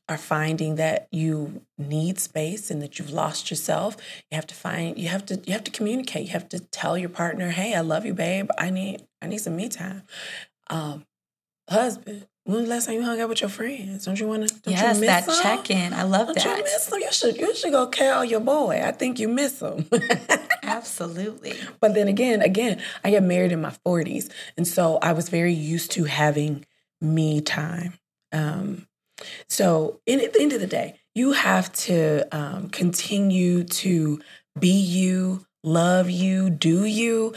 are 0.09 0.19
finding 0.19 0.77
that 0.77 1.07
you 1.11 1.63
need 1.79 2.19
space 2.19 2.71
and 2.71 2.83
that 2.83 2.99
you've 2.99 3.13
lost 3.13 3.51
yourself 3.51 3.97
you 4.31 4.35
have 4.35 4.47
to 4.47 4.55
find 4.55 4.99
you 4.99 5.09
have 5.09 5.25
to 5.25 5.41
you 5.47 5.53
have 5.53 5.65
to 5.65 5.71
communicate 5.71 6.27
you 6.27 6.33
have 6.33 6.49
to 6.49 6.59
tell 6.59 6.99
your 6.99 7.09
partner 7.09 7.51
hey 7.51 7.75
i 7.75 7.81
love 7.81 8.05
you 8.05 8.15
babe 8.15 8.51
i 8.59 8.71
need 8.71 9.03
i 9.21 9.27
need 9.27 9.39
some 9.39 9.57
me 9.57 9.69
time 9.69 10.03
um 10.69 11.05
husband 11.71 12.27
when 12.45 12.57
was 12.57 12.65
the 12.65 12.71
last 12.71 12.87
time 12.87 12.97
you 12.97 13.03
hung 13.05 13.21
out 13.21 13.29
with 13.29 13.41
your 13.41 13.51
friends? 13.51 14.05
Don't 14.05 14.19
you 14.19 14.27
want 14.27 14.49
to? 14.49 14.71
Yes, 14.71 14.99
you 14.99 15.07
that 15.07 15.29
check 15.43 15.71
in. 15.71 15.93
I 15.93 16.03
love 16.03 16.27
don't 16.27 16.37
that. 16.37 16.59
You 16.59 16.65
miss 16.65 16.87
them? 16.87 17.01
You 17.01 17.13
should. 17.13 17.37
You 17.37 17.55
should 17.55 17.71
go 17.71 17.87
call 17.87 18.25
your 18.25 18.41
boy. 18.41 18.83
I 18.85 18.91
think 18.91 19.21
you 19.21 19.29
miss 19.29 19.61
him. 19.61 19.87
Absolutely. 20.63 21.55
But 21.81 21.95
then 21.95 22.09
again, 22.09 22.43
again, 22.43 22.83
I 23.05 23.13
got 23.13 23.23
married 23.23 23.53
in 23.53 23.61
my 23.61 23.71
forties, 23.85 24.29
and 24.57 24.67
so 24.67 24.99
I 25.03 25.13
was 25.13 25.29
very 25.29 25.53
used 25.53 25.93
to 25.93 26.05
having 26.05 26.67
me 27.01 27.41
time. 27.41 27.95
Um, 28.33 28.89
so, 29.49 30.01
in, 30.07 30.21
at 30.21 30.33
the 30.33 30.43
end 30.43 30.53
of 30.53 30.61
the 30.61 30.67
day, 30.67 30.97
you 31.15 31.33
have 31.33 31.73
to 31.75 32.27
um, 32.37 32.71
continue 32.71 33.63
to 33.65 34.21
be 34.59 34.73
you, 34.73 35.47
love 35.63 36.11
you, 36.11 36.51
do 36.51 36.85
you, 36.85 37.35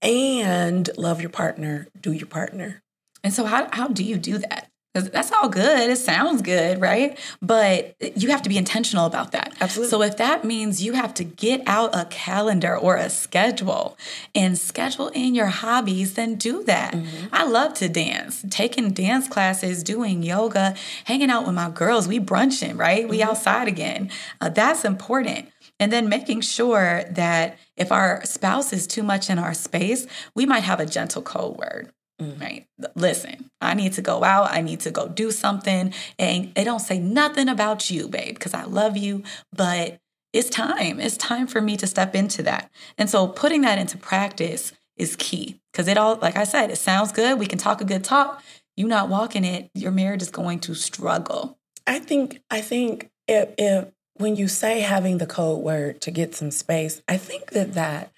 and 0.00 0.88
love 0.96 1.20
your 1.20 1.30
partner, 1.30 1.88
do 2.00 2.12
your 2.12 2.28
partner. 2.28 2.83
And 3.24 3.32
so, 3.32 3.44
how, 3.44 3.68
how 3.72 3.88
do 3.88 4.04
you 4.04 4.16
do 4.16 4.38
that? 4.38 4.70
Because 4.94 5.10
that's 5.10 5.32
all 5.32 5.48
good. 5.48 5.90
It 5.90 5.96
sounds 5.96 6.40
good, 6.40 6.80
right? 6.80 7.18
But 7.42 7.96
you 8.16 8.30
have 8.30 8.42
to 8.42 8.48
be 8.48 8.56
intentional 8.56 9.06
about 9.06 9.32
that. 9.32 9.52
Absolutely. 9.60 9.90
So 9.90 10.02
if 10.02 10.18
that 10.18 10.44
means 10.44 10.84
you 10.84 10.92
have 10.92 11.12
to 11.14 11.24
get 11.24 11.62
out 11.66 11.96
a 11.96 12.04
calendar 12.04 12.76
or 12.78 12.94
a 12.94 13.10
schedule 13.10 13.98
and 14.36 14.56
schedule 14.56 15.08
in 15.08 15.34
your 15.34 15.48
hobbies, 15.48 16.14
then 16.14 16.36
do 16.36 16.62
that. 16.64 16.94
Mm-hmm. 16.94 17.26
I 17.32 17.44
love 17.44 17.74
to 17.74 17.88
dance, 17.88 18.44
taking 18.50 18.92
dance 18.92 19.26
classes, 19.26 19.82
doing 19.82 20.22
yoga, 20.22 20.76
hanging 21.06 21.28
out 21.28 21.44
with 21.44 21.56
my 21.56 21.70
girls. 21.70 22.06
We 22.06 22.20
brunching, 22.20 22.76
right? 22.76 23.00
Mm-hmm. 23.00 23.10
We 23.10 23.22
outside 23.22 23.66
again. 23.66 24.12
Uh, 24.40 24.50
that's 24.50 24.84
important. 24.84 25.48
And 25.80 25.92
then 25.92 26.08
making 26.08 26.42
sure 26.42 27.02
that 27.10 27.58
if 27.76 27.90
our 27.90 28.24
spouse 28.24 28.72
is 28.72 28.86
too 28.86 29.02
much 29.02 29.28
in 29.28 29.40
our 29.40 29.54
space, 29.54 30.06
we 30.36 30.46
might 30.46 30.62
have 30.62 30.78
a 30.78 30.86
gentle 30.86 31.22
code 31.22 31.56
word. 31.56 31.90
Mm. 32.24 32.40
Right. 32.40 32.66
Listen, 32.94 33.50
I 33.60 33.74
need 33.74 33.92
to 33.94 34.02
go 34.02 34.24
out. 34.24 34.50
I 34.50 34.60
need 34.60 34.80
to 34.80 34.90
go 34.90 35.08
do 35.08 35.30
something. 35.30 35.92
And 36.18 36.52
it 36.56 36.64
don't 36.64 36.80
say 36.80 36.98
nothing 36.98 37.48
about 37.48 37.90
you, 37.90 38.08
babe, 38.08 38.34
because 38.34 38.54
I 38.54 38.64
love 38.64 38.96
you. 38.96 39.22
But 39.52 39.98
it's 40.32 40.50
time. 40.50 41.00
It's 41.00 41.16
time 41.16 41.46
for 41.46 41.60
me 41.60 41.76
to 41.76 41.86
step 41.86 42.14
into 42.14 42.42
that. 42.42 42.70
And 42.98 43.08
so 43.08 43.28
putting 43.28 43.62
that 43.62 43.78
into 43.78 43.96
practice 43.96 44.72
is 44.96 45.16
key. 45.16 45.60
Because 45.72 45.88
it 45.88 45.98
all, 45.98 46.16
like 46.16 46.36
I 46.36 46.44
said, 46.44 46.70
it 46.70 46.76
sounds 46.76 47.12
good. 47.12 47.38
We 47.38 47.46
can 47.46 47.58
talk 47.58 47.80
a 47.80 47.84
good 47.84 48.04
talk. 48.04 48.42
You 48.76 48.88
not 48.88 49.08
walking 49.08 49.44
it, 49.44 49.70
your 49.74 49.92
marriage 49.92 50.22
is 50.22 50.30
going 50.30 50.58
to 50.60 50.74
struggle. 50.74 51.58
I 51.86 52.00
think, 52.00 52.42
I 52.50 52.60
think 52.60 53.10
if, 53.28 53.54
if 53.56 53.88
when 54.14 54.36
you 54.36 54.48
say 54.48 54.80
having 54.80 55.18
the 55.18 55.26
code 55.26 55.62
word 55.62 56.00
to 56.02 56.10
get 56.10 56.34
some 56.34 56.50
space, 56.50 57.02
I 57.08 57.16
think 57.16 57.50
that 57.50 57.74
that 57.74 58.12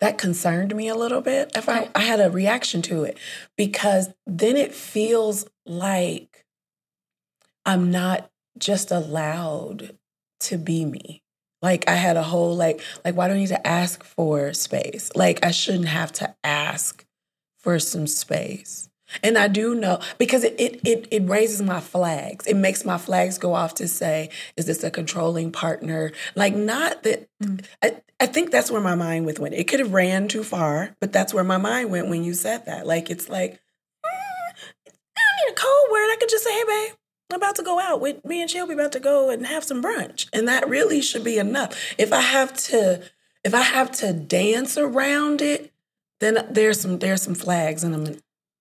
that 0.00 0.18
concerned 0.18 0.74
me 0.74 0.88
a 0.88 0.94
little 0.94 1.20
bit. 1.20 1.52
If 1.54 1.68
I, 1.68 1.88
I 1.94 2.00
had 2.00 2.20
a 2.20 2.30
reaction 2.30 2.82
to 2.82 3.04
it 3.04 3.18
because 3.56 4.08
then 4.26 4.56
it 4.56 4.74
feels 4.74 5.46
like 5.66 6.44
I'm 7.64 7.90
not 7.90 8.30
just 8.58 8.90
allowed 8.90 9.96
to 10.40 10.58
be 10.58 10.84
me. 10.84 11.22
Like 11.62 11.88
I 11.88 11.94
had 11.94 12.16
a 12.16 12.22
whole 12.22 12.56
like 12.56 12.80
like 13.04 13.14
why 13.14 13.28
do 13.28 13.34
I 13.34 13.38
need 13.38 13.48
to 13.48 13.66
ask 13.66 14.02
for 14.02 14.52
space? 14.54 15.10
Like 15.14 15.44
I 15.44 15.50
shouldn't 15.50 15.88
have 15.88 16.12
to 16.12 16.34
ask 16.42 17.04
for 17.58 17.78
some 17.78 18.06
space. 18.06 18.89
And 19.22 19.36
I 19.36 19.48
do 19.48 19.74
know 19.74 20.00
because 20.18 20.44
it, 20.44 20.54
it 20.58 20.80
it 20.84 21.08
it 21.10 21.28
raises 21.28 21.62
my 21.62 21.80
flags. 21.80 22.46
It 22.46 22.56
makes 22.56 22.84
my 22.84 22.98
flags 22.98 23.38
go 23.38 23.54
off 23.54 23.74
to 23.76 23.88
say, 23.88 24.30
is 24.56 24.66
this 24.66 24.84
a 24.84 24.90
controlling 24.90 25.52
partner? 25.52 26.12
Like 26.34 26.54
not 26.54 27.02
that 27.02 27.28
mm. 27.42 27.64
I, 27.82 28.00
I 28.18 28.26
think 28.26 28.50
that's 28.50 28.70
where 28.70 28.80
my 28.80 28.94
mind 28.94 29.26
went. 29.26 29.54
It 29.54 29.64
could 29.64 29.80
have 29.80 29.92
ran 29.92 30.28
too 30.28 30.44
far, 30.44 30.94
but 31.00 31.12
that's 31.12 31.34
where 31.34 31.44
my 31.44 31.58
mind 31.58 31.90
went 31.90 32.08
when 32.08 32.24
you 32.24 32.34
said 32.34 32.66
that. 32.66 32.86
Like 32.86 33.10
it's 33.10 33.28
like 33.28 33.52
mm, 33.52 34.52
I 34.86 34.90
don't 35.16 35.46
need 35.46 35.52
a 35.52 35.56
code 35.56 35.92
word. 35.92 36.10
I 36.10 36.16
could 36.18 36.30
just 36.30 36.44
say, 36.44 36.52
hey 36.52 36.64
babe, 36.66 36.94
I'm 37.30 37.36
about 37.36 37.56
to 37.56 37.62
go 37.62 37.80
out 37.80 38.00
with 38.00 38.24
me 38.24 38.40
and 38.40 38.50
Shelby 38.50 38.74
about 38.74 38.92
to 38.92 39.00
go 39.00 39.30
and 39.30 39.46
have 39.46 39.64
some 39.64 39.82
brunch. 39.82 40.28
And 40.32 40.48
that 40.48 40.68
really 40.68 41.00
should 41.00 41.24
be 41.24 41.38
enough. 41.38 41.94
If 41.98 42.12
I 42.12 42.20
have 42.20 42.52
to 42.64 43.02
if 43.44 43.54
I 43.54 43.62
have 43.62 43.90
to 43.92 44.12
dance 44.12 44.76
around 44.76 45.40
it, 45.40 45.72
then 46.20 46.46
there's 46.50 46.80
some 46.80 46.98
there's 46.98 47.22
some 47.22 47.34
flags 47.34 47.84
and 47.84 47.94
I'm 47.94 48.20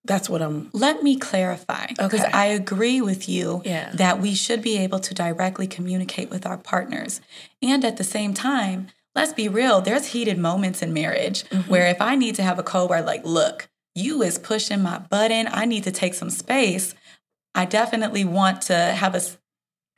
that's 0.09 0.27
what 0.27 0.41
I'm. 0.41 0.71
Let 0.73 1.03
me 1.03 1.15
clarify 1.17 1.85
because 1.87 2.21
okay. 2.21 2.31
I 2.31 2.45
agree 2.47 2.99
with 2.99 3.29
you 3.29 3.61
yeah. 3.63 3.91
that 3.93 4.19
we 4.19 4.33
should 4.33 4.61
be 4.61 4.77
able 4.79 4.99
to 4.99 5.13
directly 5.13 5.67
communicate 5.67 6.31
with 6.31 6.47
our 6.47 6.57
partners. 6.57 7.21
And 7.61 7.85
at 7.85 7.97
the 7.97 8.03
same 8.03 8.33
time, 8.33 8.87
let's 9.15 9.33
be 9.33 9.47
real, 9.47 9.81
there's 9.81 10.07
heated 10.07 10.39
moments 10.39 10.81
in 10.81 10.93
marriage 10.93 11.43
mm-hmm. 11.45 11.69
where 11.69 11.87
if 11.87 12.01
I 12.01 12.15
need 12.15 12.33
to 12.35 12.43
have 12.43 12.57
a 12.57 12.63
code 12.63 12.89
where, 12.89 13.03
like, 13.03 13.23
look, 13.23 13.69
you 13.93 14.23
is 14.23 14.39
pushing 14.39 14.81
my 14.81 14.97
button, 14.97 15.47
I 15.51 15.65
need 15.65 15.83
to 15.83 15.91
take 15.91 16.15
some 16.15 16.31
space. 16.31 16.95
I 17.53 17.65
definitely 17.65 18.25
want 18.25 18.63
to 18.63 18.75
have 18.75 19.15
a 19.15 19.21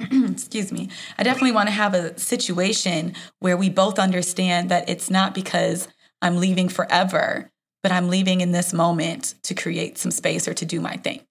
excuse 0.31 0.71
me, 0.71 0.89
I 1.17 1.23
definitely 1.23 1.51
want 1.53 1.67
to 1.67 1.73
have 1.73 1.93
a 1.93 2.17
situation 2.19 3.13
where 3.39 3.55
we 3.55 3.69
both 3.69 3.97
understand 3.97 4.69
that 4.71 4.89
it's 4.89 5.09
not 5.09 5.33
because 5.33 5.87
I'm 6.21 6.37
leaving 6.37 6.69
forever 6.69 7.50
but 7.83 7.91
I'm 7.91 8.09
leaving 8.09 8.41
in 8.41 8.51
this 8.51 8.73
moment 8.73 9.35
to 9.43 9.53
create 9.53 9.97
some 9.97 10.11
space 10.11 10.47
or 10.47 10.53
to 10.53 10.65
do 10.65 10.79
my 10.79 10.97
thing. 10.97 11.21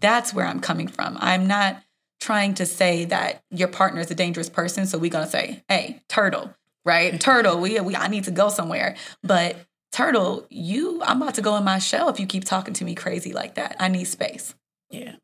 That's 0.00 0.34
where 0.34 0.46
I'm 0.46 0.60
coming 0.60 0.88
from. 0.88 1.16
I'm 1.20 1.46
not 1.46 1.82
trying 2.20 2.54
to 2.54 2.66
say 2.66 3.04
that 3.06 3.42
your 3.50 3.68
partner 3.68 4.00
is 4.00 4.10
a 4.10 4.14
dangerous 4.14 4.48
person. 4.48 4.86
So 4.86 4.96
we're 4.98 5.10
going 5.10 5.24
to 5.24 5.30
say, 5.30 5.62
hey, 5.68 6.00
turtle, 6.08 6.54
right? 6.84 7.20
turtle, 7.20 7.60
we, 7.60 7.78
we, 7.80 7.96
I 7.96 8.08
need 8.08 8.24
to 8.24 8.30
go 8.30 8.48
somewhere. 8.48 8.96
But 9.22 9.56
turtle, 9.90 10.46
you, 10.48 11.02
I'm 11.02 11.20
about 11.20 11.34
to 11.34 11.42
go 11.42 11.56
in 11.56 11.64
my 11.64 11.78
shell 11.78 12.08
if 12.08 12.20
you 12.20 12.26
keep 12.26 12.44
talking 12.44 12.74
to 12.74 12.84
me 12.84 12.94
crazy 12.94 13.32
like 13.32 13.54
that. 13.56 13.76
I 13.78 13.88
need 13.88 14.04
space. 14.04 14.54
Yeah. 14.90 15.16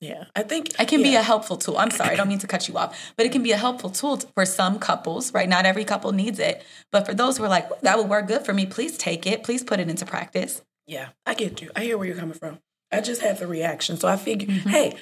Yeah, 0.00 0.24
I 0.36 0.42
think 0.42 0.78
it 0.78 0.88
can 0.88 1.00
yeah. 1.00 1.06
be 1.06 1.14
a 1.16 1.22
helpful 1.22 1.56
tool. 1.56 1.78
I'm 1.78 1.90
sorry, 1.90 2.10
I 2.10 2.16
don't 2.16 2.28
mean 2.28 2.38
to 2.40 2.46
cut 2.46 2.68
you 2.68 2.76
off, 2.76 3.12
but 3.16 3.24
it 3.24 3.32
can 3.32 3.42
be 3.42 3.52
a 3.52 3.56
helpful 3.56 3.88
tool 3.88 4.18
for 4.34 4.44
some 4.44 4.78
couples, 4.78 5.32
right? 5.32 5.48
Not 5.48 5.64
every 5.64 5.84
couple 5.84 6.12
needs 6.12 6.38
it, 6.38 6.62
but 6.92 7.06
for 7.06 7.14
those 7.14 7.38
who 7.38 7.44
are 7.44 7.48
like, 7.48 7.80
that 7.80 7.96
would 7.96 8.08
work 8.08 8.28
good 8.28 8.44
for 8.44 8.52
me, 8.52 8.66
please 8.66 8.98
take 8.98 9.26
it. 9.26 9.42
Please 9.42 9.62
put 9.62 9.80
it 9.80 9.88
into 9.88 10.04
practice. 10.04 10.62
Yeah, 10.86 11.08
I 11.24 11.34
get 11.34 11.62
you. 11.62 11.70
I 11.74 11.84
hear 11.84 11.96
where 11.96 12.06
you're 12.06 12.16
coming 12.16 12.38
from. 12.38 12.58
I 12.92 13.00
just 13.00 13.22
had 13.22 13.38
the 13.38 13.46
reaction. 13.46 13.96
So 13.96 14.06
I 14.06 14.16
figured, 14.16 14.50
mm-hmm. 14.50 14.68
hey, 14.68 14.96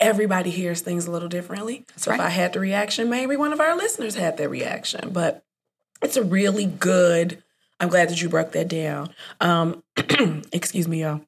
everybody 0.00 0.50
hears 0.50 0.80
things 0.80 1.06
a 1.06 1.10
little 1.10 1.28
differently. 1.28 1.84
That's 1.88 2.04
so 2.04 2.10
right. 2.10 2.20
if 2.20 2.26
I 2.26 2.30
had 2.30 2.52
the 2.52 2.60
reaction, 2.60 3.10
maybe 3.10 3.36
one 3.36 3.52
of 3.52 3.60
our 3.60 3.76
listeners 3.76 4.14
had 4.14 4.36
their 4.36 4.48
reaction. 4.48 5.10
But 5.10 5.44
it's 6.02 6.16
a 6.16 6.22
really 6.22 6.66
good, 6.66 7.42
I'm 7.80 7.88
glad 7.88 8.08
that 8.08 8.20
you 8.20 8.28
broke 8.28 8.52
that 8.52 8.68
down. 8.68 9.10
Um, 9.40 9.82
excuse 10.52 10.88
me, 10.88 11.02
y'all. 11.02 11.20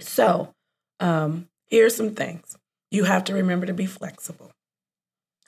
So, 0.00 0.54
um, 1.00 1.48
Here's 1.68 1.96
some 1.96 2.14
things 2.14 2.56
you 2.90 3.04
have 3.04 3.24
to 3.24 3.34
remember 3.34 3.66
to 3.66 3.74
be 3.74 3.86
flexible. 3.86 4.52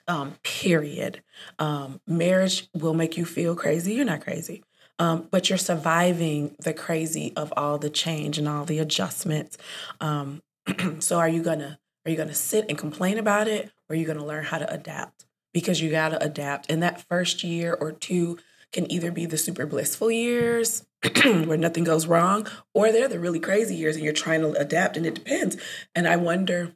Um, 0.07 0.35
period. 0.43 1.21
Um, 1.57 2.01
marriage 2.07 2.69
will 2.73 2.93
make 2.93 3.17
you 3.17 3.25
feel 3.25 3.55
crazy. 3.55 3.93
You're 3.93 4.05
not 4.05 4.21
crazy. 4.21 4.63
Um, 4.99 5.27
but 5.31 5.49
you're 5.49 5.57
surviving 5.57 6.55
the 6.59 6.73
crazy 6.73 7.33
of 7.35 7.51
all 7.57 7.77
the 7.77 7.89
change 7.89 8.37
and 8.37 8.47
all 8.47 8.65
the 8.65 8.79
adjustments. 8.79 9.57
Um, 9.99 10.41
so 10.99 11.17
are 11.17 11.29
you 11.29 11.41
gonna 11.41 11.79
are 12.05 12.11
you 12.11 12.17
gonna 12.17 12.33
sit 12.33 12.65
and 12.69 12.77
complain 12.77 13.17
about 13.17 13.47
it, 13.47 13.71
or 13.89 13.93
are 13.93 13.95
you 13.95 14.05
gonna 14.05 14.25
learn 14.25 14.43
how 14.43 14.59
to 14.59 14.71
adapt? 14.71 15.25
Because 15.53 15.81
you 15.81 15.89
gotta 15.89 16.23
adapt. 16.23 16.69
In 16.69 16.81
that 16.81 17.01
first 17.07 17.43
year 17.43 17.73
or 17.73 17.91
two, 17.91 18.37
can 18.71 18.91
either 18.91 19.11
be 19.11 19.25
the 19.25 19.37
super 19.37 19.65
blissful 19.65 20.11
years 20.11 20.85
where 21.23 21.57
nothing 21.57 21.83
goes 21.83 22.07
wrong, 22.07 22.47
or 22.73 22.91
they're 22.91 23.07
the 23.07 23.19
really 23.19 23.39
crazy 23.39 23.75
years 23.75 23.95
and 23.95 24.05
you're 24.05 24.13
trying 24.13 24.41
to 24.41 24.51
adapt, 24.53 24.97
and 24.97 25.05
it 25.05 25.15
depends. 25.15 25.57
And 25.95 26.07
I 26.07 26.15
wonder, 26.15 26.73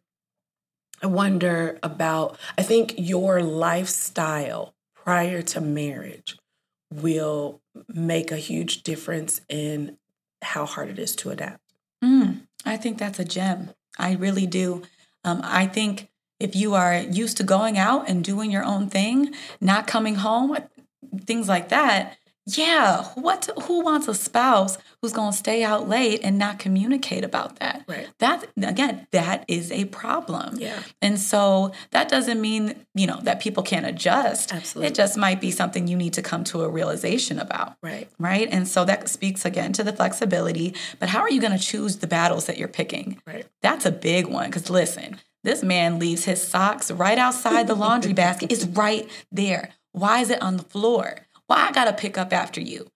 I 1.02 1.08
wonder 1.08 1.80
about, 1.84 2.38
I 2.58 2.64
think 2.64 2.96
your 2.98 3.42
lifestyle 3.42 4.74
prior 4.96 5.42
to 5.42 5.62
marriage 5.62 6.38
will 6.92 7.62
make 7.88 8.32
a 8.32 8.38
huge 8.38 8.84
difference 8.84 9.42
in 9.50 9.98
how 10.42 10.66
hard 10.66 10.90
it 10.90 11.00
is 11.00 11.16
to 11.18 11.30
adapt. 11.30 11.62
Mm, 12.04 12.48
I 12.66 12.78
think 12.78 12.98
that's 12.98 13.20
a 13.20 13.26
gem. 13.26 13.72
I 13.98 14.14
really 14.14 14.48
do. 14.48 14.84
Um, 15.24 15.42
I 15.44 15.68
think 15.68 16.10
if 16.40 16.56
you 16.56 16.74
are 16.74 16.98
used 16.98 17.38
to 17.38 17.44
going 17.44 17.78
out 17.78 18.10
and 18.10 18.24
doing 18.24 18.52
your 18.52 18.64
own 18.64 18.90
thing, 18.90 19.34
not 19.62 19.88
coming 19.88 20.16
home, 20.16 20.58
things 21.20 21.48
like 21.48 21.70
that, 21.70 22.18
yeah, 22.48 23.06
what 23.16 23.50
who 23.64 23.82
wants 23.82 24.08
a 24.08 24.14
spouse 24.14 24.78
who's 25.02 25.14
going 25.14 25.32
to 25.32 25.38
stay 25.38 25.64
out 25.64 25.90
late 25.90 26.20
and 26.24 26.38
not 26.38 26.60
communicate 26.60 27.24
about 27.24 27.56
that? 27.58 27.84
Right. 27.88 28.08
That 28.20 28.46
again, 28.56 29.08
that 29.10 29.46
is 29.48 29.72
a 29.72 29.86
problem. 29.86 30.60
Yeah. 30.60 30.84
And 31.02 31.20
so 31.20 31.72
that 31.90 32.08
doesn't 32.08 32.40
mean, 32.40 32.86
you 32.94 33.08
know, 33.08 33.20
that 33.24 33.42
people 33.42 33.64
can't 33.64 33.88
adjust. 33.88 34.54
Absolutely. 34.54 34.90
It 34.90 34.96
just 34.96 35.18
might 35.18 35.42
be 35.42 35.50
something 35.50 35.88
you 35.88 35.98
need 35.98 36.14
to 36.14 36.22
come 36.22 36.44
to 36.46 36.62
a 36.62 36.70
realization 36.70 37.40
about. 37.40 37.78
Right. 37.82 38.08
Right? 38.20 38.48
And 38.52 38.68
so 38.68 38.86
that 38.86 39.10
speaks 39.10 39.44
again 39.44 39.74
to 39.74 39.84
the 39.84 39.94
flexibility, 39.94 40.76
but 41.00 41.10
how 41.10 41.22
are 41.22 41.32
you 41.32 41.42
going 41.42 41.58
to 41.58 41.64
choose 41.64 41.98
the 41.98 42.08
battles 42.08 42.46
that 42.46 42.60
you're 42.60 42.68
picking? 42.68 43.20
Right. 43.26 43.48
That's 43.64 43.88
a 43.88 43.92
big 43.92 44.28
one 44.28 44.52
cuz 44.52 44.70
listen, 44.70 45.20
this 45.44 45.64
man 45.64 45.98
leaves 45.98 46.26
his 46.26 46.48
socks 46.48 46.92
right 46.92 47.18
outside 47.18 47.66
the 47.66 47.76
laundry 47.76 48.14
basket. 48.14 48.52
It's 48.52 48.66
right 48.66 49.10
there. 49.32 49.72
Why 49.96 50.20
is 50.20 50.30
it 50.30 50.42
on 50.42 50.58
the 50.58 50.64
floor? 50.64 51.28
Why 51.48 51.68
I 51.68 51.72
gotta 51.72 51.94
pick 51.94 52.18
up 52.18 52.34
after 52.34 52.60
you? 52.60 52.92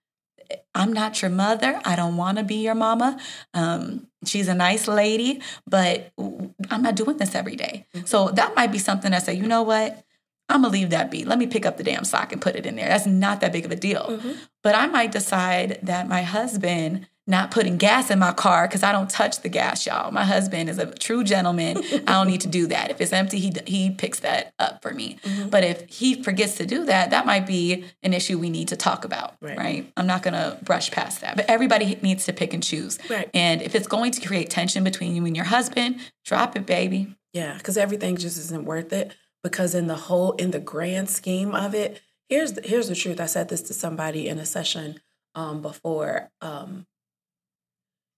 I'm 0.73 0.91
not 0.91 1.21
your 1.21 1.31
mother. 1.31 1.79
I 1.85 1.95
don't 1.95 2.17
want 2.17 2.37
to 2.39 2.43
be 2.43 2.55
your 2.55 2.75
mama. 2.75 3.19
Um, 3.53 4.07
she's 4.25 4.47
a 4.47 4.55
nice 4.55 4.87
lady, 4.87 5.41
but 5.67 6.11
I'm 6.17 6.81
not 6.81 6.95
doing 6.95 7.17
this 7.17 7.35
every 7.35 7.55
day. 7.55 7.85
Mm-hmm. 7.95 8.05
So 8.05 8.29
that 8.29 8.55
might 8.55 8.71
be 8.71 8.79
something 8.79 9.13
I 9.13 9.19
say, 9.19 9.33
you 9.35 9.47
know 9.47 9.63
what? 9.63 10.03
I'm 10.49 10.63
gonna 10.63 10.73
leave 10.73 10.89
that 10.89 11.11
be. 11.11 11.23
Let 11.23 11.37
me 11.37 11.47
pick 11.47 11.65
up 11.65 11.77
the 11.77 11.83
damn 11.83 12.03
sock 12.03 12.33
and 12.33 12.41
put 12.41 12.55
it 12.55 12.65
in 12.65 12.75
there. 12.75 12.87
That's 12.87 13.05
not 13.05 13.39
that 13.41 13.53
big 13.53 13.65
of 13.65 13.71
a 13.71 13.75
deal. 13.75 14.07
Mm-hmm. 14.09 14.31
But 14.63 14.75
I 14.75 14.87
might 14.87 15.11
decide 15.11 15.79
that 15.83 16.07
my 16.07 16.23
husband 16.23 17.07
not 17.29 17.51
putting 17.51 17.77
gas 17.77 18.09
in 18.09 18.17
my 18.17 18.33
car 18.33 18.67
because 18.67 18.81
I 18.81 18.91
don't 18.91 19.09
touch 19.09 19.41
the 19.41 19.49
gas, 19.49 19.85
y'all. 19.85 20.11
My 20.11 20.25
husband 20.25 20.67
is 20.69 20.79
a 20.79 20.87
true 20.91 21.23
gentleman. 21.23 21.77
I 21.93 22.13
don't 22.13 22.27
need 22.27 22.41
to 22.41 22.47
do 22.47 22.67
that. 22.67 22.89
If 22.89 22.99
it's 22.99 23.13
empty, 23.13 23.39
he 23.39 23.53
he 23.67 23.91
picks 23.91 24.19
that 24.21 24.53
up 24.57 24.81
for 24.81 24.91
me. 24.91 25.17
Mm-hmm. 25.23 25.49
But 25.49 25.63
if 25.63 25.87
he 25.87 26.21
forgets 26.23 26.55
to 26.55 26.65
do 26.65 26.85
that, 26.85 27.11
that 27.11 27.25
might 27.27 27.45
be 27.45 27.85
an 28.01 28.13
issue 28.13 28.39
we 28.39 28.49
need 28.49 28.69
to 28.69 28.75
talk 28.75 29.05
about, 29.05 29.35
Right. 29.41 29.57
right? 29.57 29.93
I'm 29.95 30.07
not 30.07 30.23
gonna 30.23 30.57
brush 30.63 30.89
past 30.91 31.21
that. 31.21 31.35
But 31.35 31.45
everybody 31.47 31.97
needs 32.01 32.25
to 32.25 32.33
pick 32.33 32.53
and 32.53 32.63
choose. 32.63 32.97
Right. 33.09 33.29
And 33.33 33.61
if 33.61 33.75
it's 33.75 33.87
going 33.87 34.11
to 34.13 34.27
create 34.27 34.49
tension 34.49 34.83
between 34.83 35.15
you 35.15 35.25
and 35.25 35.35
your 35.35 35.45
husband, 35.45 35.99
drop 36.25 36.55
it, 36.55 36.65
baby. 36.65 37.15
Yeah, 37.33 37.53
because 37.57 37.77
everything 37.77 38.17
just 38.17 38.37
isn't 38.39 38.65
worth 38.65 38.91
it. 38.91 39.15
Because 39.43 39.75
in 39.75 39.87
the 39.87 39.95
whole, 39.95 40.33
in 40.33 40.51
the 40.51 40.59
grand 40.59 41.09
scheme 41.09 41.53
of 41.55 41.73
it, 41.75 42.01
here's 42.27 42.53
the, 42.53 42.61
here's 42.61 42.89
the 42.89 42.95
truth. 42.95 43.21
I 43.21 43.25
said 43.27 43.49
this 43.49 43.61
to 43.63 43.73
somebody 43.73 44.27
in 44.27 44.37
a 44.39 44.45
session 44.45 44.99
um, 45.35 45.61
before. 45.61 46.29
Um, 46.41 46.87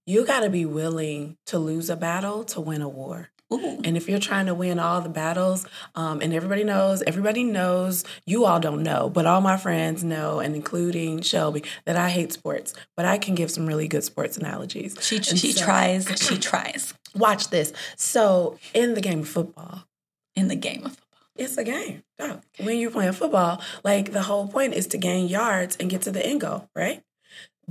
you 0.06 0.26
got 0.26 0.41
to 0.41 0.49
be 0.49 0.66
willing 0.66 1.38
to 1.47 1.60
lose 1.60 1.89
a 1.89 1.95
battle 1.95 2.43
to 2.45 2.62
win 2.62 2.82
a 2.82 2.89
war. 2.89 3.30
Ooh. 3.54 3.82
And 3.84 3.97
if 3.97 4.08
you're 4.08 4.20
trying 4.20 4.45
to 4.45 4.54
win 4.56 4.80
all 4.80 5.02
the 5.02 5.10
battles, 5.10 5.68
um, 5.95 6.22
and 6.22 6.34
everybody 6.34 6.64
knows, 6.64 7.02
everybody 7.02 7.43
knows, 7.43 8.06
you 8.26 8.45
all 8.45 8.62
don't 8.62 8.82
know, 8.82 9.10
but 9.10 9.26
all 9.26 9.41
my 9.41 9.58
friends 9.58 10.06
know, 10.06 10.39
and 10.39 10.56
including 10.56 11.22
Shelby, 11.22 11.64
that 11.86 11.97
I 11.97 12.10
hate 12.10 12.32
sports, 12.32 12.74
but 12.95 13.06
I 13.06 13.18
can 13.18 13.36
give 13.36 13.52
some 13.52 13.66
really 13.68 13.89
good 13.89 14.06
sports 14.06 14.38
analogies. 14.38 14.95
She 15.02 15.18
And 15.18 15.26
she 15.26 15.52
so- 15.52 15.66
tries, 15.66 16.08
she 16.22 16.38
tries 16.38 16.93
Watch 17.14 17.49
this. 17.49 17.74
So 17.97 18.58
in 18.74 18.93
the 18.93 19.02
game 19.02 19.20
of 19.20 19.28
football, 19.28 19.84
in 20.34 20.47
the 20.47 20.56
game 20.56 20.86
of 20.86 20.91
football. 20.91 21.08
It's 21.36 21.58
a 21.58 21.64
game. 21.64 22.04
When 22.60 22.78
you're 22.78 22.91
playing 22.91 23.14
football, 23.14 23.62
like 23.84 24.12
the 24.14 24.22
whole 24.22 24.47
point 24.47 24.74
is 24.76 24.88
to 24.88 24.97
gain 24.97 25.28
yards 25.28 25.76
and 25.78 25.89
get 25.89 26.04
to 26.04 26.12
the 26.12 26.26
end 26.26 26.41
goal, 26.41 26.70
right? 26.76 27.04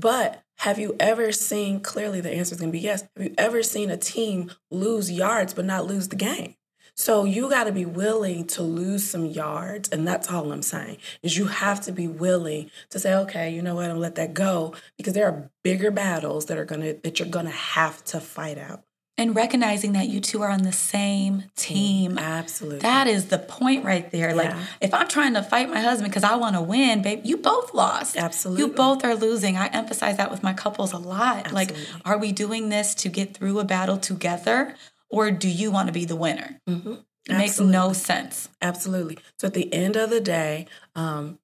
But 0.00 0.42
have 0.58 0.78
you 0.78 0.96
ever 0.98 1.30
seen, 1.30 1.80
clearly 1.80 2.20
the 2.20 2.32
answer 2.32 2.54
is 2.54 2.60
going 2.60 2.72
to 2.72 2.78
be 2.78 2.82
yes. 2.82 3.02
Have 3.16 3.26
you 3.26 3.34
ever 3.36 3.62
seen 3.62 3.90
a 3.90 3.96
team 3.96 4.50
lose 4.70 5.10
yards 5.10 5.52
but 5.52 5.66
not 5.66 5.86
lose 5.86 6.08
the 6.08 6.16
game? 6.16 6.54
So 6.94 7.24
you 7.24 7.48
got 7.48 7.64
to 7.64 7.72
be 7.72 7.84
willing 7.84 8.46
to 8.48 8.62
lose 8.62 9.08
some 9.08 9.26
yards. 9.26 9.88
And 9.90 10.06
that's 10.06 10.30
all 10.30 10.52
I'm 10.52 10.62
saying 10.62 10.98
is 11.22 11.36
you 11.36 11.46
have 11.46 11.80
to 11.82 11.92
be 11.92 12.08
willing 12.08 12.70
to 12.90 12.98
say, 12.98 13.14
okay, 13.14 13.50
you 13.50 13.62
know 13.62 13.74
what? 13.74 13.84
I'm 13.84 13.90
gonna 13.90 14.00
let 14.00 14.14
that 14.16 14.34
go 14.34 14.74
because 14.96 15.14
there 15.14 15.26
are 15.26 15.50
bigger 15.62 15.90
battles 15.90 16.46
that 16.46 16.58
are 16.58 16.66
to, 16.66 16.98
that 17.02 17.18
you're 17.18 17.28
going 17.28 17.46
to 17.46 17.52
have 17.52 18.02
to 18.04 18.20
fight 18.20 18.58
out. 18.58 18.84
And 19.20 19.36
recognizing 19.36 19.92
that 19.92 20.08
you 20.08 20.18
two 20.18 20.40
are 20.40 20.48
on 20.50 20.62
the 20.62 20.72
same 20.72 21.44
team. 21.54 22.16
Absolutely. 22.16 22.78
That 22.78 23.06
is 23.06 23.26
the 23.26 23.36
point 23.38 23.84
right 23.84 24.10
there. 24.10 24.34
Like, 24.34 24.54
if 24.80 24.94
I'm 24.94 25.08
trying 25.08 25.34
to 25.34 25.42
fight 25.42 25.68
my 25.68 25.80
husband 25.80 26.10
because 26.10 26.24
I 26.24 26.36
want 26.36 26.56
to 26.56 26.62
win, 26.62 27.02
babe, 27.02 27.20
you 27.24 27.36
both 27.36 27.74
lost. 27.74 28.16
Absolutely. 28.16 28.64
You 28.64 28.68
both 28.72 29.04
are 29.04 29.14
losing. 29.14 29.58
I 29.58 29.66
emphasize 29.66 30.16
that 30.16 30.30
with 30.30 30.42
my 30.42 30.54
couples 30.54 30.94
a 30.94 30.96
lot. 30.96 31.52
Like, 31.52 31.76
are 32.06 32.16
we 32.16 32.32
doing 32.32 32.70
this 32.70 32.94
to 32.94 33.10
get 33.10 33.36
through 33.36 33.58
a 33.58 33.64
battle 33.64 33.98
together, 33.98 34.74
or 35.10 35.30
do 35.30 35.50
you 35.50 35.70
want 35.70 35.88
to 35.88 35.92
be 35.92 36.06
the 36.06 36.16
winner? 36.16 36.58
Mhm. 36.66 37.04
It 37.28 37.36
makes 37.36 37.60
no 37.60 37.92
sense. 37.92 38.48
Absolutely. 38.62 39.18
So 39.38 39.48
at 39.48 39.52
the 39.52 39.70
end 39.70 39.96
of 39.96 40.08
the 40.08 40.22
day, 40.22 40.66
um, 40.94 41.38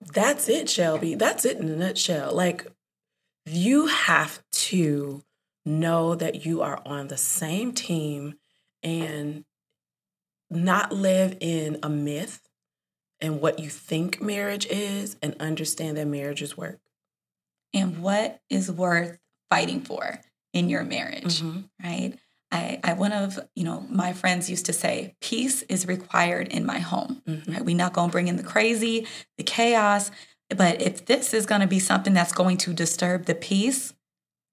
that's 0.00 0.48
it, 0.48 0.70
Shelby. 0.70 1.16
That's 1.16 1.44
it 1.44 1.58
in 1.58 1.68
a 1.68 1.76
nutshell. 1.76 2.34
Like 2.34 2.66
you 3.44 3.88
have 3.88 4.42
to 4.52 5.22
know 5.64 6.14
that 6.14 6.44
you 6.44 6.62
are 6.62 6.80
on 6.86 7.08
the 7.08 7.16
same 7.16 7.72
team 7.72 8.34
and 8.82 9.44
not 10.50 10.92
live 10.92 11.36
in 11.40 11.78
a 11.82 11.88
myth 11.88 12.40
and 13.20 13.40
what 13.40 13.58
you 13.58 13.68
think 13.68 14.20
marriage 14.20 14.66
is 14.66 15.16
and 15.22 15.36
understand 15.38 15.96
that 15.96 16.06
marriage 16.06 16.42
is 16.42 16.56
work. 16.56 16.80
And 17.72 18.02
what 18.02 18.40
is 18.50 18.70
worth 18.70 19.18
fighting 19.48 19.82
for 19.82 20.20
in 20.52 20.68
your 20.68 20.82
marriage, 20.82 21.40
Mhm. 21.40 21.68
right? 21.82 22.18
I, 22.52 22.80
I 22.82 22.94
one 22.94 23.12
of 23.12 23.38
you 23.54 23.62
know 23.62 23.86
my 23.88 24.12
friends 24.12 24.50
used 24.50 24.66
to 24.66 24.72
say 24.72 25.14
peace 25.20 25.62
is 25.62 25.86
required 25.86 26.48
in 26.48 26.66
my 26.66 26.80
home 26.80 27.22
Mhm. 27.24 27.46
right 27.48 27.64
we're 27.64 27.76
not 27.76 27.92
going 27.92 28.08
to 28.08 28.12
bring 28.12 28.26
in 28.26 28.34
the 28.34 28.42
crazy 28.42 29.06
the 29.38 29.44
chaos 29.44 30.10
but 30.48 30.82
if 30.82 31.06
this 31.06 31.32
is 31.32 31.46
going 31.46 31.60
to 31.60 31.68
be 31.68 31.78
something 31.78 32.12
that's 32.12 32.32
going 32.32 32.56
to 32.56 32.72
disturb 32.72 33.26
the 33.26 33.36
peace 33.36 33.94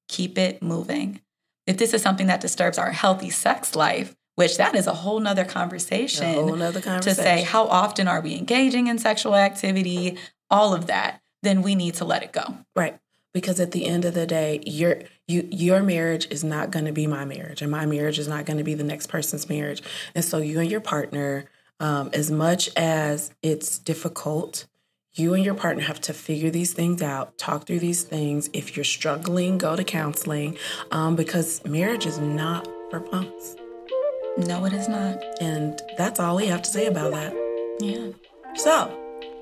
keep 0.08 0.38
it 0.38 0.62
moving 0.62 1.22
if 1.66 1.78
this 1.78 1.94
is 1.94 2.02
something 2.02 2.28
that 2.28 2.42
disturbs 2.42 2.78
our 2.78 2.92
healthy 2.92 3.30
sex 3.30 3.76
life 3.76 4.16
which 4.36 4.58
that 4.58 4.76
is 4.76 4.88
a 4.88 4.94
whole 4.94 5.20
nother 5.20 5.42
A 5.42 5.46
conversation 5.46 6.34
whole 6.34 6.56
nother 6.56 6.82
to 6.82 7.16
say 7.16 7.42
how 7.44 7.66
often 7.68 8.08
are 8.08 8.22
we 8.22 8.36
engaging 8.36 8.88
in 8.88 8.98
sexual 8.98 9.36
activity 9.36 10.18
all 10.50 10.74
of 10.74 10.88
that 10.88 11.22
then 11.44 11.62
we 11.62 11.76
need 11.76 11.94
to 11.96 12.06
let 12.06 12.24
it 12.24 12.32
go 12.32 12.58
Right. 12.76 13.00
Because 13.34 13.60
at 13.60 13.72
the 13.72 13.86
end 13.86 14.04
of 14.06 14.16
the 14.16 14.26
day, 14.26 14.62
your 14.66 15.02
you 15.28 15.48
your 15.52 15.84
marriage 15.84 16.28
is 16.32 16.44
not 16.44 16.72
going 16.72 16.86
to 16.86 16.92
be 16.92 17.06
my 17.06 17.24
marriage, 17.24 17.62
and 17.62 17.70
my 17.70 17.86
marriage 17.86 18.18
is 18.18 18.28
not 18.28 18.46
going 18.46 18.58
to 18.58 18.64
be 18.64 18.74
the 18.74 18.84
next 18.84 19.08
person's 19.08 19.48
marriage. 19.48 19.84
And 20.16 20.26
so, 20.26 20.40
you 20.40 20.60
and 20.60 20.72
your 20.72 20.80
partner, 20.82 21.46
um, 21.80 22.10
as 22.14 22.32
much 22.32 22.70
as 22.76 23.32
it's 23.44 23.78
difficult, 23.78 24.66
you 25.18 25.34
and 25.34 25.44
your 25.44 25.54
partner 25.56 25.84
have 25.84 26.00
to 26.02 26.14
figure 26.14 26.50
these 26.50 26.74
things 26.74 27.02
out, 27.02 27.38
talk 27.38 27.66
through 27.66 27.80
these 27.80 28.04
things. 28.04 28.50
If 28.54 28.76
you're 28.76 28.84
struggling, 28.84 29.58
go 29.58 29.76
to 29.76 29.84
counseling, 29.84 30.58
um, 30.92 31.16
because 31.16 31.64
marriage 31.66 32.06
is 32.06 32.20
not 32.20 32.68
for 32.90 33.00
punks. 33.00 33.56
no 34.38 34.66
it 34.66 34.74
is 34.74 34.88
not 34.88 35.18
And 35.42 35.82
that's 35.98 36.20
all 36.20 36.36
we 36.36 36.46
have 36.48 36.62
to 36.62 36.70
say 36.70 36.86
about 36.88 37.12
that. 37.12 37.34
yeah 37.80 38.12
So, 38.56 38.92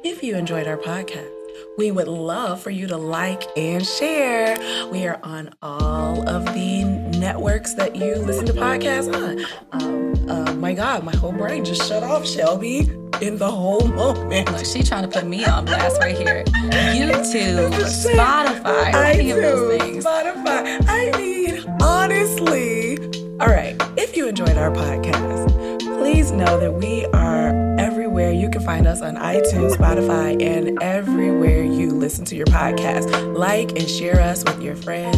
if 0.04 0.24
you 0.24 0.36
enjoyed 0.38 0.68
our 0.68 0.78
podcast, 0.78 1.32
we 1.78 1.92
would 1.92 2.08
love 2.08 2.62
for 2.62 2.70
you 2.70 2.88
to 2.88 2.98
like 2.98 3.44
and 3.58 3.86
share. 3.86 4.58
We 4.92 5.08
are 5.08 5.20
on 5.24 5.54
all 5.62 6.28
of 6.28 6.46
the 6.46 6.84
networks 7.18 7.74
that 7.76 7.96
you 7.96 8.16
listen 8.16 8.46
to 8.48 8.54
podcasts 8.54 9.14
on. 9.14 9.46
Um, 9.72 10.30
uh, 10.30 10.54
my 10.56 10.74
God, 10.74 11.04
my 11.04 11.16
whole 11.16 11.32
brain 11.32 11.64
just 11.66 11.88
shut 11.88 12.04
off, 12.04 12.26
Shelby, 12.26 12.90
in 13.22 13.38
the 13.38 13.50
whole 13.50 13.88
moment. 13.88 14.52
Look, 14.52 14.66
she 14.66 14.84
trying 14.84 15.04
to 15.04 15.08
put 15.10 15.26
me 15.28 15.46
on 15.46 15.66
blast 15.66 16.00
right 16.00 16.16
here. 16.16 16.44
YouTube, 16.46 17.70
That's 17.72 18.04
the 18.04 18.10
shit. 18.10 18.18
Spotify, 18.18 18.94
any 18.94 19.32
of 19.32 19.38
those 19.38 19.78
things. 19.82 20.06
Spotify. 20.06 20.86
I 20.88 21.12
mean, 21.18 21.66
honestly. 21.82 22.98
All 23.40 23.48
right. 23.48 23.76
If 23.98 24.16
you 24.16 24.28
enjoyed 24.28 24.58
our 24.58 24.72
podcast, 24.72 25.80
please 26.00 26.32
know 26.32 26.60
that 26.60 26.74
we 26.74 27.06
are 27.08 27.50
everywhere. 27.80 28.32
You 28.32 28.50
can 28.50 28.62
find 28.62 28.88
us 28.88 29.02
on 29.02 29.16
iTunes, 29.16 29.76
Spotify, 29.76 30.42
and 30.42 30.82
everywhere 30.82 31.64
you 31.64 31.92
listen 31.92 32.26
to 32.26 32.36
your 32.36 32.46
podcast. 32.48 33.36
Like 33.38 33.72
and 33.72 33.90
share 33.90 34.22
us 34.22 34.44
with 34.44 34.62
your 34.62 34.76
friends. 34.76 35.18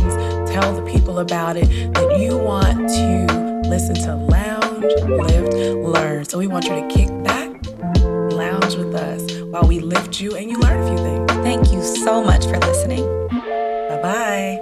Tell 0.52 0.74
the 0.76 0.82
people 0.91 1.20
about 1.20 1.58
it 1.58 1.68
that 1.93 2.20
you 2.20 2.38
want 2.38 2.89
to 2.89 3.62
listen 3.70 3.95
to 3.95 4.16
Lounge, 4.16 4.84
Lift, 5.04 5.54
Learn. 5.54 6.26
So 6.26 6.38
we 6.39 6.48
want 6.48 6.66
you 6.66 6.76
to 6.76 6.88
kick 6.88 7.10
back, 7.24 7.47
while 9.58 9.68
we 9.68 9.80
lift 9.80 10.20
you 10.20 10.36
and 10.36 10.51
you 10.51 10.60
learn 10.60 10.84
a 10.84 10.88
few 10.88 10.97
things. 10.97 11.32
Thank 11.43 11.72
you 11.72 11.82
so 11.82 12.24
much 12.24 12.45
for 12.45 12.60
listening. 12.60 13.03
Bye 13.89 13.99
bye. 14.03 14.60